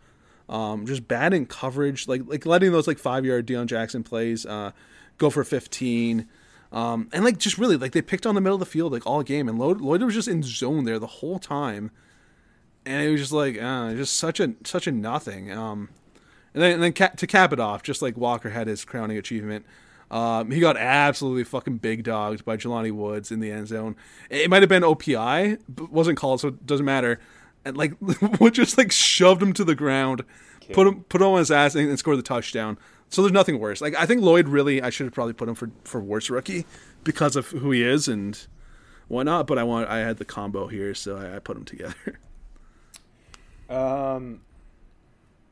Um, 0.50 0.88
just 0.88 1.08
bad 1.08 1.36
in 1.36 1.46
coverage. 1.46 2.08
Like 2.08 2.24
like 2.26 2.48
letting 2.48 2.72
those 2.72 2.88
like 2.88 2.98
five 2.98 3.26
yard 3.26 3.46
Deon 3.46 3.68
Jackson 3.68 4.02
plays 4.02 4.44
uh, 4.44 4.72
go 5.20 5.30
for 5.30 5.44
fifteen. 5.44 6.28
Um, 6.72 7.10
and 7.12 7.24
like 7.26 7.38
just 7.38 7.58
really 7.58 7.76
like 7.76 7.92
they 7.92 8.02
picked 8.02 8.26
on 8.26 8.36
the 8.36 8.42
middle 8.42 8.56
of 8.56 8.62
the 8.62 8.66
field 8.66 8.94
like 8.94 9.06
all 9.06 9.24
game 9.24 9.50
and 9.50 9.60
Lloyd, 9.60 9.82
Lloyd 9.82 10.02
was 10.04 10.14
just 10.14 10.30
in 10.30 10.42
zone 10.42 10.86
there 10.86 11.00
the 11.00 11.08
whole 11.08 11.38
time. 11.38 11.92
And 12.86 13.04
it 13.04 13.12
was 13.12 13.22
just 13.22 13.34
like 13.34 13.62
uh, 13.62 13.94
just 13.94 14.16
such 14.16 14.40
a 14.40 14.54
such 14.64 14.88
a 14.88 14.92
nothing. 14.92 15.52
Um, 15.52 15.90
and 16.54 16.64
then, 16.64 16.74
and 16.74 16.84
then 16.84 16.94
ca- 16.94 17.10
to 17.10 17.28
cap 17.28 17.54
it 17.54 17.60
off, 17.60 17.84
just 17.84 18.02
like 18.02 18.18
Walker 18.18 18.50
had 18.50 18.68
his 18.68 18.84
crowning 18.84 19.18
achievement, 19.18 19.66
um, 20.10 20.52
he 20.52 20.60
got 20.60 20.76
absolutely 20.78 21.46
fucking 21.46 21.78
big 21.78 22.04
dogged 22.04 22.44
by 22.44 22.58
Jelani 22.58 22.92
Woods 22.92 23.32
in 23.32 23.40
the 23.40 23.52
end 23.52 23.70
zone. 23.70 23.96
It 24.30 24.50
might 24.50 24.62
have 24.62 24.70
been 24.70 24.84
OPI, 24.84 25.60
but 25.70 25.92
wasn't 25.92 26.18
called, 26.18 26.42
so 26.42 26.50
it 26.50 26.66
doesn't 26.66 26.86
matter. 26.86 27.20
And 27.64 27.78
like 27.78 27.94
Wood 28.40 28.54
just 28.54 28.78
like 28.78 28.92
shoved 28.92 29.42
him 29.42 29.54
to 29.54 29.64
the 29.64 29.76
ground, 29.76 30.24
put 30.74 30.88
him 30.88 31.04
put 31.06 31.22
him 31.22 31.28
on 31.28 31.40
his 31.40 31.52
ass, 31.52 31.76
and, 31.76 31.88
and 31.88 31.98
scored 31.98 32.18
the 32.18 32.24
touchdown. 32.24 32.78
So 33.12 33.22
there's 33.22 33.34
nothing 33.34 33.60
worse. 33.60 33.82
Like 33.82 33.94
I 33.96 34.06
think 34.06 34.22
Lloyd 34.22 34.48
really, 34.48 34.82
I 34.82 34.90
should 34.90 35.06
have 35.06 35.14
probably 35.14 35.34
put 35.34 35.48
him 35.48 35.56
for 35.56 35.70
for 35.84 36.02
worst 36.02 36.30
rookie 36.30 36.66
because 37.04 37.36
of 37.36 37.50
who 37.50 37.72
he 37.72 37.84
is 37.84 38.08
and 38.08 38.40
whatnot. 39.08 39.48
But 39.48 39.60
I 39.60 39.64
want 39.64 39.90
I 39.90 40.00
had 40.00 40.18
the 40.18 40.26
combo 40.26 40.68
here, 40.68 40.96
so 40.96 41.18
I, 41.18 41.36
I 41.36 41.40
put 41.40 41.56
them 41.56 41.66
together. 41.66 42.20
Um, 43.72 44.42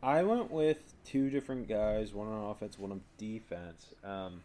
I 0.04 0.24
went 0.24 0.52
with 0.52 0.94
two 1.06 1.30
different 1.30 1.70
guys, 1.70 2.14
one 2.14 2.28
on 2.28 2.52
offense, 2.52 2.78
one 2.78 2.92
on 2.92 3.00
defense. 3.18 3.96
Um, 4.04 4.42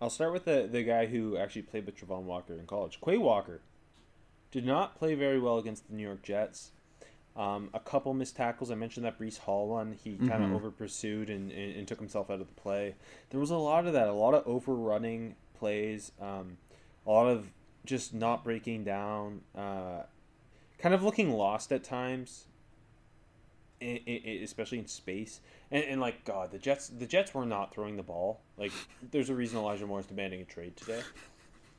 I'll 0.00 0.08
start 0.08 0.32
with 0.32 0.46
the 0.46 0.66
the 0.70 0.82
guy 0.82 1.04
who 1.06 1.36
actually 1.36 1.62
played 1.62 1.84
with 1.84 1.94
Travon 1.94 2.22
Walker 2.22 2.54
in 2.54 2.66
college. 2.66 2.98
Quay 3.04 3.18
Walker 3.18 3.60
did 4.50 4.64
not 4.64 4.96
play 4.96 5.14
very 5.14 5.38
well 5.38 5.58
against 5.58 5.88
the 5.88 5.94
New 5.94 6.02
York 6.02 6.22
Jets. 6.22 6.72
Um, 7.34 7.70
a 7.72 7.80
couple 7.80 8.12
missed 8.12 8.36
tackles. 8.36 8.70
I 8.70 8.74
mentioned 8.74 9.06
that 9.06 9.18
Breece 9.18 9.38
Hall 9.38 9.68
one. 9.68 9.92
He 10.04 10.16
kind 10.18 10.44
of 10.44 10.50
Mhm. 10.50 10.54
over 10.54 10.70
pursued 10.70 11.30
and, 11.30 11.50
and, 11.50 11.76
and 11.76 11.88
took 11.88 11.98
himself 11.98 12.28
out 12.30 12.40
of 12.40 12.46
the 12.46 12.60
play. 12.60 12.94
There 13.30 13.40
was 13.40 13.50
a 13.50 13.56
lot 13.56 13.86
of 13.86 13.94
that, 13.94 14.06
a 14.08 14.12
lot 14.12 14.34
of 14.34 14.46
overrunning 14.46 15.36
plays, 15.54 16.12
um, 16.20 16.58
a 17.06 17.10
lot 17.10 17.28
of 17.28 17.50
just 17.86 18.12
not 18.12 18.44
breaking 18.44 18.84
down, 18.84 19.40
uh, 19.56 20.02
kind 20.78 20.94
of 20.94 21.02
looking 21.02 21.30
lost 21.32 21.72
at 21.72 21.82
times, 21.84 22.44
i 23.80 24.00
i 24.06 24.28
especially 24.42 24.78
in 24.78 24.86
space. 24.86 25.40
And, 25.70 25.82
and 25.84 26.00
like 26.02 26.24
God, 26.24 26.50
the 26.50 26.58
Jets 26.58 26.88
the 26.88 27.06
Jets 27.06 27.32
were 27.34 27.46
not 27.46 27.72
throwing 27.72 27.96
the 27.96 28.02
ball. 28.02 28.40
Like 28.58 28.72
there's 29.10 29.30
a 29.30 29.34
reason 29.34 29.58
Elijah 29.58 29.86
Moore 29.86 30.00
is 30.00 30.06
demanding 30.06 30.42
a 30.42 30.44
trade 30.44 30.76
today. 30.76 31.00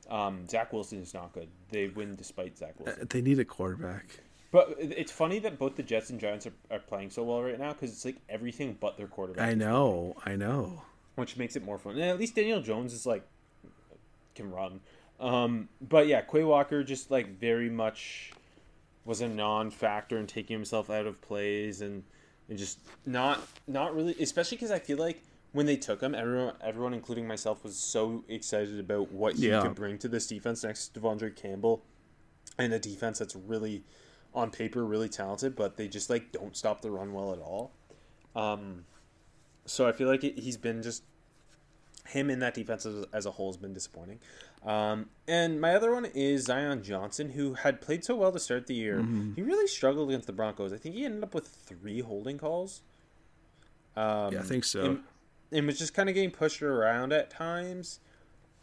Um, 0.10 0.48
Zach 0.50 0.74
Wilson 0.74 1.00
is 1.02 1.14
not 1.14 1.32
good. 1.32 1.48
They 1.70 1.88
win 1.88 2.16
despite 2.16 2.58
Zach 2.58 2.78
Wilson. 2.80 3.08
They 3.10 3.22
need 3.22 3.40
a 3.40 3.46
quarterback. 3.46 4.20
But 4.54 4.76
it's 4.78 5.12
funny 5.12 5.40
that 5.40 5.58
both 5.58 5.76
the 5.76 5.82
Jets 5.84 6.12
and 6.12 6.20
Giants 6.20 6.46
are, 6.46 6.54
are 6.70 6.78
playing 6.80 7.10
so 7.10 7.24
well 7.24 7.42
right 7.42 7.58
now 7.60 7.74
because 7.74 7.90
it's 7.92 8.06
like 8.06 8.18
everything 8.30 8.78
but 8.80 8.98
their 8.98 9.08
quarterback. 9.08 9.50
I 9.50 9.56
know, 9.56 10.16
I 10.28 10.36
know. 10.36 10.84
which 11.16 11.38
makes 11.38 11.56
it 11.56 11.66
more 11.66 11.80
fun. 11.80 11.94
And 11.94 12.04
at 12.04 12.20
least 12.20 12.36
Daniel 12.36 12.62
Jones 12.62 12.94
is 12.94 13.06
like 13.08 13.24
can 14.36 14.52
run. 14.52 14.80
Um, 15.20 15.70
but 15.82 16.06
yeah, 16.06 16.22
Quay 16.22 16.44
Walker 16.44 16.84
just 16.84 17.10
like 17.10 17.40
very 17.40 17.68
much 17.70 18.32
was 19.06 19.22
a 19.22 19.28
non-factor 19.28 20.18
in 20.20 20.28
taking 20.28 20.56
himself 20.56 20.90
out 20.90 21.08
of 21.08 21.20
plays 21.22 21.82
and 21.82 22.04
and 22.48 22.58
just 22.58 22.78
not 23.08 23.40
not 23.68 23.96
really, 23.96 24.16
especially 24.22 24.58
because 24.58 24.70
I 24.72 24.78
feel 24.78 25.00
like 25.00 25.24
when 25.54 25.66
they 25.66 25.78
took 25.78 26.00
him, 26.02 26.14
everyone 26.14 26.54
everyone 26.62 26.94
including 26.94 27.28
myself 27.28 27.64
was 27.64 27.76
so 27.76 28.24
excited 28.28 28.80
about 28.80 29.12
what 29.12 29.34
he 29.36 29.48
Yeah. 29.50 29.62
could 29.64 29.74
bring 29.74 29.98
to 29.98 30.08
this 30.08 30.28
defense 30.28 30.64
next 30.64 30.90
to 30.90 31.00
De'Vondre 31.00 31.36
Campbell 31.36 31.82
and 32.60 32.72
a 32.72 32.78
defense 32.78 33.18
that's 33.18 33.36
really 33.36 33.84
on 34.36 34.52
paper 34.52 34.84
really 34.86 35.10
talented, 35.10 35.56
but 35.56 35.78
they 35.78 35.88
just 35.88 36.10
like 36.10 36.32
don't 36.32 36.56
stop 36.56 36.82
the 36.82 36.92
run 36.92 37.14
well 37.14 37.34
at 37.34 37.40
all. 37.40 37.72
Um, 38.36 38.86
so 39.66 39.88
I 39.88 39.92
feel 39.92 40.08
like 40.08 40.24
it, 40.24 40.40
he's 40.40 40.58
been 40.58 40.82
just 40.82 41.04
him 42.08 42.30
in 42.30 42.40
that 42.40 42.54
defense 42.54 42.86
as, 42.86 43.06
as 43.14 43.26
a 43.26 43.32
whole 43.32 43.50
has 43.52 43.58
been 43.58 43.74
disappointing. 43.74 44.20
Um, 44.66 45.10
and 45.28 45.60
my 45.60 45.76
other 45.76 45.94
one 45.94 46.06
is 46.06 46.46
Zion 46.46 46.84
Johnson, 46.84 47.30
who 47.30 47.54
had 47.54 47.82
played 47.82 48.04
so 48.04 48.16
well 48.16 48.32
to 48.32 48.40
start 48.40 48.68
the 48.68 48.76
year. 48.76 49.02
He 49.36 49.42
really 49.42 49.68
struggled 49.68 50.10
against 50.10 50.28
the 50.28 50.34
Broncos. 50.34 50.74
I 50.74 50.78
think 50.78 50.96
he 50.96 51.06
ended 51.06 51.24
up 51.24 51.34
with 51.34 51.48
three 51.48 52.02
holding 52.02 52.38
calls. 52.38 52.82
Um, 53.96 54.34
Yeah, 54.34 54.40
I 54.40 54.44
think 54.44 54.64
so. 54.64 54.84
And, 54.84 55.00
and 55.52 55.68
was 55.68 55.78
just 55.78 55.94
kind 55.94 56.10
of 56.10 56.16
getting 56.16 56.32
pushed 56.32 56.62
around 56.62 57.14
at 57.14 57.30
times. 57.30 58.00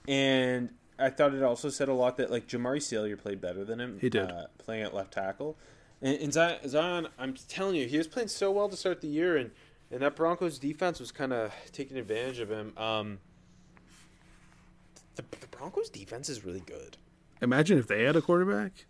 And 0.09 0.71
I 1.01 1.11
thought 1.11 1.35
it 1.35 1.43
also 1.43 1.69
said 1.71 1.89
a 1.89 1.95
lot 1.95 2.17
that 2.19 2.31
like 2.31 2.47
Jamaree 2.47 2.83
Salyer 2.83 3.17
played 3.17 3.41
better 3.41 3.65
than 3.65 3.81
him. 3.81 3.99
He 4.01 4.11
did. 4.11 4.31
uh, 4.31 4.47
playing 4.59 4.83
at 4.83 4.95
left 4.95 5.13
tackle. 5.13 5.57
And, 6.03 6.19
and 6.19 6.33
Zion, 6.33 6.69
Zion, 6.69 7.09
I'm 7.19 7.35
telling 7.49 7.77
you, 7.77 7.87
he 7.87 7.99
was 7.99 8.07
playing 8.07 8.29
so 8.29 8.51
well 8.51 8.69
to 8.69 8.77
start 8.77 9.01
the 9.01 9.09
year, 9.09 9.37
and 9.37 9.51
and 9.91 10.03
that 10.03 10.17
Broncos 10.17 10.59
defense 10.59 11.01
was 11.01 11.11
kind 11.11 11.33
of 11.33 11.53
taking 11.73 11.97
advantage 11.97 12.39
of 12.39 12.51
him. 12.51 12.73
Um, 12.77 13.19
the, 15.17 15.25
the 15.41 15.47
Broncos 15.49 15.89
defense 15.91 16.29
is 16.29 16.45
really 16.45 16.61
good. 16.61 16.97
Imagine 17.43 17.79
if 17.79 17.87
they 17.87 18.05
had 18.05 18.17
a 18.17 18.23
quarterback. 18.23 18.87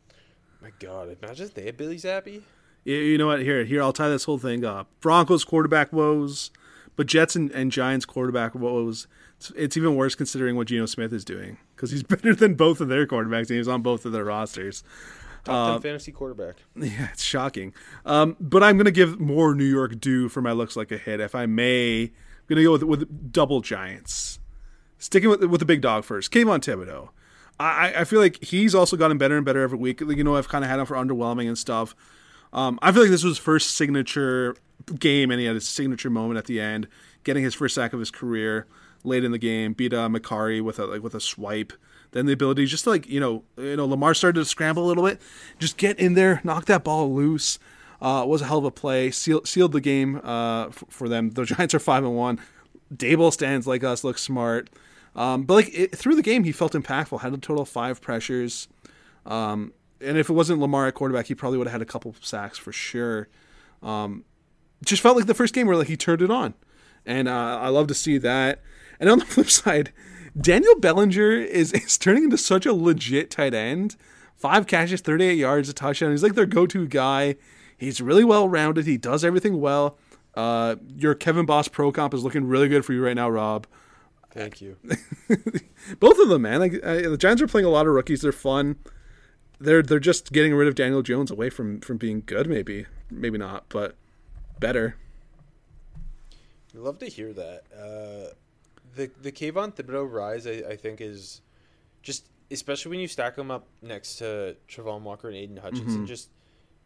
My 0.61 0.71
God, 0.79 1.17
imagine 1.23 1.47
if 1.47 1.55
they 1.55 1.65
had 1.65 1.77
Bailey 1.77 1.97
Zappe. 1.97 2.43
You, 2.85 2.97
you 2.97 3.19
know 3.19 3.29
what? 3.29 3.41
Here, 3.41 3.65
here, 3.65 3.83
I'll 3.83 3.93
tie 3.93 4.09
this 4.09 4.25
whole 4.25 4.39
thing 4.39 4.65
up. 4.65 4.89
Broncos 5.01 5.45
quarterback 5.45 5.93
woes, 5.93 6.51
but 6.97 7.07
Jets 7.07 7.35
and, 7.35 7.51
and 7.53 7.73
Giants 7.73 8.05
quarterback 8.05 8.55
woes. 8.55 9.07
It's, 9.41 9.51
it's 9.57 9.77
even 9.79 9.97
worse 9.97 10.15
considering 10.15 10.55
what 10.57 10.67
Geno 10.67 10.85
Smith 10.85 11.15
is 11.15 11.25
doing 11.25 11.57
because 11.75 11.91
he's 11.91 12.03
better 12.03 12.35
than 12.35 12.55
both 12.55 12.83
of 12.83 12.89
their 12.89 13.07
quarterbacks 13.07 13.49
and 13.49 13.57
he's 13.57 13.69
on 13.69 13.81
both 13.81 14.05
of 14.05 14.13
their 14.13 14.25
rosters. 14.25 14.85
Top 15.45 15.73
ten 15.73 15.81
fantasy 15.81 16.13
quarterback. 16.13 16.57
Yeah, 16.77 17.09
it's 17.11 17.23
shocking. 17.23 17.73
Um, 18.05 18.37
but 18.39 18.63
I'm 18.63 18.77
going 18.77 18.85
to 18.85 18.91
give 18.91 19.19
more 19.19 19.55
New 19.55 19.65
York 19.65 19.99
due 19.99 20.29
for 20.29 20.43
my 20.43 20.53
looks 20.53 20.77
like 20.77 20.93
a 20.93 20.99
hit. 20.99 21.21
If 21.21 21.35
I 21.35 21.47
may, 21.47 22.03
I'm 22.03 22.11
going 22.49 22.59
to 22.59 22.65
go 22.65 22.73
with, 22.73 22.83
with 22.83 23.33
double 23.33 23.63
Giants. 23.63 24.39
Sticking 24.99 25.31
with 25.31 25.43
with 25.45 25.61
the 25.61 25.65
big 25.65 25.81
dog 25.81 26.05
first, 26.05 26.31
Kayvon 26.31 26.59
Thibodeaux. 26.59 27.09
I, 27.59 28.01
I 28.01 28.05
feel 28.05 28.21
like 28.21 28.45
he's 28.45 28.75
also 28.75 28.99
gotten 28.99 29.17
better 29.17 29.37
and 29.37 29.47
better 29.47 29.63
every 29.63 29.79
week. 29.79 30.03
You 30.03 30.25
know, 30.25 30.37
I've 30.37 30.49
kind 30.49 30.63
of 30.63 30.71
had 30.71 30.79
him 30.79 30.85
for 30.85 30.97
underwhelming 30.97 31.49
and 31.49 31.57
stuff. 31.57 31.95
Um, 32.53 32.79
I 32.83 32.93
feel 32.93 33.03
like 33.03 33.11
this 33.11 33.25
was 33.25 33.37
his 33.37 33.43
first 33.43 33.77
signature 33.77 34.57
game, 34.99 35.31
and 35.31 35.41
he 35.41 35.47
had 35.47 35.55
his 35.55 35.67
signature 35.67 36.11
moment 36.11 36.37
at 36.37 36.45
the 36.45 36.61
end, 36.61 36.87
getting 37.25 37.43
his 37.43 37.55
first 37.55 37.75
sack 37.75 37.95
of 37.95 37.99
his 37.99 38.11
career 38.11 38.67
late 39.05 39.25
in 39.25 39.33
the 39.33 39.39
game. 39.39 39.73
Beat 39.73 39.93
uh, 39.93 40.09
Mekari 40.09 40.63
with 40.63 40.79
a 40.79 40.87
like 40.87 41.03
with 41.03 41.15
a 41.15 41.21
swipe. 41.21 41.73
Then 42.13 42.27
the 42.27 42.33
ability 42.33 42.67
just 42.67 42.85
to 42.85 42.91
like 42.91 43.07
you 43.09 43.21
know 43.21 43.45
you 43.57 43.77
know 43.77 43.87
Lamar 43.87 44.15
started 44.15 44.41
to 44.41 44.45
scramble 44.45 44.85
a 44.85 44.89
little 44.89 45.05
bit, 45.05 45.21
just 45.59 45.77
get 45.77 45.99
in 45.99 46.15
there, 46.15 46.41
knock 46.45 46.67
that 46.67 46.85
ball 46.85 47.13
loose. 47.15 47.59
Uh, 48.03 48.25
was 48.27 48.41
a 48.41 48.47
hell 48.47 48.59
of 48.59 48.65
a 48.65 48.71
play. 48.71 49.11
Seal, 49.11 49.45
sealed 49.45 49.73
the 49.73 49.81
game 49.81 50.23
uh, 50.25 50.69
f- 50.69 50.85
for 50.89 51.07
them. 51.07 51.31
The 51.31 51.45
Giants 51.47 51.75
are 51.75 51.79
five 51.79 52.03
and 52.03 52.17
one. 52.17 52.41
Daboll 52.95 53.31
stands 53.31 53.67
like 53.67 53.85
us, 53.85 54.03
looks 54.05 54.23
smart. 54.23 54.71
Um, 55.15 55.43
but 55.43 55.55
like 55.55 55.71
it, 55.75 55.95
through 55.95 56.15
the 56.15 56.23
game, 56.23 56.45
he 56.45 56.53
felt 56.53 56.73
impactful. 56.73 57.21
Had 57.21 57.35
a 57.35 57.39
total 57.39 57.63
of 57.63 57.69
five 57.69 58.01
pressures. 58.01 58.69
Um, 59.27 59.75
and 60.01 60.17
if 60.17 60.31
it 60.31 60.33
wasn't 60.33 60.61
Lamar 60.61 60.87
at 60.87 60.95
quarterback, 60.95 61.27
he 61.27 61.35
probably 61.35 61.59
would 61.59 61.67
have 61.67 61.73
had 61.73 61.83
a 61.83 61.87
couple 61.87 62.15
sacks 62.21 62.57
for 62.57 62.73
sure. 62.73 63.29
Um, 63.83 64.25
just 64.85 65.03
felt 65.03 65.17
like 65.17 65.27
the 65.27 65.35
first 65.35 65.55
game 65.55 65.67
where 65.67 65.77
like 65.77 65.89
he 65.89 65.97
turned 65.97 66.23
it 66.23 66.31
on, 66.31 66.55
and 67.05 67.29
uh, 67.29 67.59
I 67.61 67.69
love 67.69 67.87
to 67.89 67.95
see 67.95 68.19
that. 68.19 68.63
And 69.01 69.09
on 69.09 69.19
the 69.19 69.25
flip 69.27 69.51
side, 69.51 69.93
Daniel 70.41 70.79
Bellinger 70.79 71.33
is 71.33 71.73
is 71.73 71.99
turning 71.99 72.25
into 72.25 72.39
such 72.39 72.67
a 72.67 72.73
legit 72.73 73.31
tight 73.31 73.55
end. 73.55 73.97
Five 74.37 74.67
catches, 74.67 75.01
thirty 75.01 75.25
eight 75.25 75.39
yards, 75.39 75.69
a 75.69 75.73
touchdown. 75.73 76.13
He's 76.13 76.23
like 76.23 76.35
their 76.35 76.47
go 76.47 76.67
to 76.67 76.87
guy. 76.87 77.37
He's 77.77 78.01
really 78.01 78.25
well 78.25 78.49
rounded. 78.49 78.87
He 78.87 78.99
does 78.99 79.25
everything 79.25 79.61
well. 79.61 79.99
Uh, 80.35 80.77
your 80.97 81.15
Kevin 81.15 81.47
Boss 81.47 81.67
Pro 81.67 81.91
Comp 81.91 82.15
is 82.15 82.23
looking 82.23 82.47
really 82.47 82.69
good 82.69 82.85
for 82.85 82.93
you 82.93 83.05
right 83.05 83.17
now, 83.17 83.29
Rob. 83.29 83.67
Thank 84.31 84.61
you. 84.61 84.77
Both 85.99 86.19
of 86.21 86.29
them, 86.29 86.43
man. 86.43 86.61
Like 86.61 86.75
uh, 86.85 87.09
the 87.09 87.17
Giants 87.19 87.43
are 87.43 87.49
playing 87.49 87.67
a 87.67 87.71
lot 87.71 87.87
of 87.87 87.93
rookies. 87.93 88.21
They're 88.21 88.33
fun. 88.33 88.77
They're 89.59 89.83
they're 89.83 89.99
just 89.99 90.33
getting 90.33 90.55
rid 90.55 90.69
of 90.69 90.75
Daniel 90.75 91.03
Jones 91.03 91.31
away 91.31 91.51
from 91.51 91.81
from 91.81 91.97
being 91.97 92.23
good. 92.25 92.49
Maybe 92.49 92.87
maybe 93.11 93.39
not, 93.39 93.65
but 93.69 93.97
better. 94.61 94.97
I 96.75 96.79
love 96.79 96.99
to 97.01 97.07
hear 97.07 97.33
that. 97.33 97.63
Uh, 97.77 98.35
the 99.07 99.11
the 99.23 99.33
Kayvon 99.33 99.75
Thibodeaux 99.75 100.11
rise, 100.11 100.47
I, 100.47 100.63
I 100.71 100.77
think, 100.77 101.01
is 101.01 101.41
just 102.03 102.29
especially 102.51 102.91
when 102.91 103.01
you 103.01 103.09
stack 103.09 103.37
him 103.37 103.51
up 103.51 103.67
next 103.83 104.17
to 104.17 104.57
Travon 104.69 105.03
Walker 105.03 105.29
and 105.29 105.37
Aidan 105.37 105.57
Hutchinson. 105.59 106.07
Just 106.07 106.31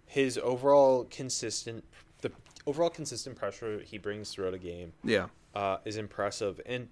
his 0.07 0.37
overall 0.39 1.05
consistent, 1.05 1.83
the 2.21 2.31
overall 2.67 2.91
consistent 2.91 3.37
pressure 3.37 3.81
he 3.81 3.97
brings 3.99 4.31
throughout 4.31 4.53
a 4.55 4.59
game 4.59 4.93
Yeah. 5.03 5.29
uh, 5.55 5.79
is 5.87 5.97
impressive. 5.97 6.61
And 6.67 6.89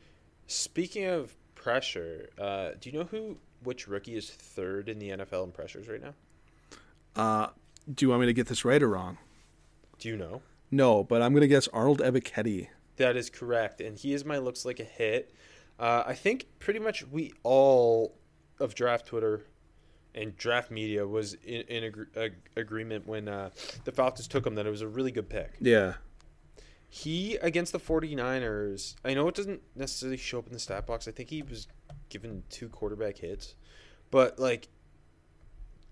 speaking 0.46 1.04
of 1.06 1.34
pressure, 1.54 2.30
uh, 2.38 2.70
do 2.80 2.88
you 2.90 2.98
know 2.98 3.04
who 3.04 3.36
which 3.62 3.86
rookie 3.86 4.16
is 4.16 4.30
third 4.30 4.88
in 4.88 4.98
the 4.98 5.10
NFL 5.10 5.44
in 5.44 5.52
pressures 5.52 5.86
right 5.88 6.02
now? 6.02 6.14
Uh, 7.14 7.48
do 7.92 8.04
you 8.06 8.08
want 8.10 8.20
me 8.22 8.26
to 8.26 8.32
get 8.32 8.46
this 8.46 8.64
right 8.64 8.82
or 8.82 8.88
wrong? 8.88 9.18
Do 9.98 10.08
you 10.08 10.16
know? 10.16 10.40
No, 10.70 11.04
but 11.04 11.20
I'm 11.20 11.34
gonna 11.34 11.46
guess 11.46 11.68
Arnold 11.68 12.00
Ebiketie. 12.00 12.68
That 12.96 13.16
is 13.16 13.30
correct, 13.30 13.80
and 13.80 13.96
he 13.98 14.12
is 14.12 14.24
my 14.24 14.38
looks 14.38 14.64
like 14.64 14.78
a 14.80 14.84
hit. 14.84 15.32
Uh, 15.78 16.02
I 16.06 16.14
think 16.14 16.46
pretty 16.58 16.78
much 16.78 17.06
we 17.06 17.32
all 17.42 18.14
of 18.60 18.74
draft 18.74 19.06
Twitter 19.06 19.42
and 20.14 20.36
draft 20.36 20.70
media 20.70 21.06
was 21.06 21.34
in, 21.34 21.62
in 21.62 21.84
agree- 21.84 22.06
ag- 22.16 22.50
agreement 22.56 23.06
when 23.06 23.28
uh, 23.28 23.48
the 23.84 23.92
Falcons 23.92 24.28
took 24.28 24.46
him 24.46 24.54
that 24.56 24.66
it 24.66 24.70
was 24.70 24.82
a 24.82 24.88
really 24.88 25.10
good 25.10 25.28
pick. 25.30 25.54
Yeah. 25.60 25.94
He 26.88 27.36
against 27.36 27.72
the 27.72 27.80
49ers, 27.80 28.96
I 29.02 29.14
know 29.14 29.26
it 29.28 29.34
doesn't 29.34 29.62
necessarily 29.74 30.18
show 30.18 30.38
up 30.38 30.46
in 30.46 30.52
the 30.52 30.58
stat 30.58 30.86
box. 30.86 31.08
I 31.08 31.10
think 31.12 31.30
he 31.30 31.42
was 31.42 31.66
given 32.10 32.42
two 32.50 32.68
quarterback 32.68 33.16
hits, 33.16 33.54
but 34.10 34.38
like, 34.38 34.68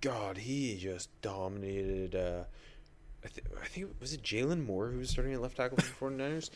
God, 0.03 0.37
he 0.37 0.77
just 0.77 1.09
dominated. 1.23 2.15
Uh, 2.15 2.45
I, 3.25 3.29
th- 3.29 3.47
I 3.63 3.67
think 3.67 3.89
was 4.01 4.13
it 4.13 4.23
Jaylon 4.23 4.65
Moore 4.67 4.89
who 4.91 4.99
was 4.99 5.09
starting 5.09 5.33
at 5.33 5.41
left 5.41 5.57
tackle 5.57 5.79
for 5.79 6.11
the 6.11 6.17
49ers. 6.17 6.51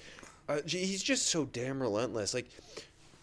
Uh, 0.48 0.60
he's 0.66 1.02
just 1.02 1.26
so 1.28 1.44
damn 1.44 1.80
relentless. 1.80 2.34
Like 2.34 2.50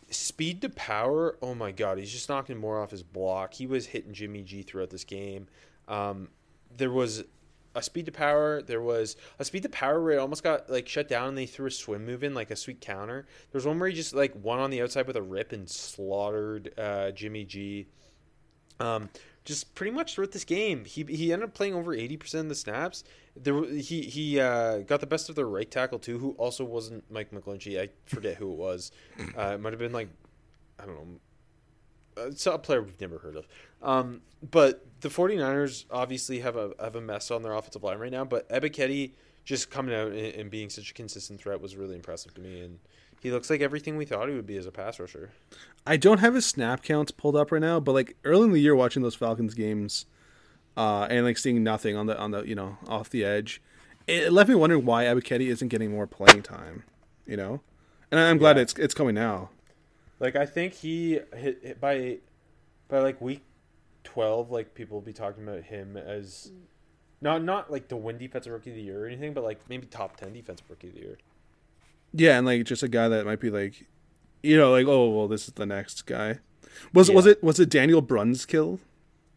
speed 0.09 0.61
to 0.61 0.69
power. 0.69 1.37
Oh 1.41 1.55
my 1.55 1.71
God, 1.71 1.97
he's 1.97 2.11
just 2.11 2.29
knocking 2.29 2.57
more 2.57 2.81
off 2.81 2.91
his 2.91 3.03
block. 3.03 3.53
He 3.53 3.67
was 3.67 3.87
hitting 3.87 4.13
Jimmy 4.13 4.41
G 4.41 4.61
throughout 4.61 4.89
this 4.89 5.03
game. 5.03 5.47
Um, 5.87 6.29
there 6.75 6.91
was 6.91 7.23
a 7.73 7.81
speed 7.81 8.05
to 8.07 8.11
power. 8.11 8.61
There 8.61 8.81
was 8.81 9.15
a 9.39 9.45
speed 9.45 9.63
to 9.63 9.69
power 9.69 10.01
where 10.01 10.13
it 10.13 10.17
almost 10.17 10.43
got 10.43 10.69
like 10.69 10.87
shut 10.87 11.07
down 11.07 11.29
and 11.29 11.37
they 11.37 11.45
threw 11.45 11.67
a 11.67 11.71
swim 11.71 12.05
move 12.05 12.23
in 12.23 12.33
like 12.33 12.51
a 12.51 12.55
sweet 12.55 12.81
counter. 12.81 13.25
There 13.51 13.59
was 13.59 13.65
one 13.65 13.79
where 13.79 13.89
he 13.89 13.95
just 13.95 14.13
like 14.13 14.33
one 14.33 14.59
on 14.59 14.69
the 14.69 14.81
outside 14.81 15.07
with 15.07 15.15
a 15.15 15.21
rip 15.21 15.51
and 15.51 15.69
slaughtered 15.69 16.77
uh, 16.77 17.11
Jimmy 17.11 17.45
G. 17.45 17.87
Um, 18.79 19.09
just 19.43 19.73
pretty 19.75 19.91
much 19.91 20.15
throughout 20.15 20.31
this 20.31 20.43
game, 20.43 20.85
he 20.85 21.03
he 21.03 21.33
ended 21.33 21.49
up 21.49 21.55
playing 21.55 21.73
over 21.73 21.93
eighty 21.93 22.17
percent 22.17 22.45
of 22.45 22.49
the 22.49 22.55
snaps. 22.55 23.03
There 23.35 23.63
he 23.65 24.01
he 24.03 24.39
uh, 24.39 24.79
got 24.79 24.99
the 24.99 25.07
best 25.07 25.29
of 25.29 25.35
the 25.35 25.45
right 25.45 25.69
tackle 25.69 25.99
too, 25.99 26.19
who 26.19 26.31
also 26.31 26.63
wasn't 26.63 27.09
Mike 27.09 27.31
McGlinchey. 27.31 27.79
I 27.79 27.89
forget 28.05 28.35
who 28.35 28.51
it 28.51 28.57
was. 28.57 28.91
Uh, 29.37 29.53
it 29.55 29.61
might 29.61 29.73
have 29.73 29.79
been 29.79 29.93
like 29.93 30.09
I 30.79 30.85
don't 30.85 30.95
know. 30.95 32.23
Uh, 32.23 32.27
It's 32.27 32.45
a 32.45 32.57
player 32.57 32.81
we've 32.81 32.99
never 32.99 33.19
heard 33.19 33.35
of. 33.35 33.47
Um, 33.81 34.21
but 34.49 34.85
the 35.01 35.09
49ers 35.09 35.85
obviously 35.89 36.39
have 36.39 36.55
a 36.55 36.73
have 36.79 36.95
a 36.95 37.01
mess 37.01 37.31
on 37.31 37.41
their 37.43 37.53
offensive 37.53 37.83
line 37.83 37.99
right 37.99 38.11
now. 38.11 38.25
But 38.25 38.49
Ebiketie 38.49 39.11
just 39.43 39.71
coming 39.71 39.95
out 39.95 40.11
and, 40.11 40.35
and 40.35 40.51
being 40.51 40.69
such 40.69 40.91
a 40.91 40.93
consistent 40.93 41.41
threat 41.41 41.61
was 41.61 41.75
really 41.75 41.95
impressive 41.95 42.33
to 42.35 42.41
me. 42.41 42.61
And 42.61 42.79
he 43.21 43.31
looks 43.31 43.49
like 43.49 43.61
everything 43.61 43.97
we 43.97 44.05
thought 44.05 44.27
he 44.29 44.35
would 44.35 44.47
be 44.47 44.57
as 44.57 44.65
a 44.65 44.71
pass 44.71 44.99
rusher. 44.99 45.29
I 45.85 45.95
don't 45.97 46.19
have 46.19 46.33
his 46.35 46.45
snap 46.45 46.83
counts 46.83 47.11
pulled 47.11 47.35
up 47.35 47.51
right 47.51 47.61
now, 47.61 47.79
but 47.79 47.93
like 47.93 48.15
early 48.23 48.45
in 48.45 48.51
the 48.51 48.59
year, 48.61 48.75
watching 48.75 49.01
those 49.03 49.15
Falcons 49.15 49.53
games, 49.53 50.05
uh, 50.77 51.07
and 51.09 51.25
like 51.25 51.37
seeing 51.37 51.63
nothing 51.63 51.95
on 51.95 52.07
the 52.07 52.17
on 52.17 52.31
the 52.31 52.43
you 52.43 52.55
know 52.55 52.77
off 52.87 53.09
the 53.09 53.23
edge, 53.23 53.61
it 54.07 54.31
left 54.33 54.49
me 54.49 54.55
wondering 54.55 54.85
why 54.85 55.05
Ebiketie 55.05 55.47
isn't 55.47 55.67
getting 55.69 55.91
more 55.91 56.07
playing 56.07 56.43
time. 56.43 56.83
You 57.25 57.37
know, 57.37 57.61
and 58.09 58.19
I'm 58.19 58.37
glad 58.37 58.57
Yeah. 58.57 58.63
it's 58.63 58.73
it's 58.73 58.93
coming 58.93 59.15
now. 59.15 59.49
Like 60.19 60.35
I 60.35 60.45
think 60.45 60.73
he 60.73 61.19
hit, 61.35 61.59
hit 61.63 61.81
by 61.81 62.17
by 62.89 62.99
like 62.99 63.21
week 63.21 63.41
twelve, 64.03 64.51
like 64.51 64.73
people 64.73 64.97
will 64.97 65.05
be 65.05 65.13
talking 65.13 65.43
about 65.43 65.63
him 65.63 65.95
as 65.97 66.51
not 67.21 67.43
not 67.43 67.71
like 67.71 67.87
the 67.87 67.95
win 67.97 68.17
defensive 68.17 68.51
rookie 68.51 68.71
of 68.71 68.75
the 68.75 68.81
year 68.81 69.03
or 69.03 69.07
anything, 69.07 69.33
but 69.33 69.43
like 69.43 69.59
maybe 69.69 69.85
top 69.87 70.17
ten 70.17 70.33
defensive 70.33 70.65
rookie 70.69 70.87
of 70.89 70.93
the 70.95 70.99
year. 71.01 71.17
Yeah, 72.13 72.37
and 72.37 72.45
like 72.45 72.63
just 72.65 72.83
a 72.83 72.87
guy 72.87 73.07
that 73.07 73.25
might 73.25 73.39
be 73.39 73.49
like, 73.49 73.87
you 74.43 74.57
know, 74.57 74.71
like 74.71 74.87
oh 74.87 75.09
well, 75.09 75.27
this 75.27 75.47
is 75.47 75.53
the 75.53 75.65
next 75.65 76.05
guy. 76.05 76.39
Was 76.93 77.09
was 77.11 77.25
it 77.25 77.43
was 77.43 77.59
it 77.59 77.69
Daniel 77.69 78.01
Brunskill? 78.01 78.79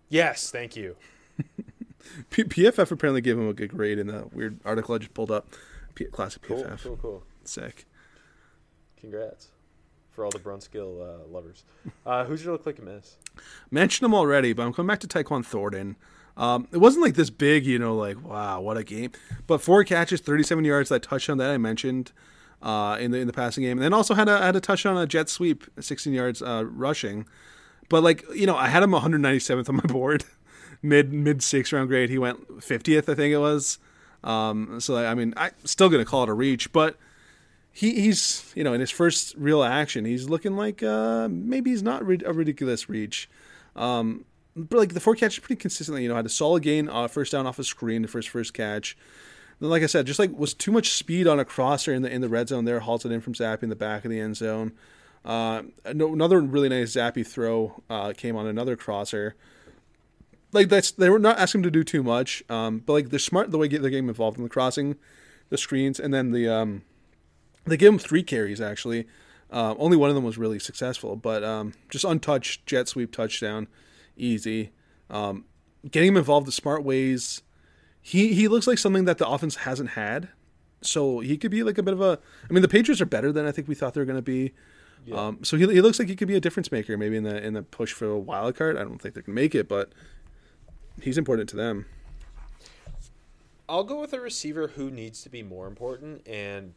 Yes, 0.09 0.51
thank 0.51 0.77
you. 0.77 0.97
P- 2.31 2.45
PFF 2.45 2.91
apparently 2.91 3.21
gave 3.21 3.39
him 3.39 3.49
a 3.49 3.53
good 3.55 3.71
grade 3.71 3.99
in 3.99 4.07
the 4.09 4.29
weird 4.33 4.59
article 4.65 4.95
I 4.95 4.99
just 4.99 5.15
pulled 5.15 5.31
up. 5.31 5.49
P- 5.95 6.05
classic 6.07 6.43
Cool, 6.43 6.63
PFF, 6.63 6.83
cool, 6.83 6.97
cool. 6.97 7.23
sick. 7.45 7.87
Congrats 8.99 9.49
for 10.11 10.25
all 10.25 10.31
the 10.31 10.39
Brunskill 10.39 11.01
uh, 11.03 11.27
lovers. 11.29 11.65
Uh, 12.07 12.25
who's 12.25 12.45
your 12.45 12.53
look 12.53 12.67
like 12.67 12.79
a 12.79 12.83
miss? 12.83 13.17
mentioned 13.71 14.07
him 14.07 14.15
already, 14.15 14.53
but 14.53 14.65
I'm 14.65 14.73
coming 14.73 14.89
back 14.89 15.01
to 15.01 15.09
Tyquan 15.09 15.45
Thornton. 15.45 15.97
Um, 16.37 16.69
it 16.73 16.79
wasn't 16.79 17.05
like 17.05 17.15
this 17.15 17.31
big, 17.31 17.67
you 17.67 17.79
know, 17.79 17.97
like 17.97 18.23
wow, 18.23 18.61
what 18.61 18.77
a 18.77 18.85
game. 18.85 19.13
But 19.47 19.61
four 19.61 19.83
catches, 19.85 20.21
37 20.21 20.65
yards, 20.65 20.89
that 20.91 21.03
touchdown 21.03 21.39
that 21.39 21.51
I 21.51 21.59
mentioned 21.59 22.13
uh, 22.65 22.97
in 22.99 23.11
the 23.11 23.19
in 23.19 23.27
the 23.27 23.33
passing 23.33 23.63
game, 23.63 23.79
and 23.79 23.85
then 23.85 23.93
also 23.93 24.15
had 24.15 24.29
a 24.29 24.39
had 24.41 24.57
a 24.57 24.61
touchdown, 24.61 24.97
a 24.97 25.07
jet 25.07 25.29
sweep, 25.29 25.65
16 25.79 26.13
yards 26.13 26.43
uh, 26.43 26.65
rushing. 26.67 27.27
But 27.91 28.03
like 28.03 28.25
you 28.35 28.47
know, 28.47 28.57
I 28.57 28.69
had 28.69 28.83
him 28.83 28.93
197th 28.93 29.69
on 29.69 29.77
my 29.77 29.83
board, 29.87 30.25
mid 30.83 31.13
mid 31.13 31.43
six 31.43 31.73
round 31.73 31.89
grade. 31.89 32.09
He 32.09 32.19
went 32.19 32.49
50th, 32.49 33.09
I 33.09 33.15
think 33.15 33.33
it 33.33 33.39
was. 33.39 33.79
Um, 34.25 34.81
so 34.81 34.97
I 34.97 35.15
mean, 35.15 35.35
I'm 35.37 35.53
still 35.65 35.91
gonna 35.91 36.07
call 36.07 36.23
it 36.23 36.31
a 36.31 36.33
reach, 36.33 36.73
but 36.73 36.97
he, 37.71 38.01
he's 38.01 38.51
you 38.55 38.65
know 38.65 38.73
in 38.73 38.81
his 38.81 38.91
first 38.91 39.35
real 39.37 39.63
action, 39.63 40.07
he's 40.07 40.31
looking 40.31 40.57
like 40.57 40.83
uh, 40.83 41.29
maybe 41.31 41.71
he's 41.71 41.83
not 41.83 42.01
a 42.01 42.33
ridiculous 42.33 42.89
reach. 42.89 43.29
Um, 43.77 44.25
but 44.57 44.79
like 44.79 44.95
the 44.95 45.01
four 45.01 45.17
catches 45.17 45.41
pretty 45.41 45.61
consistently, 45.61 46.05
you 46.05 46.09
know, 46.09 46.15
had 46.17 46.25
a 46.25 46.31
solid 46.31 46.63
gain, 46.63 46.89
uh, 46.89 47.09
first 47.09 47.33
down 47.33 47.47
off 47.47 47.59
a 47.59 47.65
screen, 47.65 48.01
the 48.01 48.09
first 48.09 48.31
first 48.31 48.55
catch. 48.55 48.97
Like 49.61 49.83
I 49.83 49.87
said, 49.87 50.07
just 50.07 50.19
like 50.19 50.37
was 50.37 50.53
too 50.53 50.73
much 50.73 50.93
speed 50.93 51.27
on 51.27 51.39
a 51.39 51.45
crosser 51.45 51.93
in 51.93 52.03
the 52.03 52.11
in 52.11 52.21
the 52.21 52.29
red 52.29 52.49
zone 52.49 52.65
there, 52.65 52.81
halted 52.81 53.13
in 53.13 53.21
from 53.21 53.35
Zappe 53.35 53.63
in 53.63 53.69
the 53.69 53.77
back 53.77 54.05
of 54.05 54.11
the 54.11 54.21
end 54.21 54.37
zone. 54.37 54.73
Uh, 55.25 55.63
another 55.85 56.41
really 56.41 56.69
nice 56.69 56.93
Zappe 56.95 57.27
throw 57.27 57.83
uh, 57.89 58.13
came 58.15 58.37
on 58.37 58.47
another 58.47 58.77
crosser. 58.77 59.35
Like 60.53 60.69
that's 60.69 60.91
they 60.91 61.09
were 61.09 61.19
not 61.19 61.39
asking 61.39 61.61
him 61.61 61.65
to 61.65 61.71
do 61.71 61.83
too 61.83 62.03
much, 62.03 62.43
um, 62.49 62.83
but 62.85 62.93
like 62.93 63.11
they're 63.11 63.19
smart 63.19 63.51
the 63.51 63.59
way 63.59 63.69
they're 63.69 63.81
getting 63.81 64.09
involved 64.09 64.37
in 64.37 64.45
the 64.45 64.51
crossing, 64.51 64.97
the 65.49 65.59
screens, 65.59 65.99
and 65.99 66.13
then 66.13 66.31
the 66.31 66.49
um, 66.49 66.83
they 67.65 67.77
gave 67.77 67.89
him 67.91 67.99
three 67.99 68.23
carries 68.23 68.61
actually. 68.61 69.07
Uh, 69.51 69.75
only 69.79 69.97
one 69.97 70.11
of 70.11 70.17
them 70.17 70.25
was 70.25 70.37
really 70.37 70.59
successful, 70.59 71.17
but 71.17 71.45
um, 71.45 71.75
just 71.89 72.05
untouched 72.05 72.67
jet 72.67 72.89
sweep 72.89 73.13
touchdown, 73.13 73.69
easy. 74.17 74.71
Um, 75.11 75.45
getting 75.91 76.09
him 76.09 76.17
involved 76.17 76.47
in 76.49 76.53
smart 76.53 76.83
ways. 76.83 77.43
He 78.07 78.35
he 78.35 78.49
looks 78.49 78.67
like 78.67 78.77
something 78.77 79.07
that 79.07 79.17
the 79.17 79.27
offense 79.27 79.57
hasn't 79.57 79.91
had, 79.91 80.29
so 80.83 81.21
he 81.21 81.39
could 81.39 81.51
be 81.51 81.63
like 81.63 81.79
a 81.79 81.83
bit 81.83 81.95
of 81.95 82.03
a. 82.03 82.19
I 82.49 82.53
mean, 82.53 82.61
the 82.61 82.69
Patriots 82.69 83.01
are 83.01 83.07
better 83.07 83.33
than 83.33 83.47
I 83.47 83.51
think 83.51 83.67
we 83.67 83.75
thought 83.75 83.95
they 83.95 84.01
were 84.01 84.05
going 84.05 84.19
to 84.19 84.23
be. 84.23 84.53
Um, 85.11 85.39
so 85.43 85.57
he, 85.57 85.67
he 85.67 85.81
looks 85.81 85.99
like 85.99 86.09
he 86.09 86.17
could 86.17 86.29
be 86.29 86.37
a 86.37 86.41
difference 86.41 86.71
maker, 86.71 86.99
maybe 86.99 87.17
in 87.17 87.25
the 87.25 87.43
in 87.43 87.55
the 87.55 87.63
push 87.63 87.95
for 87.95 88.07
a 88.07 88.19
wild 88.19 88.57
card. 88.57 88.77
I 88.77 88.83
don't 88.83 89.01
think 89.01 89.15
they 89.15 89.23
can 89.23 89.33
make 89.33 89.55
it, 89.55 89.71
but 89.71 89.91
he's 91.01 91.17
important 91.17 91.49
to 91.51 91.57
them. 91.57 91.87
I'll 93.71 93.85
go 93.85 94.03
with 94.03 94.13
a 94.13 94.21
receiver 94.21 94.69
who 94.69 94.91
needs 94.91 95.23
to 95.23 95.31
be 95.31 95.43
more 95.43 95.67
important 95.67 96.29
and 96.29 96.75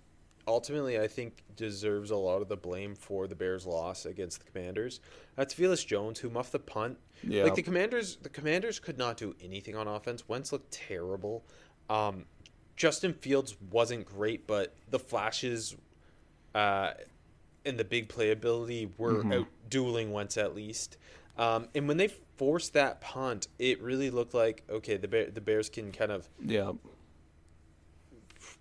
ultimately 0.48 1.00
I 1.00 1.08
think 1.08 1.44
deserves 1.56 2.12
a 2.12 2.16
lot 2.16 2.42
of 2.42 2.48
the 2.48 2.58
blame 2.58 2.96
for 2.96 3.28
the 3.28 3.36
Bears' 3.36 3.66
loss 3.66 4.06
against 4.06 4.44
the 4.44 4.52
Commanders. 4.52 5.00
That's 5.36 5.54
Velus 5.54 5.86
Jones 5.86 6.20
who 6.20 6.30
muffed 6.30 6.52
the 6.52 6.60
punt. 6.60 6.98
Yeah. 7.24 7.44
Like 7.44 7.56
the 7.56 7.64
Commanders 7.64 8.18
the 8.22 8.30
Commanders 8.30 8.80
could 8.80 8.98
not 8.98 9.18
do 9.18 9.36
anything 9.44 9.76
on 9.76 9.88
offense. 9.88 10.28
Wentz 10.28 10.52
looked 10.52 10.72
terrible. 10.72 11.44
Um, 11.90 12.26
Justin 12.76 13.14
Fields 13.14 13.56
wasn't 13.72 14.06
great, 14.06 14.46
but 14.46 14.76
the 14.90 15.00
flashes 15.00 15.76
uh, 16.54 16.92
and 17.66 17.78
the 17.78 17.84
big 17.84 18.08
playability 18.08 18.90
were 18.98 19.26
out 19.34 19.48
dueling 19.70 20.12
Wentz 20.12 20.38
at 20.38 20.56
least. 20.56 20.98
Um, 21.38 21.68
and 21.76 21.88
when 21.88 21.98
they 21.98 22.08
forced 22.38 22.74
that 22.74 23.02
punt, 23.02 23.48
it 23.60 23.82
really 23.82 24.10
looked 24.10 24.34
like 24.34 24.64
okay, 24.70 24.98
the 24.98 25.08
Bear, 25.08 25.30
the 25.30 25.42
Bears 25.42 25.70
can 25.70 25.92
kind 25.92 26.12
of 26.12 26.30
Yeah, 26.44 26.72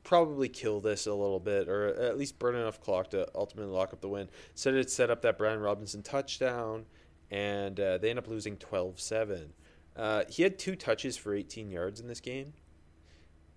probably 0.07 0.49
kill 0.49 0.81
this 0.81 1.07
a 1.07 1.13
little 1.13 1.41
bit, 1.41 1.69
or 1.69 1.89
at 1.89 2.17
least 2.17 2.39
burn 2.39 2.55
enough 2.55 2.81
clock 2.81 3.11
to 3.11 3.29
ultimately 3.35 3.73
lock 3.73 3.93
up 3.93 4.01
the 4.01 4.09
win. 4.09 4.29
Instead, 4.53 4.75
it 4.75 4.89
set 4.89 5.11
up 5.11 5.21
that 5.23 5.37
Brian 5.37 5.59
Robinson 5.59 6.01
touchdown, 6.01 6.87
and 7.33 7.79
uh, 7.81 7.99
they 7.99 8.11
end 8.11 8.19
up 8.19 8.29
losing 8.29 8.57
12 8.57 9.01
7. 9.01 9.53
Uh, 9.97 10.23
he 10.29 10.45
had 10.45 10.61
two 10.61 10.77
touches 10.77 11.17
for 11.17 11.35
18 11.35 11.73
yards 11.73 11.99
in 11.99 12.07
this 12.07 12.21
game, 12.21 12.53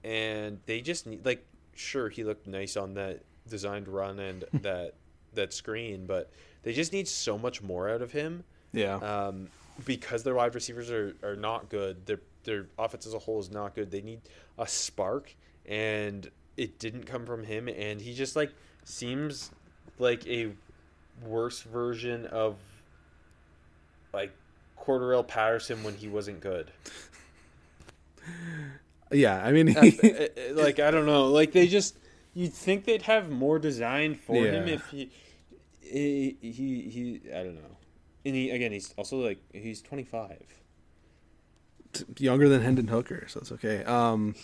and 0.03 0.59
they 0.65 0.81
just 0.81 1.05
need, 1.05 1.23
like, 1.23 1.45
sure, 1.75 2.09
he 2.09 2.23
looked 2.23 2.47
nice 2.47 2.75
on 2.75 2.95
that 2.95 3.21
designed 3.47 3.87
run 3.87 4.17
and 4.19 4.43
that 4.53 4.95
that 5.35 5.53
screen, 5.53 6.07
but 6.07 6.31
they 6.63 6.73
just 6.73 6.91
need 6.91 7.07
so 7.07 7.37
much 7.37 7.61
more 7.61 7.87
out 7.87 8.01
of 8.01 8.11
him 8.11 8.43
yeah. 8.73 8.95
um, 8.95 9.47
because 9.85 10.23
their 10.23 10.33
wide 10.33 10.55
receivers 10.55 10.89
are, 10.89 11.15
are 11.21 11.35
not 11.35 11.69
good. 11.69 12.07
Their 12.07 12.21
their 12.43 12.65
offense 12.79 13.05
as 13.05 13.13
a 13.13 13.19
whole 13.19 13.39
is 13.39 13.51
not 13.51 13.75
good. 13.75 13.91
They 13.91 14.01
need 14.01 14.21
a 14.57 14.67
spark, 14.67 15.35
and 15.67 16.27
it 16.57 16.79
didn't 16.79 17.05
come 17.05 17.25
from 17.25 17.43
him. 17.43 17.67
And 17.67 18.01
he 18.01 18.13
just 18.13 18.35
like 18.35 18.51
seems 18.83 19.51
like 19.97 20.25
a 20.27 20.51
worse 21.25 21.61
version 21.61 22.25
of 22.27 22.55
like 24.13 24.31
Cordarrelle 24.79 25.27
Patterson 25.27 25.83
when 25.83 25.95
he 25.95 26.07
wasn't 26.07 26.41
good. 26.41 26.71
yeah, 29.11 29.43
I 29.43 29.51
mean, 29.51 29.75
uh, 29.75 29.81
like 30.53 30.79
I 30.79 30.91
don't 30.91 31.05
know. 31.05 31.27
Like 31.27 31.51
they 31.51 31.67
just 31.67 31.95
you'd 32.33 32.53
think 32.53 32.85
they'd 32.85 33.03
have 33.03 33.29
more 33.29 33.59
design 33.59 34.15
for 34.15 34.35
him 34.35 34.67
if 34.67 34.87
he 34.89 35.11
he 35.81 36.37
he, 36.41 36.49
he 36.51 37.21
I 37.31 37.43
don't 37.43 37.55
know. 37.55 37.77
And 38.25 38.35
he 38.35 38.49
again 38.49 38.71
he's 38.71 38.93
also 38.97 39.17
like 39.17 39.39
he's 39.53 39.81
25. 39.81 40.37
younger 42.17 42.49
than 42.49 42.61
Hendon 42.61 42.87
Hooker, 42.87 43.25
so 43.27 43.39
it's 43.39 43.51
okay. 43.53 43.83
Um, 43.83 44.35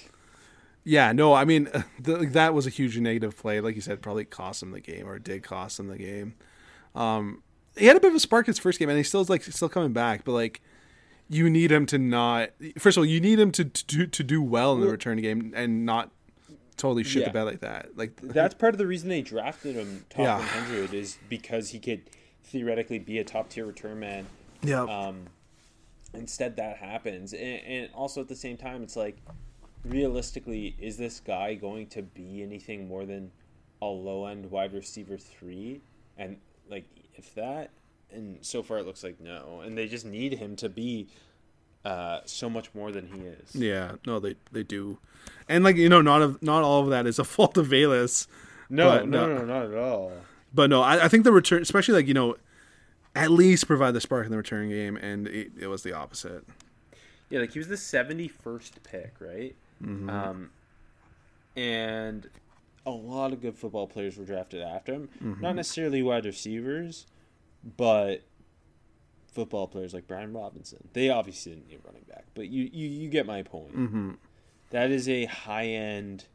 yeah, 0.85 1.11
no, 1.11 1.33
I 1.33 1.43
mean 1.43 1.67
the, 1.99 2.25
that 2.31 2.53
was 2.53 2.65
a 2.65 2.69
huge 2.69 2.97
negative 2.97 3.35
play. 3.37 3.59
Like 3.59 3.75
you 3.75 3.81
said, 3.81 4.01
probably 4.01 4.23
cost 4.23 4.63
him 4.63 4.71
the 4.71 4.79
game, 4.79 5.07
or 5.07 5.19
did 5.19 5.43
cost 5.43 5.79
him 5.79 5.87
the 5.87 5.97
game. 5.97 6.35
Um, 6.95 7.43
he 7.77 7.87
had 7.87 7.97
a 7.97 7.99
bit 7.99 8.09
of 8.11 8.15
a 8.15 8.19
spark 8.21 8.45
his 8.45 8.57
first 8.59 8.79
game, 8.79 8.87
and 8.87 8.97
he 8.97 9.03
still 9.03 9.19
is 9.21 9.29
like 9.29 9.43
still 9.43 9.67
coming 9.67 9.91
back. 9.91 10.23
But 10.23 10.31
like, 10.31 10.61
you 11.29 11.49
need 11.49 11.71
him 11.71 11.85
to 11.87 11.97
not. 11.97 12.51
First 12.77 12.95
of 12.97 13.01
all, 13.01 13.05
you 13.05 13.19
need 13.19 13.39
him 13.39 13.51
to 13.53 13.65
to 13.65 13.85
do, 13.85 14.07
to 14.07 14.23
do 14.23 14.41
well 14.41 14.73
in 14.75 14.81
the 14.81 14.87
return 14.87 15.19
game 15.21 15.51
and 15.55 15.85
not 15.85 16.11
totally 16.77 17.03
shit 17.03 17.21
Yeah. 17.21 17.27
the 17.29 17.33
bed 17.33 17.43
like 17.43 17.59
that. 17.61 17.97
Like 17.97 18.15
That's 18.21 18.53
part 18.53 18.73
of 18.73 18.77
the 18.77 18.85
reason 18.87 19.07
they 19.09 19.21
drafted 19.21 19.75
him 19.75 20.05
top 20.09 20.19
Yeah. 20.19 20.37
100 20.39 20.93
is 20.93 21.17
because 21.29 21.69
he 21.69 21.79
could 21.79 22.01
theoretically 22.43 22.99
be 22.99 23.17
a 23.17 23.23
top 23.23 23.49
tier 23.49 23.65
return 23.65 23.99
man. 23.99 24.25
yeah, 24.61 24.83
Um, 24.83 25.27
instead, 26.13 26.57
that 26.57 26.77
happens, 26.77 27.33
and, 27.33 27.41
and 27.65 27.89
also 27.93 28.19
at 28.21 28.27
the 28.27 28.35
same 28.35 28.57
time, 28.57 28.83
it's 28.83 28.95
like 28.97 29.17
realistically, 29.87 30.75
is 30.79 30.97
this 30.97 31.19
guy 31.19 31.53
going 31.55 31.87
to 31.87 32.01
be 32.01 32.41
anything 32.43 32.87
more 32.87 33.05
than 33.05 33.31
a 33.81 33.85
low 33.85 34.25
end 34.25 34.49
wide 34.51 34.73
receiver 34.73 35.17
three? 35.17 35.81
And 36.17 36.37
like, 36.69 36.85
if 37.15 37.33
that, 37.35 37.69
and 38.11 38.37
so 38.41 38.63
far 38.63 38.77
it 38.79 38.85
looks 38.85 39.03
like 39.03 39.19
no, 39.19 39.61
and 39.63 39.77
they 39.77 39.87
just 39.87 40.05
need 40.05 40.33
him 40.33 40.55
to 40.57 40.69
be 40.69 41.07
uh, 41.83 42.21
so 42.25 42.49
much 42.49 42.73
more 42.73 42.91
than 42.91 43.07
he 43.07 43.19
is. 43.21 43.55
yeah, 43.55 43.93
no, 44.05 44.19
they 44.19 44.35
they 44.51 44.63
do, 44.63 44.97
and 45.47 45.63
like 45.63 45.75
you 45.75 45.89
know, 45.89 46.01
not 46.01 46.21
of 46.21 46.41
not 46.41 46.63
all 46.63 46.81
of 46.83 46.89
that 46.89 47.05
is 47.05 47.19
a 47.19 47.23
fault 47.25 47.57
of 47.57 47.67
Velus. 47.67 48.27
No, 48.69 48.89
But 48.89 49.07
no, 49.07 49.27
no. 49.27 49.37
no, 49.39 49.45
not 49.45 49.71
at 49.71 49.77
all. 49.77 50.11
But 50.53 50.69
no, 50.69 50.81
I, 50.81 51.05
I 51.05 51.07
think 51.07 51.23
the 51.25 51.31
return, 51.31 51.61
especially 51.61 51.93
like 51.95 52.07
you 52.07 52.13
know, 52.13 52.37
at 53.15 53.29
least 53.29 53.67
provide 53.67 53.91
the 53.91 54.01
spark 54.01 54.25
in 54.25 54.31
the 54.31 54.37
return 54.37 54.69
game, 54.69 54.97
and 54.97 55.27
it, 55.27 55.51
it 55.59 55.67
was 55.67 55.83
the 55.83 55.93
opposite. 55.93 56.43
Yeah, 57.29 57.41
like 57.41 57.51
he 57.51 57.59
was 57.59 57.67
the 57.67 57.77
seventy 57.77 58.27
first 58.27 58.81
pick, 58.83 59.15
right? 59.19 59.55
Um, 60.09 60.49
and 61.55 62.29
a 62.85 62.91
lot 62.91 63.33
of 63.33 63.41
good 63.41 63.57
football 63.57 63.87
players 63.87 64.17
were 64.17 64.25
drafted 64.25 64.61
after 64.61 64.93
him. 64.93 65.09
Not 65.41 65.55
necessarily 65.55 66.03
wide 66.03 66.25
receivers, 66.25 67.05
but 67.77 68.23
football 69.33 69.67
players 69.67 69.93
like 69.93 70.07
Brian 70.07 70.33
Robinson. 70.33 70.87
They 70.93 71.09
obviously 71.09 71.53
didn't 71.53 71.67
need 71.69 71.79
running 71.85 72.03
back, 72.07 72.25
but 72.35 72.47
you 72.47 72.69
you, 72.71 72.87
you 72.87 73.09
get 73.09 73.25
my 73.25 73.41
point. 73.43 73.71
That 74.71 74.91
is 74.91 75.07
a 75.09 75.25
high 75.25 75.67
end, 75.67 76.25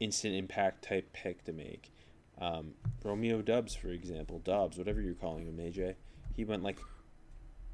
instant 0.00 0.34
impact 0.34 0.84
type 0.84 1.12
pick 1.12 1.44
to 1.44 1.52
make. 1.52 1.92
Um, 2.40 2.74
Romeo 3.02 3.42
Doubs, 3.42 3.74
for 3.74 3.88
example, 3.88 4.38
Dubs, 4.38 4.78
whatever 4.78 5.00
you're 5.00 5.14
calling 5.14 5.46
him, 5.46 5.56
AJ, 5.56 5.94
he 6.36 6.44
went 6.44 6.62
like 6.62 6.78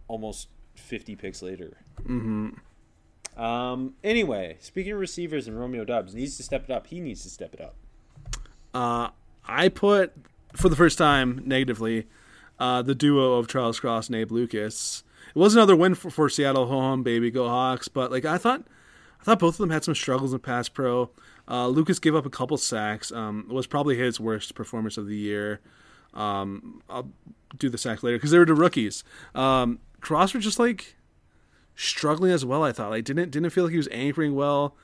almost 0.09 0.49
50 0.77 1.17
picks 1.17 1.43
later. 1.43 1.77
Mm-hmm. 2.03 2.51
Um, 3.37 3.95
anyway, 4.05 4.57
speaking 4.61 4.93
of 4.93 4.99
receivers 4.99 5.49
and 5.49 5.59
Romeo 5.59 5.85
Doubs 5.85 6.15
needs 6.15 6.37
to 6.37 6.43
step 6.43 6.65
it 6.65 6.71
up. 6.71 6.87
He 6.87 7.01
needs 7.01 7.23
to 7.23 7.31
step 7.31 7.55
it 7.55 7.61
up. 7.61 7.75
Uh, 8.73 9.11
I 9.47 9.69
put 9.69 10.13
for 10.55 10.69
the 10.69 10.77
first 10.77 10.99
time 10.99 11.43
negatively 11.45 12.07
uh, 12.59 12.83
the 12.83 12.95
duo 12.95 13.35
of 13.35 13.49
Charles 13.49 13.81
Cross 13.81 14.09
and 14.09 14.17
Abe 14.17 14.31
Lucas. 14.31 15.03
It 15.35 15.39
was 15.39 15.55
another 15.55 15.75
win 15.75 15.95
for, 15.95 16.11
for 16.11 16.29
Seattle 16.29 16.67
home, 16.67 17.03
baby, 17.03 17.31
go 17.31 17.49
Hawks. 17.49 17.89
But 17.89 18.11
like 18.11 18.25
I 18.25 18.39
thought, 18.39 18.65
I 19.21 19.25
thought 19.25 19.39
both 19.39 19.55
of 19.55 19.59
them 19.59 19.71
had 19.71 19.85
some 19.85 19.95
struggles 19.95 20.33
in 20.33 20.39
pass 20.39 20.69
pro. 20.69 21.11
Uh, 21.49 21.69
Lucas 21.69 21.99
gave 21.99 22.15
up 22.15 22.25
a 22.25 22.31
couple 22.31 22.57
sacks. 22.57 23.13
Um, 23.13 23.47
it 23.49 23.53
was 23.53 23.67
probably 23.67 23.97
his 23.97 24.19
worst 24.21 24.55
performance 24.55 24.97
of 24.97 25.07
the 25.07 25.17
year. 25.17 25.61
Um, 26.15 26.83
I'll 26.89 27.11
do 27.59 27.69
the 27.69 27.79
sacks 27.79 28.03
later 28.03 28.17
because 28.17 28.31
they 28.31 28.39
were 28.39 28.47
the 28.47 28.55
rookies. 28.55 29.05
Um, 29.35 29.81
Cross 30.01 30.35
were 30.35 30.41
just 30.41 30.59
like 30.59 30.97
struggling 31.75 32.33
as 32.33 32.45
well. 32.45 32.63
I 32.63 32.73
thought 32.73 32.91
like 32.91 33.05
didn't 33.05 33.31
didn't 33.31 33.51
feel 33.51 33.65
like 33.65 33.73
he 33.73 33.77
was 33.77 33.89
anchoring 33.91 34.35
well. 34.35 34.77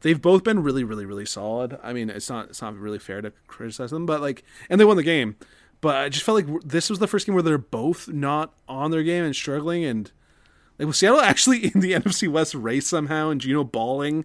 They've 0.00 0.20
both 0.20 0.44
been 0.44 0.62
really, 0.62 0.84
really, 0.84 1.06
really 1.06 1.24
solid. 1.24 1.78
I 1.82 1.92
mean, 1.92 2.10
it's 2.10 2.28
not 2.28 2.50
it's 2.50 2.62
not 2.62 2.76
really 2.76 2.98
fair 2.98 3.22
to 3.22 3.32
criticize 3.46 3.90
them, 3.90 4.06
but 4.06 4.20
like, 4.20 4.44
and 4.68 4.80
they 4.80 4.84
won 4.84 4.96
the 4.96 5.02
game. 5.02 5.36
But 5.80 5.96
I 5.96 6.08
just 6.08 6.24
felt 6.24 6.46
like 6.46 6.62
this 6.62 6.90
was 6.90 6.98
the 6.98 7.06
first 7.06 7.26
game 7.26 7.34
where 7.34 7.42
they're 7.42 7.58
both 7.58 8.08
not 8.08 8.54
on 8.68 8.90
their 8.90 9.02
game 9.02 9.24
and 9.24 9.34
struggling, 9.34 9.84
and 9.84 10.10
like 10.78 10.86
was 10.86 10.98
Seattle 10.98 11.20
actually 11.22 11.66
in 11.66 11.80
the 11.80 11.92
NFC 11.94 12.28
West 12.28 12.54
race 12.54 12.86
somehow, 12.86 13.30
and 13.30 13.40
Geno 13.40 13.64
balling. 13.64 14.24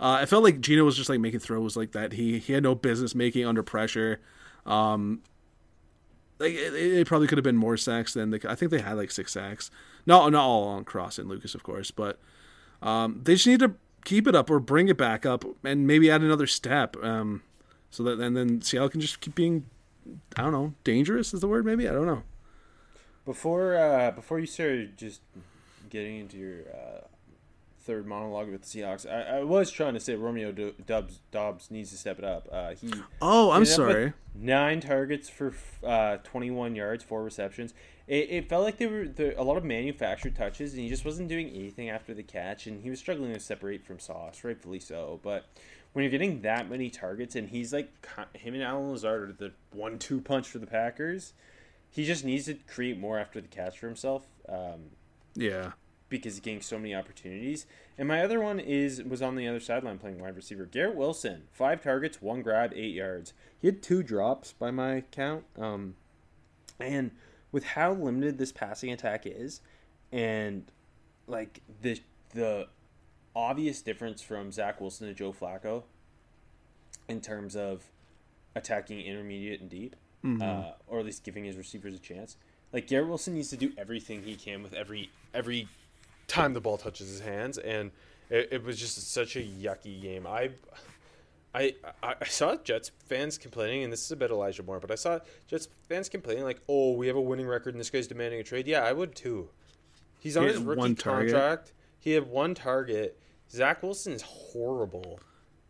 Uh, 0.00 0.18
I 0.20 0.26
felt 0.26 0.44
like 0.44 0.60
Geno 0.60 0.84
was 0.84 0.96
just 0.96 1.08
like 1.08 1.18
making 1.18 1.40
throws 1.40 1.76
like 1.76 1.92
that 1.92 2.12
he 2.12 2.38
he 2.38 2.52
had 2.52 2.62
no 2.62 2.74
business 2.74 3.14
making 3.14 3.44
under 3.44 3.62
pressure. 3.62 4.20
Um, 4.64 5.22
like 6.38 6.52
it, 6.52 6.74
it 6.74 7.06
probably 7.06 7.26
could 7.26 7.38
have 7.38 7.44
been 7.44 7.56
more 7.56 7.76
sacks 7.76 8.14
than 8.14 8.30
they, 8.30 8.40
I 8.48 8.54
think 8.54 8.70
they 8.70 8.80
had 8.80 8.96
like 8.96 9.10
six 9.10 9.32
sacks. 9.32 9.70
Not 10.08 10.32
not 10.32 10.42
all 10.42 10.64
on 10.64 10.84
Cross 10.84 11.18
and 11.20 11.28
Lucas, 11.28 11.54
of 11.54 11.62
course, 11.62 11.90
but 11.92 12.18
um, 12.82 13.20
they 13.22 13.34
just 13.34 13.46
need 13.46 13.60
to 13.60 13.74
keep 14.04 14.26
it 14.26 14.34
up 14.34 14.48
or 14.50 14.58
bring 14.58 14.88
it 14.88 14.96
back 14.96 15.24
up 15.26 15.44
and 15.62 15.86
maybe 15.86 16.10
add 16.10 16.22
another 16.22 16.46
step. 16.48 16.96
Um, 17.02 17.42
so 17.90 18.02
that 18.02 18.18
and 18.18 18.36
then 18.36 18.60
Seattle 18.62 18.88
can 18.88 19.00
just 19.00 19.20
keep 19.20 19.34
being, 19.34 19.66
I 20.36 20.42
don't 20.42 20.52
know, 20.52 20.74
dangerous 20.82 21.32
is 21.34 21.40
the 21.40 21.46
word 21.48 21.64
maybe 21.66 21.86
I 21.88 21.92
don't 21.92 22.06
know. 22.06 22.22
Before 23.24 23.76
uh, 23.76 24.10
before 24.12 24.40
you 24.40 24.46
started 24.46 24.96
just 24.96 25.20
getting 25.90 26.20
into 26.20 26.38
your 26.38 26.60
uh, 26.72 27.00
third 27.80 28.06
monologue 28.06 28.50
with 28.50 28.62
the 28.62 28.80
Seahawks, 28.80 29.06
I, 29.10 29.38
I 29.40 29.42
was 29.44 29.70
trying 29.70 29.92
to 29.94 30.00
say 30.00 30.14
Romeo 30.14 30.52
Du- 30.52 30.74
Dubs 30.86 31.20
Dobbs 31.30 31.70
needs 31.70 31.90
to 31.90 31.98
step 31.98 32.18
it 32.18 32.24
up. 32.24 32.48
Uh, 32.50 32.70
he 32.74 32.90
Oh, 33.20 33.50
I'm 33.50 33.62
ended 33.62 33.74
up 33.74 33.78
with 33.86 33.94
sorry. 33.94 34.12
Nine 34.34 34.80
targets 34.80 35.28
for 35.28 35.52
uh, 35.84 36.16
21 36.18 36.74
yards, 36.76 37.04
four 37.04 37.22
receptions. 37.22 37.74
It, 38.08 38.30
it 38.30 38.48
felt 38.48 38.64
like 38.64 38.78
there 38.78 38.88
were 38.88 39.06
there, 39.06 39.34
a 39.36 39.42
lot 39.44 39.56
of 39.58 39.64
manufactured 39.64 40.34
touches, 40.34 40.72
and 40.72 40.82
he 40.82 40.88
just 40.88 41.04
wasn't 41.04 41.28
doing 41.28 41.50
anything 41.50 41.90
after 41.90 42.14
the 42.14 42.22
catch, 42.22 42.66
and 42.66 42.80
he 42.82 42.88
was 42.90 42.98
struggling 42.98 43.32
to 43.34 43.40
separate 43.40 43.84
from 43.84 43.98
Sauce, 43.98 44.42
rightfully 44.42 44.80
so. 44.80 45.20
But 45.22 45.44
when 45.92 46.02
you're 46.04 46.10
getting 46.10 46.40
that 46.42 46.68
many 46.70 46.88
targets, 46.90 47.36
and 47.36 47.48
he's 47.50 47.72
like 47.72 47.90
him 48.34 48.54
and 48.54 48.62
Allen 48.62 48.90
Lazard 48.90 49.28
are 49.28 49.32
the 49.34 49.52
one-two 49.72 50.20
punch 50.22 50.48
for 50.48 50.58
the 50.58 50.66
Packers, 50.66 51.34
he 51.90 52.04
just 52.04 52.24
needs 52.24 52.46
to 52.46 52.54
create 52.54 52.98
more 52.98 53.18
after 53.18 53.40
the 53.42 53.48
catch 53.48 53.78
for 53.78 53.86
himself. 53.86 54.26
Um, 54.48 54.90
Yeah. 55.34 55.72
because 56.08 56.34
he's 56.34 56.40
getting 56.40 56.62
so 56.62 56.78
many 56.78 56.94
opportunities. 56.94 57.66
And 57.98 58.08
my 58.08 58.22
other 58.24 58.40
one 58.40 58.58
is 58.58 59.02
was 59.02 59.20
on 59.20 59.36
the 59.36 59.46
other 59.46 59.60
sideline 59.60 59.98
playing 59.98 60.18
wide 60.18 60.36
receiver. 60.36 60.64
Garrett 60.64 60.96
Wilson, 60.96 61.42
five 61.52 61.82
targets, 61.82 62.22
one 62.22 62.40
grab, 62.40 62.72
eight 62.74 62.94
yards. 62.94 63.34
He 63.60 63.66
had 63.68 63.82
two 63.82 64.02
drops 64.02 64.52
by 64.52 64.70
my 64.70 65.02
count. 65.10 65.44
Um, 65.58 65.96
and 66.80 67.10
with 67.52 67.64
how 67.64 67.92
limited 67.92 68.38
this 68.38 68.52
passing 68.52 68.92
attack 68.92 69.22
is, 69.24 69.60
and 70.12 70.70
like 71.26 71.60
the 71.82 72.00
the 72.34 72.68
obvious 73.34 73.82
difference 73.82 74.20
from 74.22 74.50
Zach 74.52 74.80
Wilson 74.80 75.06
to 75.08 75.14
Joe 75.14 75.32
Flacco 75.32 75.84
in 77.08 77.20
terms 77.20 77.56
of 77.56 77.84
attacking 78.54 79.00
intermediate 79.00 79.60
and 79.60 79.70
deep, 79.70 79.96
uh, 80.42 80.72
or 80.86 80.98
at 80.98 81.04
least 81.06 81.24
giving 81.24 81.44
his 81.44 81.56
receivers 81.56 81.94
a 81.94 81.98
chance. 81.98 82.36
Like 82.72 82.86
Garrett 82.86 83.08
Wilson 83.08 83.34
needs 83.34 83.48
to 83.50 83.56
do 83.56 83.72
everything 83.78 84.22
he 84.22 84.34
can 84.34 84.62
with 84.62 84.74
every 84.74 85.10
every 85.32 85.68
time 86.26 86.52
the 86.52 86.60
ball 86.60 86.76
touches 86.76 87.08
his 87.08 87.20
hands, 87.20 87.56
and 87.58 87.90
it, 88.28 88.48
it 88.52 88.64
was 88.64 88.78
just 88.78 89.10
such 89.10 89.36
a 89.36 89.42
yucky 89.42 90.00
game. 90.00 90.26
I. 90.26 90.50
I, 91.54 91.74
I 92.02 92.14
I 92.20 92.26
saw 92.26 92.56
Jets 92.56 92.90
fans 93.06 93.38
complaining, 93.38 93.82
and 93.84 93.92
this 93.92 94.04
is 94.04 94.12
a 94.12 94.16
bit 94.16 94.30
Elijah 94.30 94.62
Moore, 94.62 94.80
but 94.80 94.90
I 94.90 94.96
saw 94.96 95.18
Jets 95.46 95.68
fans 95.88 96.08
complaining 96.08 96.44
like, 96.44 96.60
"Oh, 96.68 96.92
we 96.92 97.06
have 97.06 97.16
a 97.16 97.20
winning 97.20 97.46
record, 97.46 97.74
and 97.74 97.80
this 97.80 97.90
guy's 97.90 98.06
demanding 98.06 98.40
a 98.40 98.44
trade." 98.44 98.66
Yeah, 98.66 98.84
I 98.84 98.92
would 98.92 99.14
too. 99.14 99.48
He's 100.20 100.36
on 100.36 100.44
He 100.44 100.50
his 100.50 100.58
rookie 100.60 100.94
contract. 100.94 101.72
He 101.98 102.12
had 102.12 102.28
one 102.28 102.54
target. 102.54 103.18
Zach 103.50 103.82
Wilson 103.82 104.12
is 104.12 104.22
horrible. 104.22 105.20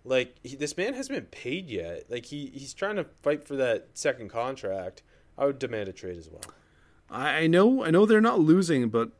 Like 0.05 0.35
he, 0.43 0.57
this 0.57 0.77
man 0.77 0.95
hasn't 0.95 1.17
been 1.17 1.27
paid 1.27 1.69
yet. 1.69 2.05
Like 2.11 2.27
he 2.27 2.47
he's 2.55 2.75
trying 2.75 2.97
to 2.97 3.05
fight 3.23 3.47
for 3.47 3.57
that 3.57 3.89
second 3.95 4.31
contract. 4.31 5.03
I 5.37 5.47
would 5.47 5.59
demand 5.59 5.89
a 5.89 5.93
trade 5.93 6.19
as 6.19 6.29
well. 6.29 6.43
I 7.11 7.41
I 7.41 7.47
know 7.47 7.85
I 7.85 7.91
know 7.91 8.07
they're 8.07 8.21
not 8.21 8.41
losing, 8.41 8.89
but 8.89 9.11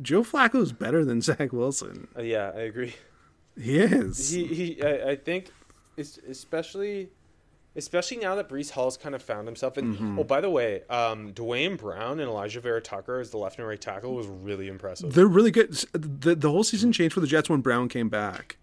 Joe 0.00 0.22
Flacco's 0.22 0.72
better 0.72 1.04
than 1.04 1.20
Zach 1.22 1.52
Wilson. 1.52 2.08
Uh, 2.16 2.22
yeah, 2.22 2.52
I 2.54 2.60
agree. 2.60 2.94
He 3.58 3.78
is. 3.78 4.30
He 4.30 4.44
he. 4.46 4.82
I, 4.82 5.10
I 5.10 5.16
think, 5.16 5.50
especially, 5.98 7.08
especially 7.74 8.18
now 8.18 8.34
that 8.34 8.48
Breece 8.48 8.70
Hall's 8.70 8.96
kind 8.96 9.14
of 9.14 9.22
found 9.22 9.46
himself. 9.46 9.76
And 9.76 10.18
oh, 10.18 10.24
by 10.24 10.40
the 10.40 10.50
way, 10.50 10.82
um, 10.88 11.32
Duane 11.32 11.76
Brown 11.76 12.20
and 12.20 12.30
Alijah 12.30 12.60
Vera 12.62 12.80
Tucker 12.80 13.20
as 13.20 13.30
the 13.30 13.38
left 13.38 13.58
and 13.58 13.66
right 13.66 13.80
tackle 13.80 14.14
was 14.14 14.26
really 14.26 14.68
impressive. 14.68 15.12
They're 15.12 15.26
really 15.26 15.50
good. 15.50 15.72
The 15.92 16.34
the 16.34 16.50
whole 16.50 16.64
season 16.64 16.92
changed 16.92 17.14
for 17.14 17.20
the 17.20 17.26
Jets 17.26 17.48
when 17.48 17.60
Brown 17.60 17.88
came 17.88 18.08
back. 18.08 18.58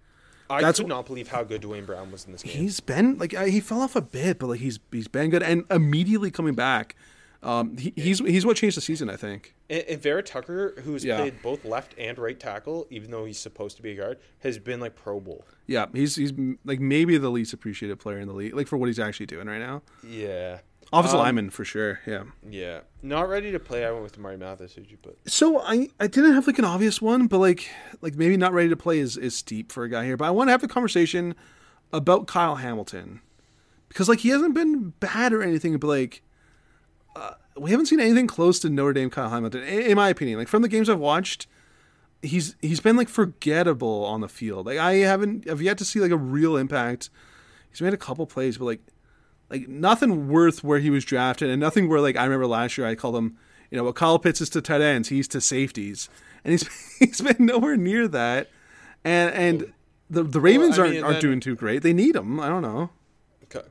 I 0.49 0.61
that's 0.61 0.79
could 0.79 0.87
not 0.87 1.05
believe 1.05 1.29
how 1.29 1.43
good 1.43 1.61
Duane 1.61 1.85
Brown 1.85 2.11
was 2.11 2.25
in 2.25 2.31
this 2.31 2.43
game. 2.43 2.53
He's 2.53 2.79
been 2.79 3.17
like 3.17 3.35
he 3.35 3.59
fell 3.59 3.81
off 3.81 3.95
a 3.95 4.01
bit, 4.01 4.39
but 4.39 4.47
like 4.47 4.59
he's 4.59 4.79
he's 4.91 5.07
been 5.07 5.29
good 5.29 5.43
and 5.43 5.63
immediately 5.71 6.31
coming 6.31 6.53
back. 6.53 6.95
Um, 7.43 7.77
he, 7.77 7.93
he's 7.95 8.19
he's 8.19 8.45
what 8.45 8.55
changed 8.57 8.77
the 8.77 8.81
season, 8.81 9.09
I 9.09 9.15
think. 9.17 9.53
And, 9.69 9.83
and 9.89 10.01
Vera 10.01 10.23
Tucker, 10.23 10.75
who's 10.83 11.03
Yeah. 11.03 11.17
played 11.17 11.41
both 11.41 11.65
left 11.65 11.93
and 11.97 12.17
right 12.17 12.39
tackle, 12.39 12.87
even 12.89 13.11
though 13.11 13.25
he's 13.25 13.37
supposed 13.39 13.75
to 13.77 13.83
be 13.83 13.91
a 13.91 13.95
guard, 13.95 14.19
has 14.39 14.57
been 14.57 14.79
like 14.79 14.95
Pro 14.95 15.19
Bowl. 15.19 15.45
Yeah, 15.67 15.87
he's 15.93 16.15
he's 16.15 16.31
like 16.65 16.79
maybe 16.79 17.17
the 17.17 17.29
least 17.29 17.53
appreciated 17.53 17.99
player 17.99 18.19
in 18.19 18.27
the 18.27 18.33
league, 18.33 18.55
like 18.55 18.67
for 18.67 18.77
what 18.77 18.87
he's 18.87 18.99
actually 18.99 19.25
doing 19.25 19.47
right 19.47 19.59
now. 19.59 19.81
Yeah. 20.07 20.59
Offensive 20.91 21.19
Um, 21.19 21.25
lineman 21.25 21.49
for 21.49 21.65
sure. 21.65 21.99
Yeah. 22.05 22.23
Yeah. 22.47 22.81
Not 23.01 23.27
ready 23.27 23.51
to 23.51 23.59
play. 23.59 23.83
I 23.83 23.91
went 23.91 24.03
with 24.03 24.17
Amari 24.17 24.37
Mathis. 24.37 24.73
Who'd 24.75 24.91
you 24.91 24.97
put? 24.97 25.17
So 25.25 25.59
I 25.59 25.89
I 25.99 26.07
didn't 26.07 26.33
have 26.33 26.45
like 26.47 26.59
an 26.59 26.65
obvious 26.65 27.01
one, 27.01 27.27
but 27.27 27.39
like 27.39 27.67
like 28.01 28.15
maybe 28.15 28.37
not 28.37 28.53
ready 28.53 28.69
to 28.69 28.77
play 28.77 28.99
is 28.99 29.17
is 29.17 29.35
steep 29.35 29.71
for 29.71 29.83
a 29.83 29.89
guy 29.89 30.05
here. 30.05 30.17
But 30.17 30.25
I 30.25 30.31
want 30.31 30.49
to 30.49 30.51
have 30.51 30.63
a 30.63 30.67
conversation 30.67 31.33
about 31.91 32.27
Kyle 32.27 32.55
Hamilton 32.55 33.21
because 33.89 34.07
like 34.07 34.19
he 34.19 34.29
hasn't 34.29 34.53
been 34.53 34.93
bad 34.99 35.33
or 35.33 35.41
anything, 35.41 35.77
but 35.77 35.87
like 35.87 36.21
uh, 37.15 37.33
we 37.57 37.71
haven't 37.71 37.85
seen 37.87 37.99
anything 37.99 38.27
close 38.27 38.59
to 38.59 38.69
Notre 38.69 38.93
Dame 38.93 39.09
Kyle 39.09 39.29
Hamilton, 39.29 39.63
in, 39.63 39.81
in 39.83 39.95
my 39.95 40.09
opinion. 40.09 40.39
Like 40.39 40.47
from 40.47 40.61
the 40.61 40.67
games 40.67 40.89
I've 40.89 40.99
watched, 40.99 41.47
he's 42.21 42.55
he's 42.61 42.79
been 42.79 42.95
like 42.95 43.09
forgettable 43.09 44.05
on 44.05 44.21
the 44.21 44.29
field. 44.29 44.65
Like 44.65 44.77
I 44.79 44.93
haven't 44.95 45.49
I've 45.49 45.61
yet 45.61 45.77
to 45.79 45.85
see 45.85 45.99
like 45.99 46.11
a 46.11 46.17
real 46.17 46.57
impact. 46.57 47.09
He's 47.69 47.81
made 47.81 47.93
a 47.93 47.97
couple 47.97 48.25
plays, 48.25 48.57
but 48.57 48.65
like 48.65 48.81
like 49.49 49.67
nothing 49.67 50.29
worth 50.29 50.63
where 50.63 50.79
he 50.79 50.89
was 50.89 51.05
drafted, 51.05 51.49
and 51.49 51.59
nothing 51.59 51.87
where 51.89 51.99
like 52.01 52.15
I 52.17 52.23
remember 52.23 52.47
last 52.47 52.77
year 52.77 52.87
I 52.87 52.95
called 52.95 53.15
him, 53.15 53.37
you 53.69 53.77
know, 53.77 53.83
what 53.83 53.95
Kyle 53.95 54.17
Pitts 54.19 54.41
is 54.41 54.49
to 54.51 54.61
tight 54.61 54.81
ends, 54.81 55.09
he's 55.09 55.27
to 55.29 55.41
safeties, 55.41 56.09
and 56.43 56.51
he's 56.53 56.97
he's 56.99 57.21
been 57.21 57.35
nowhere 57.45 57.77
near 57.77 58.07
that, 58.07 58.49
and 59.03 59.33
and 59.33 59.73
the 60.09 60.23
the 60.23 60.39
Ravens 60.41 60.77
I 60.79 60.83
aren't 60.83 60.93
mean, 60.95 61.03
aren't 61.03 61.15
then- 61.15 61.21
doing 61.21 61.39
too 61.39 61.55
great. 61.55 61.83
They 61.83 61.93
need 61.93 62.15
him. 62.15 62.39
I 62.39 62.49
don't 62.49 62.61
know. 62.63 62.89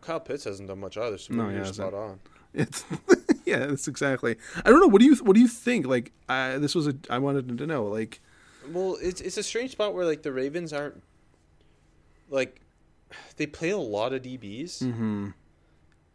Kyle 0.01 0.21
Pitts 0.21 0.45
hasn't 0.45 0.69
done 0.69 0.79
much 0.79 0.97
either, 0.97 1.19
so 1.19 1.35
No, 1.35 1.49
he 1.49 1.57
hasn't. 1.57 1.75
spot 1.75 1.93
on. 1.93 2.21
It's 2.55 2.85
yeah, 3.53 3.67
that's 3.67 3.89
exactly. 3.89 4.37
I 4.65 4.71
don't 4.71 4.81
know. 4.81 4.87
What 4.89 5.01
do 5.01 5.07
you 5.07 5.15
what 5.17 5.35
do 5.35 5.41
you 5.41 5.49
think? 5.49 5.87
Like 5.87 6.13
uh, 6.29 6.59
this 6.59 6.75
was 6.75 6.87
a 6.87 6.95
I 7.11 7.19
wanted 7.19 7.57
to 7.59 7.67
know. 7.67 7.85
Like 7.87 8.21
Well, 8.71 8.97
it's 9.01 9.21
it's 9.21 9.37
a 9.37 9.43
strange 9.43 9.73
spot 9.73 9.95
where 9.95 10.05
like 10.07 10.23
the 10.23 10.33
Ravens 10.33 10.73
aren't 10.73 11.03
like 12.31 12.61
they 13.37 13.47
play 13.47 13.71
a 13.71 13.77
lot 13.79 14.13
of 14.13 14.23
DBs, 14.23 14.83
Mm-hmm. 14.83 15.29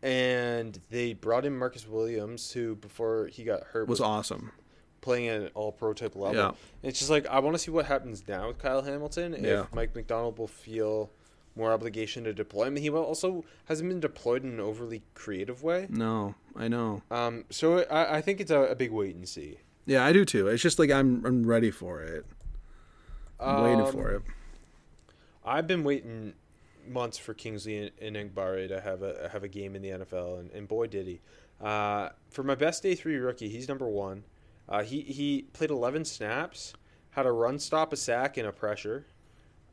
and 0.02 0.80
they 0.90 1.14
brought 1.14 1.46
in 1.46 1.58
Marcus 1.58 1.88
Williams, 1.88 2.52
who 2.52 2.76
before 2.76 3.28
he 3.28 3.44
got 3.44 3.64
hurt 3.64 3.88
was 3.88 4.00
was 4.00 4.08
awesome. 4.08 4.52
playing 5.02 5.28
at 5.28 5.42
an 5.42 5.50
All 5.54 5.72
Pro 5.72 5.94
type 5.94 6.16
level. 6.16 6.36
Yeah. 6.36 6.48
And 6.50 6.56
it's 6.90 7.00
just 7.00 7.12
like 7.12 7.28
I 7.28 7.40
want 7.40 7.56
to 7.56 7.60
see 7.60 7.72
what 7.72 7.86
happens 7.86 8.28
now 8.28 8.48
with 8.48 8.58
Kyle 8.60 8.82
Hamilton. 8.82 9.36
Yeah. 9.40 9.62
If 9.62 9.74
Mike 9.74 9.96
Macdonald 9.96 10.38
will 10.38 10.48
feel 10.48 11.10
more 11.58 11.74
obligation 11.74 12.24
to 12.26 12.34
deploy 12.34 12.66
him, 12.66 12.76
he 12.76 12.90
also 12.90 13.44
hasn't 13.66 13.90
been 13.90 14.00
deployed 14.00 14.44
in 14.44 14.52
an 14.52 14.60
overly 14.60 15.02
creative 15.16 15.64
way. 15.64 15.88
No, 15.90 16.36
I 16.56 16.68
know. 16.68 17.02
Um, 17.12 17.46
so 17.50 17.80
I, 17.86 18.18
I 18.18 18.22
think 18.22 18.40
it's 18.40 18.52
a, 18.52 18.62
a 18.62 18.76
big 18.76 18.92
wait 18.92 19.16
and 19.16 19.28
see. 19.28 19.58
Yeah, 19.86 20.06
I 20.06 20.14
do 20.14 20.24
too. 20.26 20.48
It's 20.48 20.62
just 20.62 20.80
like 20.80 20.92
I'm 20.92 21.26
I'm 21.26 21.46
ready 21.46 21.72
for 21.72 22.02
it. 22.02 22.26
I'm 23.40 23.64
waiting 23.64 23.82
Um, 23.82 23.92
for 23.92 24.12
it. 24.12 24.22
I've 25.46 25.68
been 25.68 25.84
waiting 25.84 26.34
months 26.88 27.18
for 27.18 27.34
Kingsley 27.34 27.92
and 28.00 28.16
Enagbare 28.16 28.68
to 28.68 28.82
have 28.82 29.02
a 29.02 29.30
have 29.32 29.44
a 29.44 29.48
game 29.48 29.76
in 29.76 29.82
the 29.82 29.90
NFL, 29.90 30.40
and, 30.40 30.52
and 30.52 30.68
boy 30.68 30.88
did 30.88 31.08
he. 31.08 31.20
Uh, 31.62 32.10
for 32.30 32.44
my 32.44 32.56
best 32.56 32.84
day 32.84 32.96
three 32.96 33.16
rookie, 33.18 33.50
he's 33.50 33.68
number 33.68 33.88
one. 33.88 34.24
Uh, 34.70 34.84
he 34.84 35.02
he 35.02 35.44
played 35.54 35.70
11 35.70 36.04
snaps, 36.06 36.74
had 37.12 37.26
a 37.26 37.32
run, 37.32 37.58
stop, 37.58 37.94
a 37.94 37.98
sack, 37.98 38.36
and 38.38 38.46
a 38.48 38.52
pressure. 38.52 39.06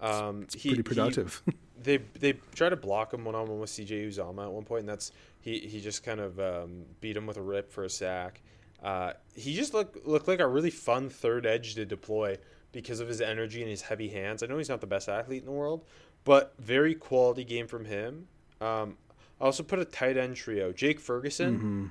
Um, 0.00 0.46
he, 0.56 0.68
Pretty 0.70 0.82
productive. 0.82 1.42
He, 1.46 1.52
they 1.82 1.98
they 2.18 2.34
tried 2.54 2.70
to 2.70 2.76
block 2.76 3.12
him 3.12 3.24
one 3.24 3.34
on 3.34 3.48
one 3.48 3.60
with 3.60 3.70
CJ 3.70 4.08
Uzomah 4.08 4.44
at 4.46 4.52
one 4.52 4.64
point, 4.64 4.80
and 4.80 4.88
that's 4.88 5.12
he 5.40 5.58
he 5.60 5.80
just 5.80 6.02
kind 6.04 6.20
of 6.20 6.38
um, 6.40 6.84
beat 7.00 7.16
him 7.16 7.26
with 7.26 7.36
a 7.36 7.42
rip 7.42 7.70
for 7.70 7.84
a 7.84 7.90
sack. 7.90 8.42
Uh, 8.82 9.12
he 9.34 9.54
just 9.54 9.72
looked 9.74 10.06
looked 10.06 10.28
like 10.28 10.40
a 10.40 10.46
really 10.46 10.70
fun 10.70 11.08
third 11.08 11.46
edge 11.46 11.74
to 11.74 11.84
deploy 11.84 12.36
because 12.72 13.00
of 13.00 13.08
his 13.08 13.20
energy 13.20 13.60
and 13.60 13.70
his 13.70 13.82
heavy 13.82 14.08
hands. 14.08 14.42
I 14.42 14.46
know 14.46 14.58
he's 14.58 14.68
not 14.68 14.80
the 14.80 14.86
best 14.86 15.08
athlete 15.08 15.40
in 15.40 15.46
the 15.46 15.52
world, 15.52 15.84
but 16.24 16.54
very 16.58 16.94
quality 16.94 17.44
game 17.44 17.66
from 17.66 17.84
him. 17.84 18.28
Um, 18.60 18.96
I 19.40 19.44
also 19.46 19.62
put 19.62 19.78
a 19.78 19.84
tight 19.84 20.16
end 20.16 20.36
trio: 20.36 20.72
Jake 20.72 21.00
Ferguson, 21.00 21.56
Mm-hmm. 21.56 21.86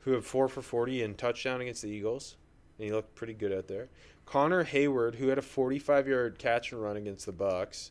who 0.00 0.12
had 0.12 0.24
four 0.24 0.48
for 0.48 0.60
forty 0.62 1.02
and 1.02 1.16
touchdown 1.16 1.60
against 1.60 1.82
the 1.82 1.88
Eagles, 1.88 2.36
and 2.78 2.86
he 2.86 2.92
looked 2.92 3.14
pretty 3.14 3.34
good 3.34 3.52
out 3.52 3.68
there. 3.68 3.88
Connor 4.26 4.64
Heyward, 4.64 5.16
who 5.16 5.28
had 5.28 5.38
a 5.38 5.42
forty-five 5.42 6.08
yard 6.08 6.38
catch 6.38 6.72
and 6.72 6.82
run 6.82 6.96
against 6.96 7.26
the 7.26 7.32
Bucs, 7.32 7.90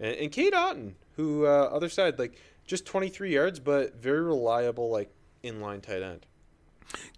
and, 0.00 0.16
and 0.16 0.32
Cade 0.32 0.52
Otton, 0.54 0.94
who 1.16 1.46
uh, 1.46 1.68
other 1.72 1.88
side 1.88 2.18
like 2.18 2.36
just 2.66 2.86
twenty-three 2.86 3.32
yards, 3.32 3.60
but 3.60 3.94
very 4.00 4.22
reliable 4.22 4.90
like 4.90 5.10
inline 5.44 5.82
tight 5.82 6.02
end. 6.02 6.26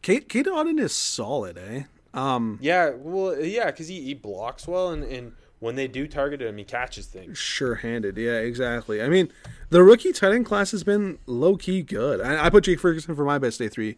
Cade 0.03 0.29
Cade 0.29 0.47
Otton 0.47 0.79
is 0.81 0.95
solid, 0.95 1.57
eh? 1.59 1.85
Um, 2.15 2.59
Yeah, 2.61 2.91
well, 2.95 3.41
yeah, 3.41 3.67
because 3.67 3.89
he, 3.89 4.03
he 4.03 4.13
blocks 4.15 4.69
well, 4.69 4.91
and, 4.91 5.03
and 5.03 5.33
when 5.61 5.77
they 5.77 5.89
do 5.89 6.07
target 6.07 6.43
him, 6.43 6.59
he 6.59 6.65
catches 6.65 7.07
things. 7.07 7.39
sure-handed. 7.39 8.19
Yeah, 8.19 8.39
exactly. 8.41 9.01
I 9.01 9.09
mean, 9.09 9.33
the 9.71 9.83
rookie 9.83 10.13
tight 10.13 10.33
end 10.33 10.45
class 10.45 10.73
has 10.73 10.85
been 10.85 11.19
low 11.27 11.57
key 11.57 11.83
good. 11.83 12.21
I, 12.21 12.47
I 12.47 12.51
put 12.51 12.65
Jake 12.65 12.81
Ferguson 12.81 13.15
for 13.17 13.25
my 13.25 13.39
best 13.39 13.59
day 13.59 13.69
three 13.69 13.97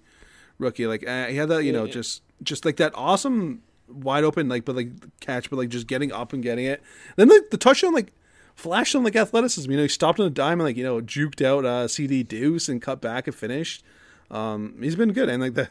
rookie. 0.59 0.87
Like 0.87 1.05
uh, 1.09 1.27
he 1.27 1.37
had 1.37 1.49
that, 1.49 1.65
you 1.65 1.73
know, 1.73 1.85
Yeah. 1.87 1.93
just 1.93 2.23
just 2.43 2.65
like 2.65 2.77
that 2.77 2.93
awesome 2.95 3.63
wide 3.89 4.23
open, 4.25 4.49
like 4.49 4.65
but 4.65 4.77
like 4.77 4.91
catch, 5.21 5.51
but 5.51 5.57
like 5.57 5.71
just 5.71 5.89
getting 5.89 6.13
up 6.13 6.33
and 6.33 6.41
getting 6.43 6.67
it. 6.67 6.83
Then 7.17 7.29
like 7.29 7.51
the 7.51 7.57
touchdown, 7.57 7.95
like 7.95 8.13
flashed 8.55 8.95
on 8.95 9.05
like 9.05 9.17
athleticism. 9.17 9.71
You 9.71 9.77
know, 9.77 9.83
he 9.85 9.89
stopped 9.89 10.19
on 10.21 10.27
a 10.27 10.31
dime 10.31 10.61
and 10.61 10.65
like 10.69 10.77
you 10.77 10.85
know 10.85 11.01
juked 11.01 11.45
out 11.45 11.65
uh, 11.65 11.89
CD 11.89 12.23
Deuce 12.23 12.69
and 12.69 12.81
cut 12.81 13.01
back 13.01 13.27
and 13.27 13.35
finished. 13.37 13.83
Um, 14.31 14.77
he's 14.81 14.97
been 14.97 15.13
good, 15.13 15.29
and 15.29 15.43
like 15.43 15.55
the 15.55 15.69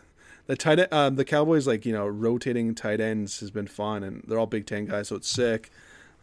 the 0.47 0.55
tight 0.55 0.79
end, 0.79 0.93
um, 0.93 1.15
the 1.15 1.25
Cowboys 1.25 1.65
like 1.67 1.85
you 1.85 1.93
know 1.93 2.05
rotating 2.07 2.75
tight 2.75 2.99
ends 2.99 3.39
has 3.39 3.51
been 3.51 3.67
fun, 3.67 4.03
and 4.03 4.23
they're 4.27 4.37
all 4.39 4.45
Big 4.45 4.65
Ten 4.65 4.85
guys, 4.85 5.07
so 5.07 5.15
it's 5.15 5.29
sick. 5.29 5.69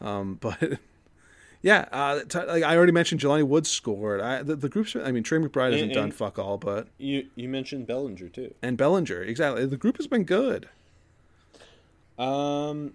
Um, 0.01 0.35
but 0.41 0.79
yeah, 1.63 1.87
uh, 1.93 2.21
t- 2.29 2.39
like 2.45 2.63
I 2.63 2.77
already 2.77 2.93
mentioned, 2.93 3.21
Jelani 3.21 3.43
Woods 3.47 3.69
scored. 3.69 4.21
I, 4.21 4.43
the, 4.43 4.57
the 4.57 4.69
group's, 4.71 4.97
I 4.97 5.13
mean, 5.13 5.23
Trey 5.23 5.39
McBride 5.39 5.73
hasn't 5.73 5.91
And- 5.91 5.93
done 5.95 6.11
fuck 6.11 6.39
all, 6.39 6.57
but 6.57 6.89
You 6.99 7.27
you 7.35 7.49
mentioned 7.49 7.87
Bellinger 7.87 8.29
too. 8.29 8.55
and 8.63 8.77
Bellinger 8.79 9.23
exactly. 9.23 9.67
The 9.67 9.77
group 9.77 9.97
has 9.99 10.07
been 10.07 10.25
good. 10.25 10.69
Um, 12.19 12.93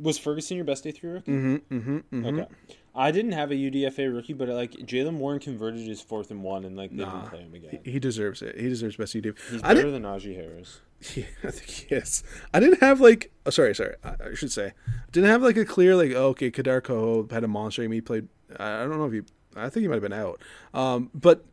was 0.00 0.18
Ferguson 0.18 0.56
your 0.56 0.64
best 0.64 0.84
day 0.84 0.90
three 0.92 1.10
rookie? 1.10 1.30
Mm-hmm, 1.32 1.74
mm-hmm, 1.76 1.96
mm-hmm. 1.96 2.26
Okay, 2.26 2.46
I 2.94 3.10
didn't 3.10 3.32
have 3.32 3.50
a 3.50 3.54
UDFA 3.54 4.12
rookie, 4.14 4.34
but 4.34 4.48
like 4.48 4.72
Jaylen 4.72 5.16
Warren 5.16 5.38
converted 5.40 5.86
his 5.86 6.02
fourth 6.02 6.30
and 6.30 6.42
one, 6.42 6.64
and 6.64 6.76
like 6.76 6.90
they 6.90 7.04
Nah. 7.04 7.20
didn't 7.20 7.30
play 7.30 7.40
him 7.40 7.54
again. 7.54 7.78
He 7.84 7.98
deserves 7.98 8.42
it. 8.42 8.58
He 8.60 8.68
deserves 8.68 8.96
best 8.96 9.16
UD. 9.16 9.32
He's 9.50 9.62
better 9.62 9.90
than 9.90 10.02
Najee 10.02 10.34
Harris. 10.36 10.80
Yeah, 11.16 11.24
I 11.42 11.50
think 11.50 11.68
he 11.68 11.94
is. 11.96 12.22
I 12.54 12.60
didn't 12.60 12.78
have 12.78 13.00
like. 13.00 13.32
Oh, 13.44 13.50
sorry, 13.50 13.74
sorry. 13.74 13.96
I, 14.04 14.10
I 14.30 14.34
should 14.34 14.52
say 14.52 14.72
didn't 15.10 15.30
have 15.30 15.42
like 15.42 15.56
a 15.56 15.64
clear 15.64 15.96
like. 15.96 16.12
Oh, 16.12 16.28
okay, 16.28 16.48
Kader 16.52 16.80
Kohou 16.80 17.28
had 17.32 17.42
a 17.42 17.48
monster 17.48 17.82
game. 17.82 17.90
He 17.90 18.00
played. 18.00 18.28
I 18.56 18.82
I 18.82 18.86
don't 18.86 18.98
know 18.98 19.06
if 19.06 19.12
he. 19.12 19.22
I 19.56 19.68
think 19.68 19.82
he 19.82 19.88
might 19.88 19.94
have 19.96 20.02
been 20.02 20.12
out. 20.12 20.40
Um, 20.72 21.10
but 21.12 21.44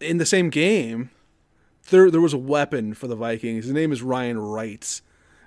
in 0.00 0.18
the 0.18 0.26
same 0.26 0.50
game, 0.50 1.08
there 1.88 2.10
there 2.10 2.20
was 2.20 2.34
a 2.34 2.38
weapon 2.38 2.92
for 2.92 3.06
the 3.06 3.16
Vikings. 3.16 3.64
His 3.64 3.72
name 3.72 3.90
is 3.90 4.02
Ryan 4.02 4.38
Wright. 4.38 5.00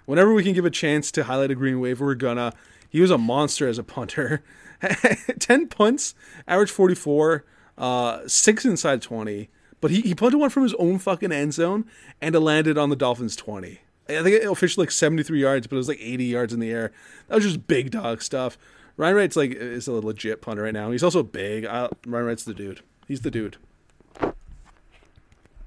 Whenever 0.05 0.33
we 0.33 0.43
can 0.43 0.53
give 0.53 0.65
a 0.65 0.71
chance 0.71 1.11
to 1.11 1.25
highlight 1.25 1.51
a 1.51 1.55
green 1.55 1.79
wave, 1.79 1.99
we're 1.99 2.15
gonna. 2.15 2.53
He 2.89 3.01
was 3.01 3.11
a 3.11 3.19
monster 3.19 3.67
as 3.67 3.77
a 3.77 3.83
punter. 3.83 4.41
Ten 5.39 5.67
punts, 5.67 6.15
average 6.47 6.71
forty 6.71 6.95
four, 6.95 7.45
uh, 7.77 8.21
six 8.27 8.65
inside 8.65 9.01
twenty. 9.01 9.49
But 9.81 9.91
he, 9.91 10.01
he 10.01 10.13
punted 10.15 10.39
one 10.39 10.49
from 10.49 10.63
his 10.63 10.73
own 10.75 10.99
fucking 10.99 11.31
end 11.31 11.53
zone 11.53 11.85
and 12.21 12.35
it 12.35 12.39
landed 12.41 12.77
on 12.77 12.89
the 12.89 12.95
Dolphins 12.97 13.35
twenty. 13.35 13.79
I 14.09 14.23
think 14.23 14.35
it 14.41 14.45
officially 14.45 14.83
like 14.85 14.91
seventy 14.91 15.23
three 15.23 15.41
yards, 15.41 15.67
but 15.67 15.75
it 15.75 15.77
was 15.77 15.87
like 15.87 15.99
eighty 16.01 16.25
yards 16.25 16.53
in 16.53 16.59
the 16.59 16.71
air. 16.71 16.91
That 17.27 17.35
was 17.35 17.43
just 17.45 17.67
big 17.67 17.91
dog 17.91 18.21
stuff. 18.21 18.57
Ryan 18.97 19.15
Wright's 19.15 19.35
like 19.37 19.51
is 19.51 19.87
a 19.87 19.93
legit 19.93 20.41
punter 20.41 20.63
right 20.63 20.73
now. 20.73 20.91
He's 20.91 21.03
also 21.03 21.23
big. 21.23 21.65
I, 21.65 21.89
Ryan 22.05 22.25
Wright's 22.25 22.43
the 22.43 22.53
dude. 22.53 22.81
He's 23.07 23.21
the 23.21 23.31
dude. 23.31 23.57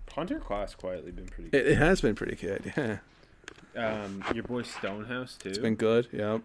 Punter 0.06 0.38
class 0.38 0.74
quietly 0.74 1.10
been 1.10 1.26
pretty 1.26 1.50
good. 1.50 1.60
It, 1.60 1.66
it 1.72 1.78
has 1.78 2.00
been 2.02 2.14
pretty 2.14 2.36
good. 2.36 2.72
Yeah, 3.74 4.04
Um, 4.04 4.22
your 4.34 4.44
boy 4.44 4.62
Stonehouse 4.62 5.36
too. 5.36 5.48
it's 5.48 5.56
been 5.58 5.76
good. 5.76 6.08
Yeah, 6.12 6.38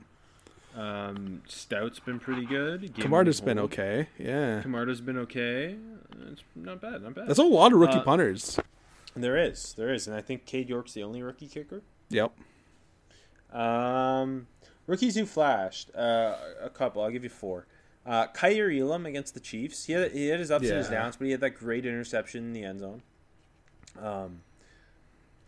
Um, 0.78 1.42
Stout's 1.48 2.00
been 2.00 2.20
pretty 2.20 2.46
good. 2.46 2.82
Gimlin 2.94 3.02
Camarda's 3.02 3.42
been 3.42 3.58
okay. 3.60 4.08
Yeah, 4.20 4.62
Camarda's 4.62 5.02
been 5.02 5.18
okay. 5.18 5.76
It's 6.32 6.44
not 6.56 6.80
bad, 6.82 7.02
not 7.02 7.16
bad. 7.16 7.28
that's 7.28 7.40
a 7.40 7.44
lot 7.44 7.74
of 7.74 7.80
rookie 7.80 7.94
Uh, 7.98 8.04
punters. 8.04 8.60
There 9.16 9.36
is, 9.38 9.74
there 9.74 9.92
is, 9.92 10.06
and 10.08 10.16
I 10.16 10.22
think 10.22 10.46
Cade 10.46 10.70
York's 10.70 10.94
the 10.94 11.02
only 11.02 11.24
rookie 11.24 11.48
kicker. 11.48 11.82
Yep. 12.10 12.32
Um, 13.52 14.48
rookies 14.86 15.16
who 15.16 15.26
flashed, 15.26 15.90
uh, 15.96 16.36
a 16.62 16.70
couple. 16.70 17.02
I'll 17.02 17.10
give 17.10 17.24
you 17.24 17.30
four. 17.30 17.66
Uh, 18.06 18.28
Kaiir 18.28 18.70
Elam 18.72 19.06
against 19.06 19.34
the 19.34 19.40
Chiefs. 19.40 19.86
He 19.86 19.94
had 19.94 20.12
he 20.12 20.28
had 20.28 20.40
his 20.40 20.52
ups 20.52 20.68
and 20.70 20.78
his 20.78 20.90
downs, 20.90 21.16
but 21.18 21.26
he 21.26 21.32
had 21.32 21.42
that 21.42 21.52
great 21.52 21.86
interception 21.86 22.44
in 22.46 22.54
the 22.54 22.64
end 22.64 22.80
zone. 22.80 23.02
Um, 24.02 24.42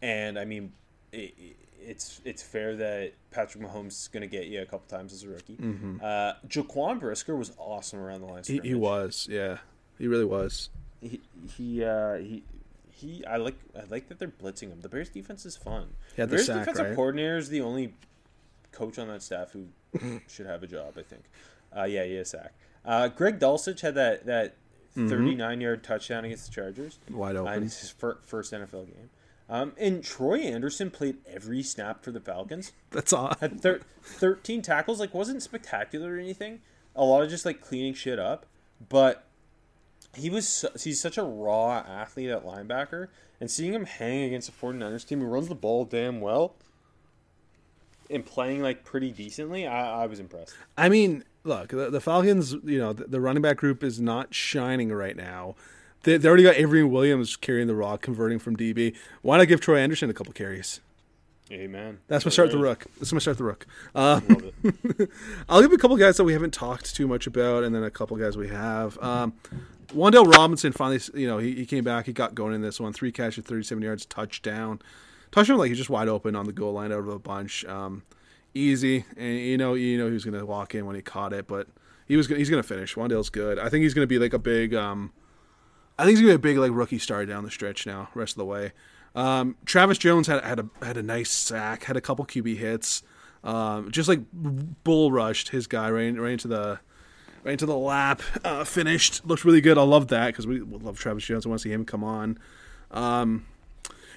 and 0.02 0.38
I 0.40 0.46
mean, 0.46 0.74
it, 1.12 1.34
it's 1.82 2.22
it's 2.26 2.42
fair 2.44 2.76
that 2.78 3.14
Patrick 3.32 3.64
Mahomes 3.64 3.88
is 3.90 4.10
going 4.12 4.22
to 4.22 4.28
get 4.28 4.48
you 4.48 4.62
a 4.62 4.66
couple 4.66 4.86
times 4.88 5.14
as 5.14 5.24
a 5.24 5.30
rookie. 5.30 5.56
Mm-hmm. 5.56 5.98
Uh, 6.04 6.34
Jaquan 6.48 7.00
Brisker 7.00 7.36
was 7.36 7.52
awesome 7.58 8.00
around 8.00 8.22
the 8.22 8.28
line. 8.28 8.44
He, 8.46 8.60
he 8.64 8.76
was. 8.76 9.28
Yeah, 9.30 9.58
he 9.98 10.08
really 10.08 10.26
was. 10.26 10.70
He 11.02 11.22
he 11.58 11.84
uh, 11.84 12.16
he. 12.18 12.44
He, 12.92 13.26
I 13.26 13.38
like, 13.38 13.56
I 13.78 13.84
like 13.90 14.10
that 14.10 14.20
they're 14.20 14.28
blitzing 14.28 14.72
him. 14.72 14.82
The 14.82 14.90
Bears 14.90 15.08
defense 15.08 15.46
is 15.46 15.56
fun. 15.56 15.92
Yeah, 16.18 16.26
the 16.26 16.36
Bears 16.36 16.48
sack, 16.48 16.58
defensive 16.60 16.86
right? 16.88 16.96
coordinator 16.98 17.38
is 17.38 17.48
the 17.48 17.62
only 17.62 17.94
coach 18.74 19.00
on 19.00 19.08
that 19.08 19.22
staff 19.24 19.52
who 19.54 19.68
should 20.28 20.46
have 20.48 20.64
a 20.64 20.68
job. 20.68 20.96
I 20.98 21.04
think. 21.04 21.24
Uh, 21.76 21.84
yeah, 21.86 22.02
is 22.04 22.30
sack. 22.32 22.54
Uh, 22.84 23.08
Greg 23.08 23.40
Dulcich 23.40 23.80
had 23.82 23.96
that 23.96 24.26
that 24.26 24.56
Mm-hmm. 24.98 25.08
39 25.08 25.62
yard 25.62 25.84
touchdown 25.84 26.26
against 26.26 26.48
the 26.48 26.52
Chargers. 26.52 26.98
Wide 27.12 27.36
Uh, 27.36 27.42
open. 27.42 27.64
it's 27.64 27.80
his 27.80 27.92
first 27.92 28.52
NFL 28.52 28.88
game. 28.88 29.10
Um, 29.50 29.74
and 29.78 30.04
Troy 30.04 30.40
Andersen 30.42 30.92
played 30.92 31.18
every 31.28 31.64
snap 31.64 32.04
for 32.04 32.12
the 32.12 32.20
Falcons. 32.20 32.72
That's 32.92 33.12
all. 33.12 33.34
Had 33.42 33.60
thir- 33.62 33.82
13 34.04 34.62
tackles. 34.62 35.00
Like 35.00 35.14
wasn't 35.14 35.42
spectacular 35.42 36.14
or 36.14 36.20
anything. 36.20 36.62
A 36.96 37.04
lot 37.04 37.24
of 37.24 37.30
just 37.30 37.46
like 37.46 37.62
cleaning 37.62 37.94
shit 37.94 38.20
up, 38.20 38.46
but 38.90 39.26
he 40.16 40.30
was 40.30 40.48
su- 40.48 40.70
he's 40.80 41.02
such 41.02 41.18
a 41.18 41.24
raw 41.24 41.78
athlete 41.88 42.30
at 42.30 42.46
linebacker, 42.46 43.08
and 43.40 43.50
seeing 43.50 43.74
him 43.74 43.86
hang 43.86 44.24
against 44.24 44.50
a 44.50 44.52
49ers 44.52 45.08
team 45.08 45.20
who 45.20 45.26
runs 45.26 45.48
the 45.48 45.56
ball 45.56 45.86
damn 45.86 46.20
well 46.20 46.56
and 48.10 48.26
playing 48.26 48.62
like 48.62 48.84
pretty 48.84 49.12
decently, 49.12 49.68
I, 49.68 50.04
I 50.04 50.06
was 50.08 50.20
impressed. 50.20 50.56
I 50.78 50.90
mean, 50.90 51.24
look, 51.44 51.70
the, 51.70 51.90
the 51.90 52.02
Falcons, 52.02 52.54
you 52.64 52.80
know, 52.80 52.94
the, 52.94 53.06
the 53.06 53.22
running 53.22 53.42
back 53.42 53.58
group 53.58 53.84
is 53.84 54.00
not 54.00 54.34
shining 54.34 54.92
right 54.92 55.16
now. 55.16 55.56
They, 56.04 56.18
they 56.18 56.28
already 56.28 56.44
got 56.44 56.56
Avery 56.56 56.84
Williams 56.84 57.36
carrying 57.36 57.68
the 57.68 57.76
rock, 57.76 58.02
converting 58.02 58.40
from 58.40 58.56
DB. 58.56 58.96
Why 59.22 59.38
not 59.38 59.48
give 59.48 59.60
Troy 59.62 59.80
Andersen 59.80 60.10
a 60.10 60.14
couple 60.14 60.34
carries? 60.34 60.80
Amen. 61.52 62.00
That's 62.08 62.26
my 62.26 62.32
start 62.32 62.52
the 62.52 62.60
rook. 62.60 62.86
That's 62.98 63.12
my 63.12 63.20
start 63.20 63.38
the 63.38 63.44
rook. 63.44 63.66
Uh, 63.96 64.22
Love 64.30 64.52
it. 64.64 65.10
I'll 65.50 65.62
give 65.62 65.74
a 65.74 65.78
couple 65.78 65.98
guys 65.98 66.18
that 66.18 66.24
we 66.24 66.34
haven't 66.34 66.54
talked 66.54 66.96
too 66.96 67.08
much 67.08 67.26
about, 67.26 67.64
and 67.64 67.74
then 67.74 67.84
a 67.84 67.90
couple 67.90 68.16
guys 68.18 68.38
we 68.38 68.50
have. 68.50 68.98
Um, 69.00 69.34
Wan'Dale 69.94 70.32
Robinson 70.32 70.72
finally, 70.72 71.02
you 71.16 71.26
know, 71.26 71.40
he, 71.40 71.56
he 71.56 71.66
came 71.66 71.84
back. 71.84 72.06
He 72.06 72.14
got 72.14 72.36
going 72.36 72.54
in 72.54 72.62
this 72.62 72.80
one. 72.80 72.94
Three 72.94 73.12
catches, 73.12 73.44
37 73.46 73.82
yards, 73.82 74.06
touchdown. 74.06 74.80
Touchdown 75.32 75.58
like 75.58 75.70
he's 75.70 75.78
just 75.78 75.90
wide 75.90 76.08
open 76.08 76.36
on 76.36 76.46
the 76.46 76.54
goal 76.54 76.74
line 76.74 76.92
out 76.92 77.00
of 77.00 77.08
a 77.08 77.18
bunch. 77.18 77.66
Um, 77.66 78.04
easy, 78.54 79.06
and 79.18 79.40
you 79.40 79.58
know, 79.58 79.74
you 79.74 79.98
know, 79.98 80.06
he 80.06 80.14
was 80.14 80.26
gonna 80.26 80.46
walk 80.46 80.76
in 80.76 80.86
when 80.86 80.96
he 80.96 81.02
caught 81.02 81.34
it, 81.34 81.48
but 81.48 81.68
he 82.08 82.16
was 82.16 82.28
gonna, 82.28 82.38
he's 82.38 82.50
gonna 82.52 82.62
finish. 82.62 82.94
Wan'Dale's 82.94 83.30
good. 83.32 83.58
I 83.58 83.70
think 83.70 83.82
he's 83.82 83.96
gonna 83.96 84.08
be 84.08 84.20
like 84.20 84.34
a 84.34 84.40
big. 84.40 84.76
Um, 84.76 85.12
I 86.00 86.06
think 86.06 86.18
he's 86.18 86.22
gonna 86.22 86.32
be 86.32 86.36
a 86.36 86.40
big 86.40 86.58
like 86.58 86.72
rookie 86.74 86.98
star 86.98 87.26
down 87.26 87.44
the 87.44 87.52
stretch 87.52 87.86
now, 87.86 88.10
rest 88.14 88.34
of 88.34 88.38
the 88.38 88.46
way. 88.46 88.72
Um, 89.16 89.58
Travis 89.66 89.98
Jones 89.98 90.28
had 90.28 90.44
had 90.44 90.60
a 90.60 90.70
had 90.82 90.96
a 90.96 91.04
nice 91.04 91.30
sack, 91.30 91.84
had 91.84 91.98
a 91.98 92.02
couple 92.02 92.26
QB 92.26 92.56
hits, 92.56 93.04
um, 93.44 93.92
just 93.92 94.08
like 94.08 94.22
bull 94.32 95.12
rushed 95.12 95.50
his 95.50 95.68
guy 95.68 95.92
right, 95.92 96.18
right 96.18 96.32
into 96.32 96.48
the 96.48 96.80
right 97.44 97.52
into 97.52 97.66
the 97.66 97.78
lap. 97.78 98.22
Uh, 98.46 98.64
finished, 98.64 99.26
looked 99.26 99.44
really 99.44 99.60
good. 99.60 99.78
I 99.78 99.82
love 99.82 100.08
that 100.08 100.28
because 100.28 100.48
we 100.48 100.62
love 100.62 100.98
Travis 100.98 101.26
Jones. 101.26 101.46
I 101.46 101.50
want 101.50 101.60
to 101.60 101.64
see 101.64 101.74
him 101.74 101.84
come 101.84 102.04
on. 102.04 102.40
Um, 102.92 103.46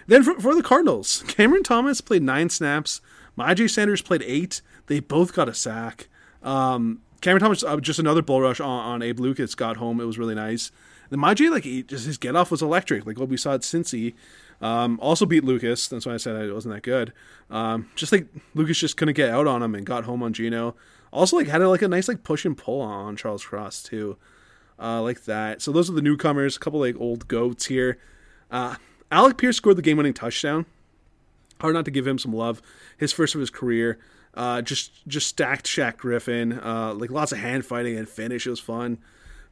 then 0.07 0.23
for, 0.23 0.39
for 0.39 0.55
the 0.55 0.63
Cardinals, 0.63 1.25
Cameron 1.27 1.65
Thomas 1.65 2.01
played 2.01 2.23
nine 2.23 2.49
snaps. 2.49 3.01
My 3.35 3.55
Myjai 3.55 3.69
Sanders 3.69 4.03
played 4.03 4.23
eight. 4.25 4.63
They 4.87 5.01
both 5.01 5.33
got 5.33 5.49
a 5.49 5.55
sack. 5.55 6.09
Um, 6.43 7.03
Cameron 7.21 7.43
Thomas, 7.43 7.65
uh, 7.65 7.77
just 7.79 7.99
another 7.99 8.23
bull 8.23 8.41
rush 8.41 8.61
on, 8.61 8.69
on 8.69 9.03
Abe 9.03 9.21
Lucas 9.21 9.55
got 9.55 9.79
home. 9.79 10.01
It 10.01 10.05
was 10.05 10.19
really 10.19 10.35
nice. 10.35 10.71
My 11.19 11.35
J, 11.35 11.49
like 11.49 11.65
he, 11.65 11.83
just 11.83 12.07
his 12.07 12.19
get 12.19 12.37
off 12.37 12.51
was 12.51 12.63
electric, 12.63 13.07
like 13.07 13.19
what 13.19 13.29
we 13.29 13.37
saw 13.37 13.55
at 13.55 13.61
Cincy. 13.61 14.15
Um, 14.61 14.99
also 15.03 15.27
beat 15.27 15.45
Lucas. 15.45 15.89
That's 15.89 16.07
why 16.07 16.15
I 16.15 16.19
said 16.19 16.37
it 16.37 16.53
wasn't 16.53 16.75
that 16.75 16.83
good. 16.83 17.13
Um, 17.51 17.91
just 17.97 18.13
like 18.13 18.27
Lucas 18.55 18.79
just 18.79 18.97
couldn't 18.97 19.15
get 19.15 19.31
out 19.31 19.47
on 19.47 19.63
him 19.63 19.75
and 19.75 19.85
got 19.85 20.05
home 20.05 20.23
on 20.23 20.33
Geno. 20.33 20.77
Also 21.13 21.37
like 21.37 21.49
had 21.49 21.61
a, 21.61 21.69
like 21.69 21.83
a 21.83 21.89
nice 21.89 22.09
like 22.09 22.23
push 22.23 22.45
and 22.45 22.57
pull 22.57 22.81
on 22.81 23.17
Charles 23.17 23.45
Cross 23.45 23.83
too, 23.83 24.17
uh, 24.79 25.03
like 25.03 25.25
that. 25.25 25.61
So 25.61 25.73
those 25.73 25.91
are 25.91 25.95
the 25.95 26.03
newcomers. 26.03 26.57
A 26.57 26.61
couple 26.61 26.81
like 26.81 26.97
old 26.99 27.29
goats 27.29 27.67
here. 27.67 27.99
Uh, 28.51 28.77
Alec 29.11 29.37
Pierce 29.37 29.57
scored 29.57 29.77
the 29.77 29.83
game-winning 29.83 30.15
touchdown. 30.15 30.65
Hard 31.61 31.75
not 31.75 31.85
to 31.85 31.91
give 31.91 32.07
him 32.07 32.19
some 32.19 32.33
love. 32.33 32.63
His 32.97 33.13
first 33.13 33.35
of 33.35 33.41
his 33.41 33.51
career. 33.51 33.99
Uh, 34.35 34.63
just 34.63 35.07
just 35.07 35.27
stacked 35.27 35.67
Shaq 35.67 35.99
Griffin. 35.99 36.59
Uh, 36.59 36.95
like 36.95 37.11
lots 37.11 37.33
of 37.33 37.39
hand 37.39 37.67
fighting 37.67 37.97
and 37.97 38.09
finish. 38.09 38.47
It 38.47 38.51
was 38.51 38.61
fun. 38.61 38.99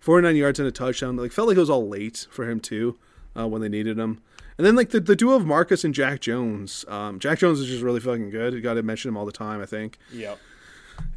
49 0.00 0.36
yards 0.36 0.58
and 0.58 0.68
a 0.68 0.72
touchdown. 0.72 1.16
Like 1.16 1.32
felt 1.32 1.48
like 1.48 1.56
it 1.56 1.60
was 1.60 1.70
all 1.70 1.88
late 1.88 2.26
for 2.30 2.48
him 2.48 2.60
too 2.60 2.98
uh, 3.38 3.46
when 3.46 3.62
they 3.62 3.68
needed 3.68 3.98
him. 3.98 4.20
And 4.58 4.66
then 4.66 4.76
like 4.76 4.90
the, 4.90 5.00
the 5.00 5.16
duo 5.16 5.36
of 5.36 5.46
Marcus 5.46 5.84
and 5.84 5.94
Jack 5.94 6.20
Jones. 6.20 6.84
Um, 6.88 7.18
Jack 7.18 7.38
Jones 7.38 7.60
is 7.60 7.66
just 7.66 7.82
really 7.82 8.00
fucking 8.00 8.30
good. 8.30 8.52
You 8.52 8.60
got 8.60 8.74
to 8.74 8.82
mention 8.82 9.08
him 9.08 9.16
all 9.16 9.24
the 9.24 9.32
time. 9.32 9.62
I 9.62 9.66
think. 9.66 9.98
Yep. 10.12 10.38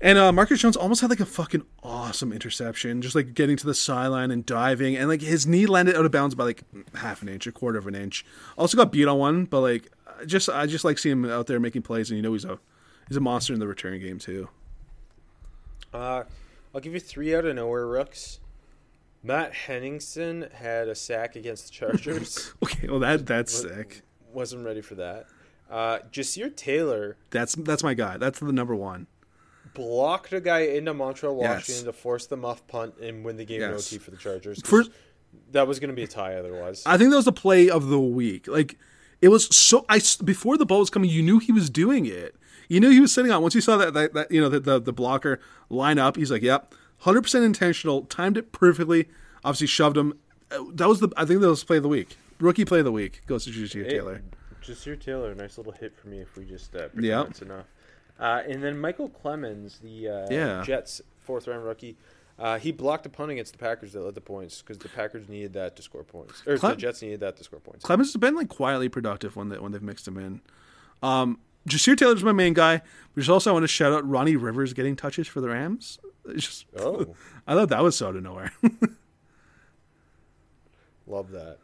And 0.01 0.17
uh, 0.17 0.31
Marcus 0.31 0.61
Jones 0.61 0.77
almost 0.77 1.01
had 1.01 1.09
like 1.09 1.19
a 1.19 1.25
fucking 1.25 1.63
awesome 1.81 2.31
interception, 2.31 3.01
just 3.01 3.15
like 3.15 3.33
getting 3.33 3.57
to 3.57 3.65
the 3.65 3.73
sideline 3.73 4.31
and 4.31 4.45
diving, 4.45 4.95
and 4.95 5.09
like 5.09 5.21
his 5.21 5.45
knee 5.45 5.65
landed 5.65 5.95
out 5.95 6.05
of 6.05 6.11
bounds 6.11 6.35
by 6.35 6.45
like 6.45 6.63
half 6.95 7.21
an 7.21 7.29
inch, 7.29 7.47
a 7.47 7.51
quarter 7.51 7.77
of 7.79 7.87
an 7.87 7.95
inch. 7.95 8.25
Also 8.57 8.77
got 8.77 8.91
beat 8.91 9.07
on 9.07 9.17
one, 9.17 9.45
but 9.45 9.61
like 9.61 9.91
I 10.19 10.25
just 10.25 10.49
I 10.49 10.65
just 10.65 10.85
like 10.85 10.97
seeing 10.97 11.23
him 11.23 11.29
out 11.29 11.47
there 11.47 11.59
making 11.59 11.81
plays, 11.81 12.09
and 12.09 12.17
you 12.17 12.23
know 12.23 12.33
he's 12.33 12.45
a 12.45 12.59
he's 13.07 13.17
a 13.17 13.21
monster 13.21 13.53
in 13.53 13.59
the 13.59 13.67
return 13.67 13.99
game 13.99 14.19
too. 14.19 14.49
Uh, 15.93 16.23
I'll 16.73 16.81
give 16.81 16.93
you 16.93 16.99
three 16.99 17.35
out 17.35 17.45
of 17.45 17.55
nowhere 17.55 17.85
rooks. 17.85 18.39
Matt 19.23 19.53
Henningsen 19.53 20.49
had 20.53 20.87
a 20.89 20.95
sack 20.95 21.35
against 21.35 21.65
the 21.67 21.71
Chargers. 21.71 22.53
Okay, 22.63 22.87
well 22.89 22.99
that 22.99 23.25
that's 23.25 23.53
sick. 23.53 24.01
Wasn't 24.33 24.65
ready 24.65 24.81
for 24.81 24.95
that. 24.95 25.27
Uh, 25.69 25.99
Jasir 26.11 26.55
Taylor 26.55 27.17
That's 27.31 27.55
that's 27.55 27.83
my 27.83 27.93
guy. 27.93 28.17
That's 28.17 28.39
the 28.39 28.51
number 28.51 28.75
one. 28.75 29.07
blocked 29.73 30.33
a 30.33 30.41
guy 30.41 30.59
into 30.61 30.93
Montreal, 30.93 31.39
Yes. 31.41 31.49
Washington 31.55 31.85
to 31.85 31.93
force 31.93 32.25
the 32.27 32.37
muff 32.37 32.65
punt 32.67 32.95
and 33.01 33.23
win 33.23 33.37
the 33.37 33.45
game 33.45 33.61
Yes. 33.61 33.91
in 33.91 33.97
OT 33.97 34.03
for 34.03 34.11
the 34.11 34.17
Chargers. 34.17 34.61
First- 34.63 34.91
that 35.51 35.67
was 35.67 35.79
going 35.79 35.89
to 35.89 35.95
be 35.95 36.03
a 36.03 36.07
tie 36.07 36.35
otherwise. 36.35 36.83
I 36.85 36.97
think 36.97 37.09
that 37.09 37.15
was 37.15 37.25
the 37.25 37.31
play 37.31 37.67
of 37.69 37.87
the 37.87 37.99
week. 37.99 38.47
Like 38.47 38.77
it 39.21 39.29
was 39.29 39.45
so 39.55 39.83
I 39.89 39.99
before 40.23 40.57
the 40.57 40.65
ball 40.65 40.79
was 40.79 40.89
coming, 40.91 41.09
you 41.09 41.23
knew 41.23 41.39
he 41.39 41.51
was 41.51 41.69
doing 41.69 42.05
it. 42.05 42.35
You 42.69 42.79
knew 42.79 42.89
he 42.91 42.99
was 42.99 43.11
sitting 43.13 43.31
on. 43.31 43.41
Once 43.41 43.55
you 43.55 43.61
saw 43.61 43.77
that 43.77 43.93
that, 43.93 44.13
that 44.13 44.31
you 44.31 44.39
know 44.41 44.49
the, 44.49 44.59
the 44.59 44.79
the 44.79 44.93
blocker 44.93 45.39
line 45.69 45.97
up, 45.97 46.17
he's 46.17 46.29
like, 46.31 46.41
"Yep, 46.43 46.73
hundred 47.03 47.21
percent 47.21 47.45
intentional, 47.45 48.03
timed 48.03 48.37
it 48.37 48.51
perfectly." 48.51 49.07
Obviously, 49.45 49.67
shoved 49.67 49.97
him. 49.97 50.13
Uh, 50.51 50.63
That 50.73 50.87
was 50.87 50.99
the 50.99 51.09
I 51.17 51.25
think 51.25 51.41
that 51.41 51.49
was 51.49 51.63
play 51.63 51.77
of 51.77 51.83
the 51.83 51.89
week. 51.89 52.17
Rookie 52.39 52.65
play 52.65 52.79
of 52.79 52.85
the 52.85 52.91
week 52.91 53.21
goes 53.27 53.45
to 53.45 53.51
Juju 53.51 53.83
Taylor. 53.89 54.21
Jasir 54.61 54.99
Taylor, 54.99 55.33
nice 55.35 55.57
little 55.57 55.73
hit 55.73 55.93
for 55.95 56.07
me 56.07 56.19
if 56.21 56.35
we 56.37 56.45
just 56.45 56.75
uh, 56.75 56.87
Yeah. 56.97 57.23
that's 57.23 57.41
enough. 57.41 57.65
Uh, 58.19 58.41
and 58.47 58.63
then 58.63 58.77
Michael 58.77 59.09
Clemons, 59.09 59.79
the 59.81 60.07
uh, 60.07 60.27
Yeah. 60.31 60.63
Jets 60.65 61.01
fourth 61.21 61.47
round 61.47 61.65
rookie, 61.65 61.97
uh, 62.39 62.57
he 62.59 62.71
blocked 62.71 63.05
a 63.05 63.09
punt 63.09 63.31
against 63.31 63.51
the 63.51 63.57
Packers 63.57 63.91
that 63.93 64.01
led 64.01 64.15
the 64.15 64.21
points 64.21 64.61
because 64.61 64.77
the 64.77 64.87
Packers 64.89 65.27
needed 65.27 65.53
that 65.53 65.75
to 65.75 65.81
score 65.81 66.03
points, 66.03 66.43
or 66.47 66.57
Clem- 66.57 66.75
the 66.75 66.77
Jets 66.81 67.01
needed 67.01 67.19
that 67.19 67.35
to 67.37 67.43
score 67.43 67.59
points. 67.59 67.83
Clemons 67.83 68.13
has 68.13 68.17
been 68.17 68.35
like 68.35 68.47
quietly 68.49 68.87
productive 68.89 69.35
when 69.35 69.49
they 69.49 69.57
when 69.59 69.71
they've 69.73 69.81
mixed 69.83 70.07
him 70.07 70.17
in. 70.17 70.41
Um, 71.01 71.39
Jasir 71.67 71.97
Taylor's 71.97 72.23
my 72.23 72.31
main 72.31 72.53
guy. 72.53 72.77
But 73.13 73.21
just 73.21 73.29
also 73.29 73.49
I 73.49 73.53
want 73.53 73.63
to 73.63 73.67
shout 73.67 73.91
out 73.93 74.07
Ronnie 74.09 74.35
Rivers 74.37 74.73
getting 74.73 74.95
touches 74.95 75.27
for 75.27 75.41
the 75.41 75.49
Rams. 75.49 75.99
It's 76.25 76.45
just, 76.45 76.65
Oh. 76.77 77.15
I 77.47 77.55
thought 77.55 77.69
that 77.69 77.81
was 77.83 77.95
so 77.95 78.09
out 78.09 78.15
of 78.15 78.23
nowhere. 78.23 78.51
Love 81.07 81.31
that. 81.31 81.57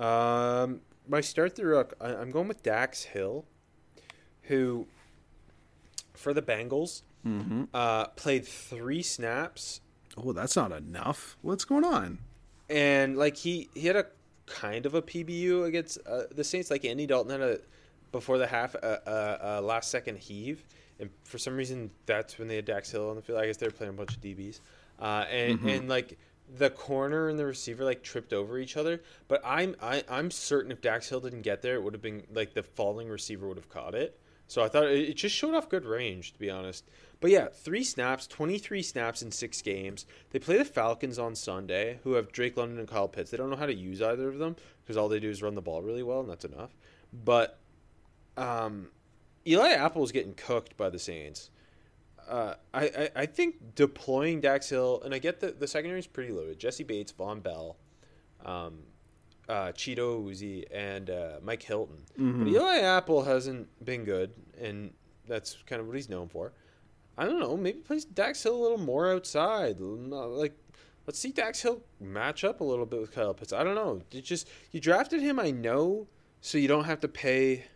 Um, 0.00 0.80
my 1.08 1.20
start 1.20 1.56
the 1.56 1.66
rook, 1.66 1.94
I, 2.00 2.14
I'm 2.14 2.30
going 2.30 2.48
with 2.48 2.62
Dax 2.62 3.04
Hill, 3.04 3.44
who, 4.42 4.86
for 6.14 6.34
the 6.34 6.42
Bengals, 6.42 7.02
uh, 7.74 8.06
played 8.08 8.46
three 8.46 9.02
snaps, 9.02 9.80
oh, 10.16 10.32
that's 10.32 10.54
not 10.54 10.70
enough. 10.70 11.36
What's 11.42 11.64
going 11.64 11.84
on? 11.84 12.18
and 12.68 13.16
like 13.16 13.36
he 13.36 13.68
he 13.74 13.86
had 13.86 13.94
a 13.96 14.06
kind 14.46 14.86
of 14.86 14.94
a 14.94 15.02
PBU 15.02 15.64
against 15.66 15.98
uh, 16.06 16.22
the 16.32 16.42
Saints. 16.44 16.70
Like 16.70 16.84
Andy 16.84 17.06
Dalton 17.06 17.32
had 17.32 17.40
a 17.40 17.58
before 18.12 18.38
the 18.38 18.46
half 18.46 18.74
a, 18.76 19.00
a, 19.06 19.58
a 19.58 19.60
last 19.60 19.90
second 19.90 20.18
heave, 20.18 20.64
and 20.98 21.10
for 21.24 21.38
some 21.38 21.56
reason 21.56 21.90
that's 22.06 22.38
when 22.38 22.48
they 22.48 22.56
had 22.56 22.64
Dax 22.64 22.90
Hill 22.90 23.10
on 23.10 23.16
the 23.16 23.22
field. 23.22 23.38
I 23.38 23.46
guess 23.46 23.56
they 23.56 23.66
were 23.66 23.72
playing 23.72 23.94
a 23.94 23.96
bunch 23.96 24.14
of 24.14 24.20
DBs, 24.20 24.60
uh, 25.00 25.24
and 25.30 25.60
and 25.68 25.88
like 25.88 26.18
the 26.58 26.70
corner 26.70 27.28
and 27.28 27.38
the 27.38 27.46
receiver 27.46 27.84
like 27.84 28.02
tripped 28.02 28.32
over 28.32 28.58
each 28.58 28.76
other. 28.76 29.02
But 29.28 29.42
I'm 29.44 29.76
I, 29.82 30.04
I'm 30.08 30.30
certain 30.30 30.70
if 30.70 30.80
Dax 30.80 31.08
Hill 31.08 31.20
didn't 31.20 31.42
get 31.42 31.62
there, 31.62 31.74
it 31.74 31.82
would 31.82 31.94
have 31.94 32.02
been 32.02 32.24
like 32.32 32.54
the 32.54 32.62
falling 32.62 33.08
receiver 33.08 33.48
would 33.48 33.56
have 33.56 33.68
caught 33.68 33.94
it. 33.94 34.18
So 34.48 34.62
I 34.62 34.68
thought 34.68 34.86
it, 34.86 35.08
it 35.08 35.16
just 35.16 35.34
showed 35.34 35.54
off 35.54 35.68
good 35.68 35.84
range, 35.84 36.32
to 36.32 36.38
be 36.38 36.50
honest. 36.50 36.88
But 37.20 37.30
yeah, 37.30 37.48
three 37.52 37.82
snaps, 37.82 38.26
23 38.26 38.82
snaps 38.82 39.22
in 39.22 39.32
six 39.32 39.62
games. 39.62 40.06
They 40.30 40.38
play 40.38 40.58
the 40.58 40.64
Falcons 40.64 41.18
on 41.18 41.34
Sunday, 41.34 41.98
who 42.04 42.12
have 42.12 42.30
Drake 42.30 42.56
London 42.56 42.78
and 42.78 42.86
Kyle 42.86 43.08
Pitts. 43.08 43.30
They 43.30 43.36
don't 43.36 43.50
know 43.50 43.56
how 43.56 43.66
to 43.66 43.74
use 43.74 44.02
either 44.02 44.28
of 44.28 44.38
them 44.38 44.54
because 44.84 44.96
all 44.96 45.08
they 45.08 45.18
do 45.18 45.30
is 45.30 45.42
run 45.42 45.54
the 45.54 45.62
ball 45.62 45.82
really 45.82 46.02
well, 46.02 46.20
and 46.20 46.30
that's 46.30 46.44
enough. 46.44 46.76
But 47.12 47.58
um, 48.36 48.88
Eli 49.46 49.70
Apple 49.70 50.02
is 50.02 50.12
getting 50.12 50.34
cooked 50.34 50.76
by 50.76 50.90
the 50.90 50.98
Saints. 50.98 51.50
Uh, 52.28 52.54
I, 52.74 52.84
I, 52.84 53.10
I 53.16 53.26
think 53.26 53.74
deploying 53.76 54.40
Dax 54.40 54.68
Hill, 54.68 55.00
and 55.04 55.14
I 55.14 55.18
get 55.18 55.40
that 55.40 55.60
the 55.60 55.68
secondary 55.68 56.00
is 56.00 56.06
pretty 56.06 56.32
loaded. 56.32 56.58
Jessie 56.58 56.82
Bates, 56.84 57.12
Vonn 57.12 57.40
Bell, 57.42 57.76
um, 58.44 58.78
uh, 59.48 59.68
Cheeto 59.68 60.24
Uzi, 60.24 60.64
and 60.72 61.08
uh, 61.08 61.38
Mike 61.42 61.62
Hilton. 61.62 61.98
But 62.16 62.48
Eli 62.48 62.78
Apple 62.80 63.22
hasn't 63.22 63.68
been 63.84 64.04
good, 64.04 64.32
and 64.60 64.92
that's 65.28 65.56
kind 65.66 65.80
of 65.80 65.86
what 65.86 65.94
he's 65.94 66.08
known 66.08 66.28
for. 66.28 66.52
I 67.16 67.24
don't 67.26 67.38
know. 67.38 67.56
Maybe 67.56 67.78
plays 67.78 68.04
Dax 68.04 68.42
Hill 68.42 68.56
a 68.56 68.60
little 68.60 68.78
more 68.78 69.12
outside. 69.12 69.78
Like, 69.80 70.54
let's 71.06 71.18
see 71.20 71.30
Dax 71.30 71.62
Hill 71.62 71.80
match 72.00 72.42
up 72.42 72.60
a 72.60 72.64
little 72.64 72.86
bit 72.86 73.00
with 73.00 73.12
Kyle 73.12 73.34
Pitts. 73.34 73.52
I 73.52 73.62
don't 73.62 73.76
know. 73.76 74.02
You 74.10 74.20
just 74.20 74.48
you 74.72 74.80
drafted 74.80 75.22
him, 75.22 75.38
I 75.38 75.52
know, 75.52 76.08
so 76.40 76.58
you 76.58 76.66
don't 76.66 76.84
have 76.84 77.00
to 77.00 77.08
pay 77.08 77.66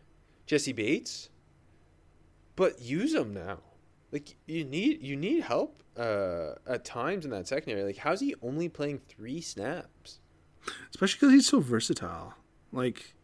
Jessie 0.47 0.73
Bates, 0.73 1.29
but 2.57 2.81
use 2.81 3.15
him 3.15 3.33
now. 3.35 3.59
Like 4.13 4.35
you 4.47 4.65
need 4.65 5.03
you 5.03 5.17
need 5.17 5.43
help 5.43 5.83
uh, 5.97 6.53
at 6.67 6.85
times 6.85 7.25
in 7.25 7.31
that 7.31 7.47
secondary. 7.47 7.85
Like, 7.85 7.99
how's 7.99 8.21
he 8.21 8.35
only 8.43 8.69
playing 8.69 8.99
three 9.09 9.41
snaps? 9.41 10.19
Especially 10.91 11.19
because 11.19 11.33
he's 11.33 11.47
so 11.47 11.61
versatile. 11.61 12.35
Like, 12.73 13.15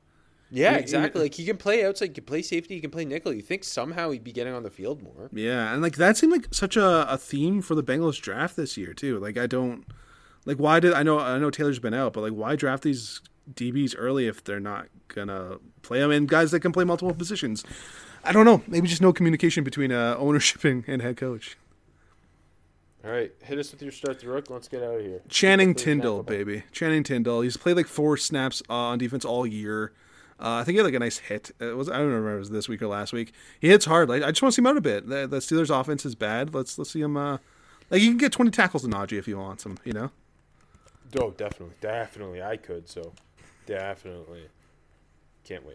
Yeah, 0.51 0.73
Yeah, 0.73 0.79
exactly. 0.79 1.21
yeah. 1.21 1.23
Like 1.25 1.35
he 1.35 1.45
can 1.45 1.57
play 1.57 1.85
outside, 1.85 2.09
he 2.09 2.15
can 2.15 2.25
play 2.25 2.43
safety, 2.43 2.75
he 2.77 2.81
can 2.81 2.91
play 2.91 3.05
nickel. 3.05 3.33
You 3.33 3.43
think 3.43 3.65
somehow 3.65 4.11
he'd 4.11 4.25
be 4.25 4.33
getting 4.33 4.55
on 4.55 4.63
the 4.63 4.71
field 4.71 5.03
more? 5.03 5.29
yeah, 5.33 5.73
and 5.73 5.83
like 5.83 5.97
that 5.97 6.17
seemed 6.17 6.33
like 6.33 6.47
such 6.53 6.77
a, 6.77 7.11
a 7.13 7.19
theme 7.19 7.63
for 7.63 7.75
the 7.75 7.83
Bengals 7.83 8.21
draft 8.21 8.57
this 8.57 8.77
year 8.77 8.95
too. 8.95 9.19
Like, 9.19 9.37
I 9.37 9.47
don't 9.47 9.85
like 10.45 10.59
why 10.59 10.79
did 10.81 10.93
I 10.93 11.03
know 11.03 11.19
I 11.19 11.39
know 11.39 11.51
Taylor's 11.51 11.79
been 11.81 11.95
out, 11.95 12.13
but 12.13 12.21
like 12.21 12.33
why 12.33 12.55
draft 12.57 12.85
these 12.85 13.21
DBs 13.55 13.95
early 13.99 14.27
if 14.29 14.43
they're 14.45 14.61
not 14.61 14.87
gonna 15.09 15.59
play 15.83 15.99
them 16.01 16.11
and 16.11 16.29
guys 16.29 16.51
that 16.53 16.61
can 16.61 16.71
play 16.73 16.85
multiple 16.85 17.15
positions? 17.15 17.65
I 18.27 18.33
don't 18.33 18.45
know. 18.45 18.63
Maybe 18.67 18.89
just 18.89 19.03
no 19.03 19.13
communication 19.13 19.63
between 19.63 19.93
uh, 19.93 20.17
ownership 20.19 20.65
and, 20.65 20.85
and 20.89 21.01
head 21.01 21.17
coach. 21.17 21.57
All 23.05 23.13
right, 23.13 23.31
hit 23.45 23.57
us 23.59 23.71
with 23.71 23.83
your 23.83 23.93
start 23.93 24.19
the 24.19 24.29
rook. 24.29 24.51
Let's 24.51 24.67
get 24.67 24.83
out 24.83 24.97
of 24.97 25.01
here. 25.01 25.21
Channing 25.29 25.75
Tindall, 25.75 26.25
baby. 26.25 26.65
Channing 26.73 27.05
Tindall. 27.05 27.43
He's 27.43 27.57
played 27.57 27.77
like 27.77 27.87
four 27.87 28.17
snaps 28.17 28.65
uh, 28.69 28.75
on 28.75 28.99
defense 28.99 29.25
all 29.25 29.47
year. 29.47 29.93
Uh, 30.41 30.55
I 30.57 30.65
think 30.65 30.75
he 30.75 30.79
had 30.79 30.87
like 30.87 30.95
a 30.95 30.99
nice 30.99 31.19
hit. 31.19 31.53
It 31.61 31.77
was 31.77 31.89
I 31.89 31.99
don't 31.99 32.09
remember 32.09 32.33
if 32.33 32.37
it 32.37 32.39
was 32.41 32.51
this 32.51 32.69
week 32.69 32.83
or 32.83 32.89
last 32.89 33.13
week. 33.13 33.33
He 33.61 33.69
hits 33.69 33.85
hard. 33.85 34.09
Like 34.09 34.25
I 34.25 34.31
just 34.31 34.43
want 34.43 34.53
to 34.53 34.57
see 34.57 34.61
him 34.63 34.67
out 34.67 34.77
a 34.77 34.81
bit. 34.81 35.09
The, 35.09 35.27
the 35.29 35.39
Steelers' 35.39 35.71
offense 35.71 36.05
is 36.05 36.17
bad. 36.17 36.53
Let's 36.53 36.79
let's 36.79 36.91
see 36.91 37.01
him. 37.01 37.17
Uh, 37.17 37.39
like 37.91 38.03
you 38.03 38.09
can 38.09 38.19
get 38.19 38.33
twenty 38.33 38.51
tackles 38.51 38.83
to 38.83 38.89
Najee 38.89 39.19
if 39.19 39.29
you 39.29 39.39
want 39.39 39.61
some. 39.61 39.79
You 39.85 39.93
know. 39.93 40.11
Oh, 41.21 41.31
definitely, 41.31 41.77
definitely, 41.81 42.43
I 42.43 42.57
could. 42.57 42.89
So, 42.89 43.13
definitely, 43.67 44.49
can't 45.45 45.65
wait. 45.65 45.75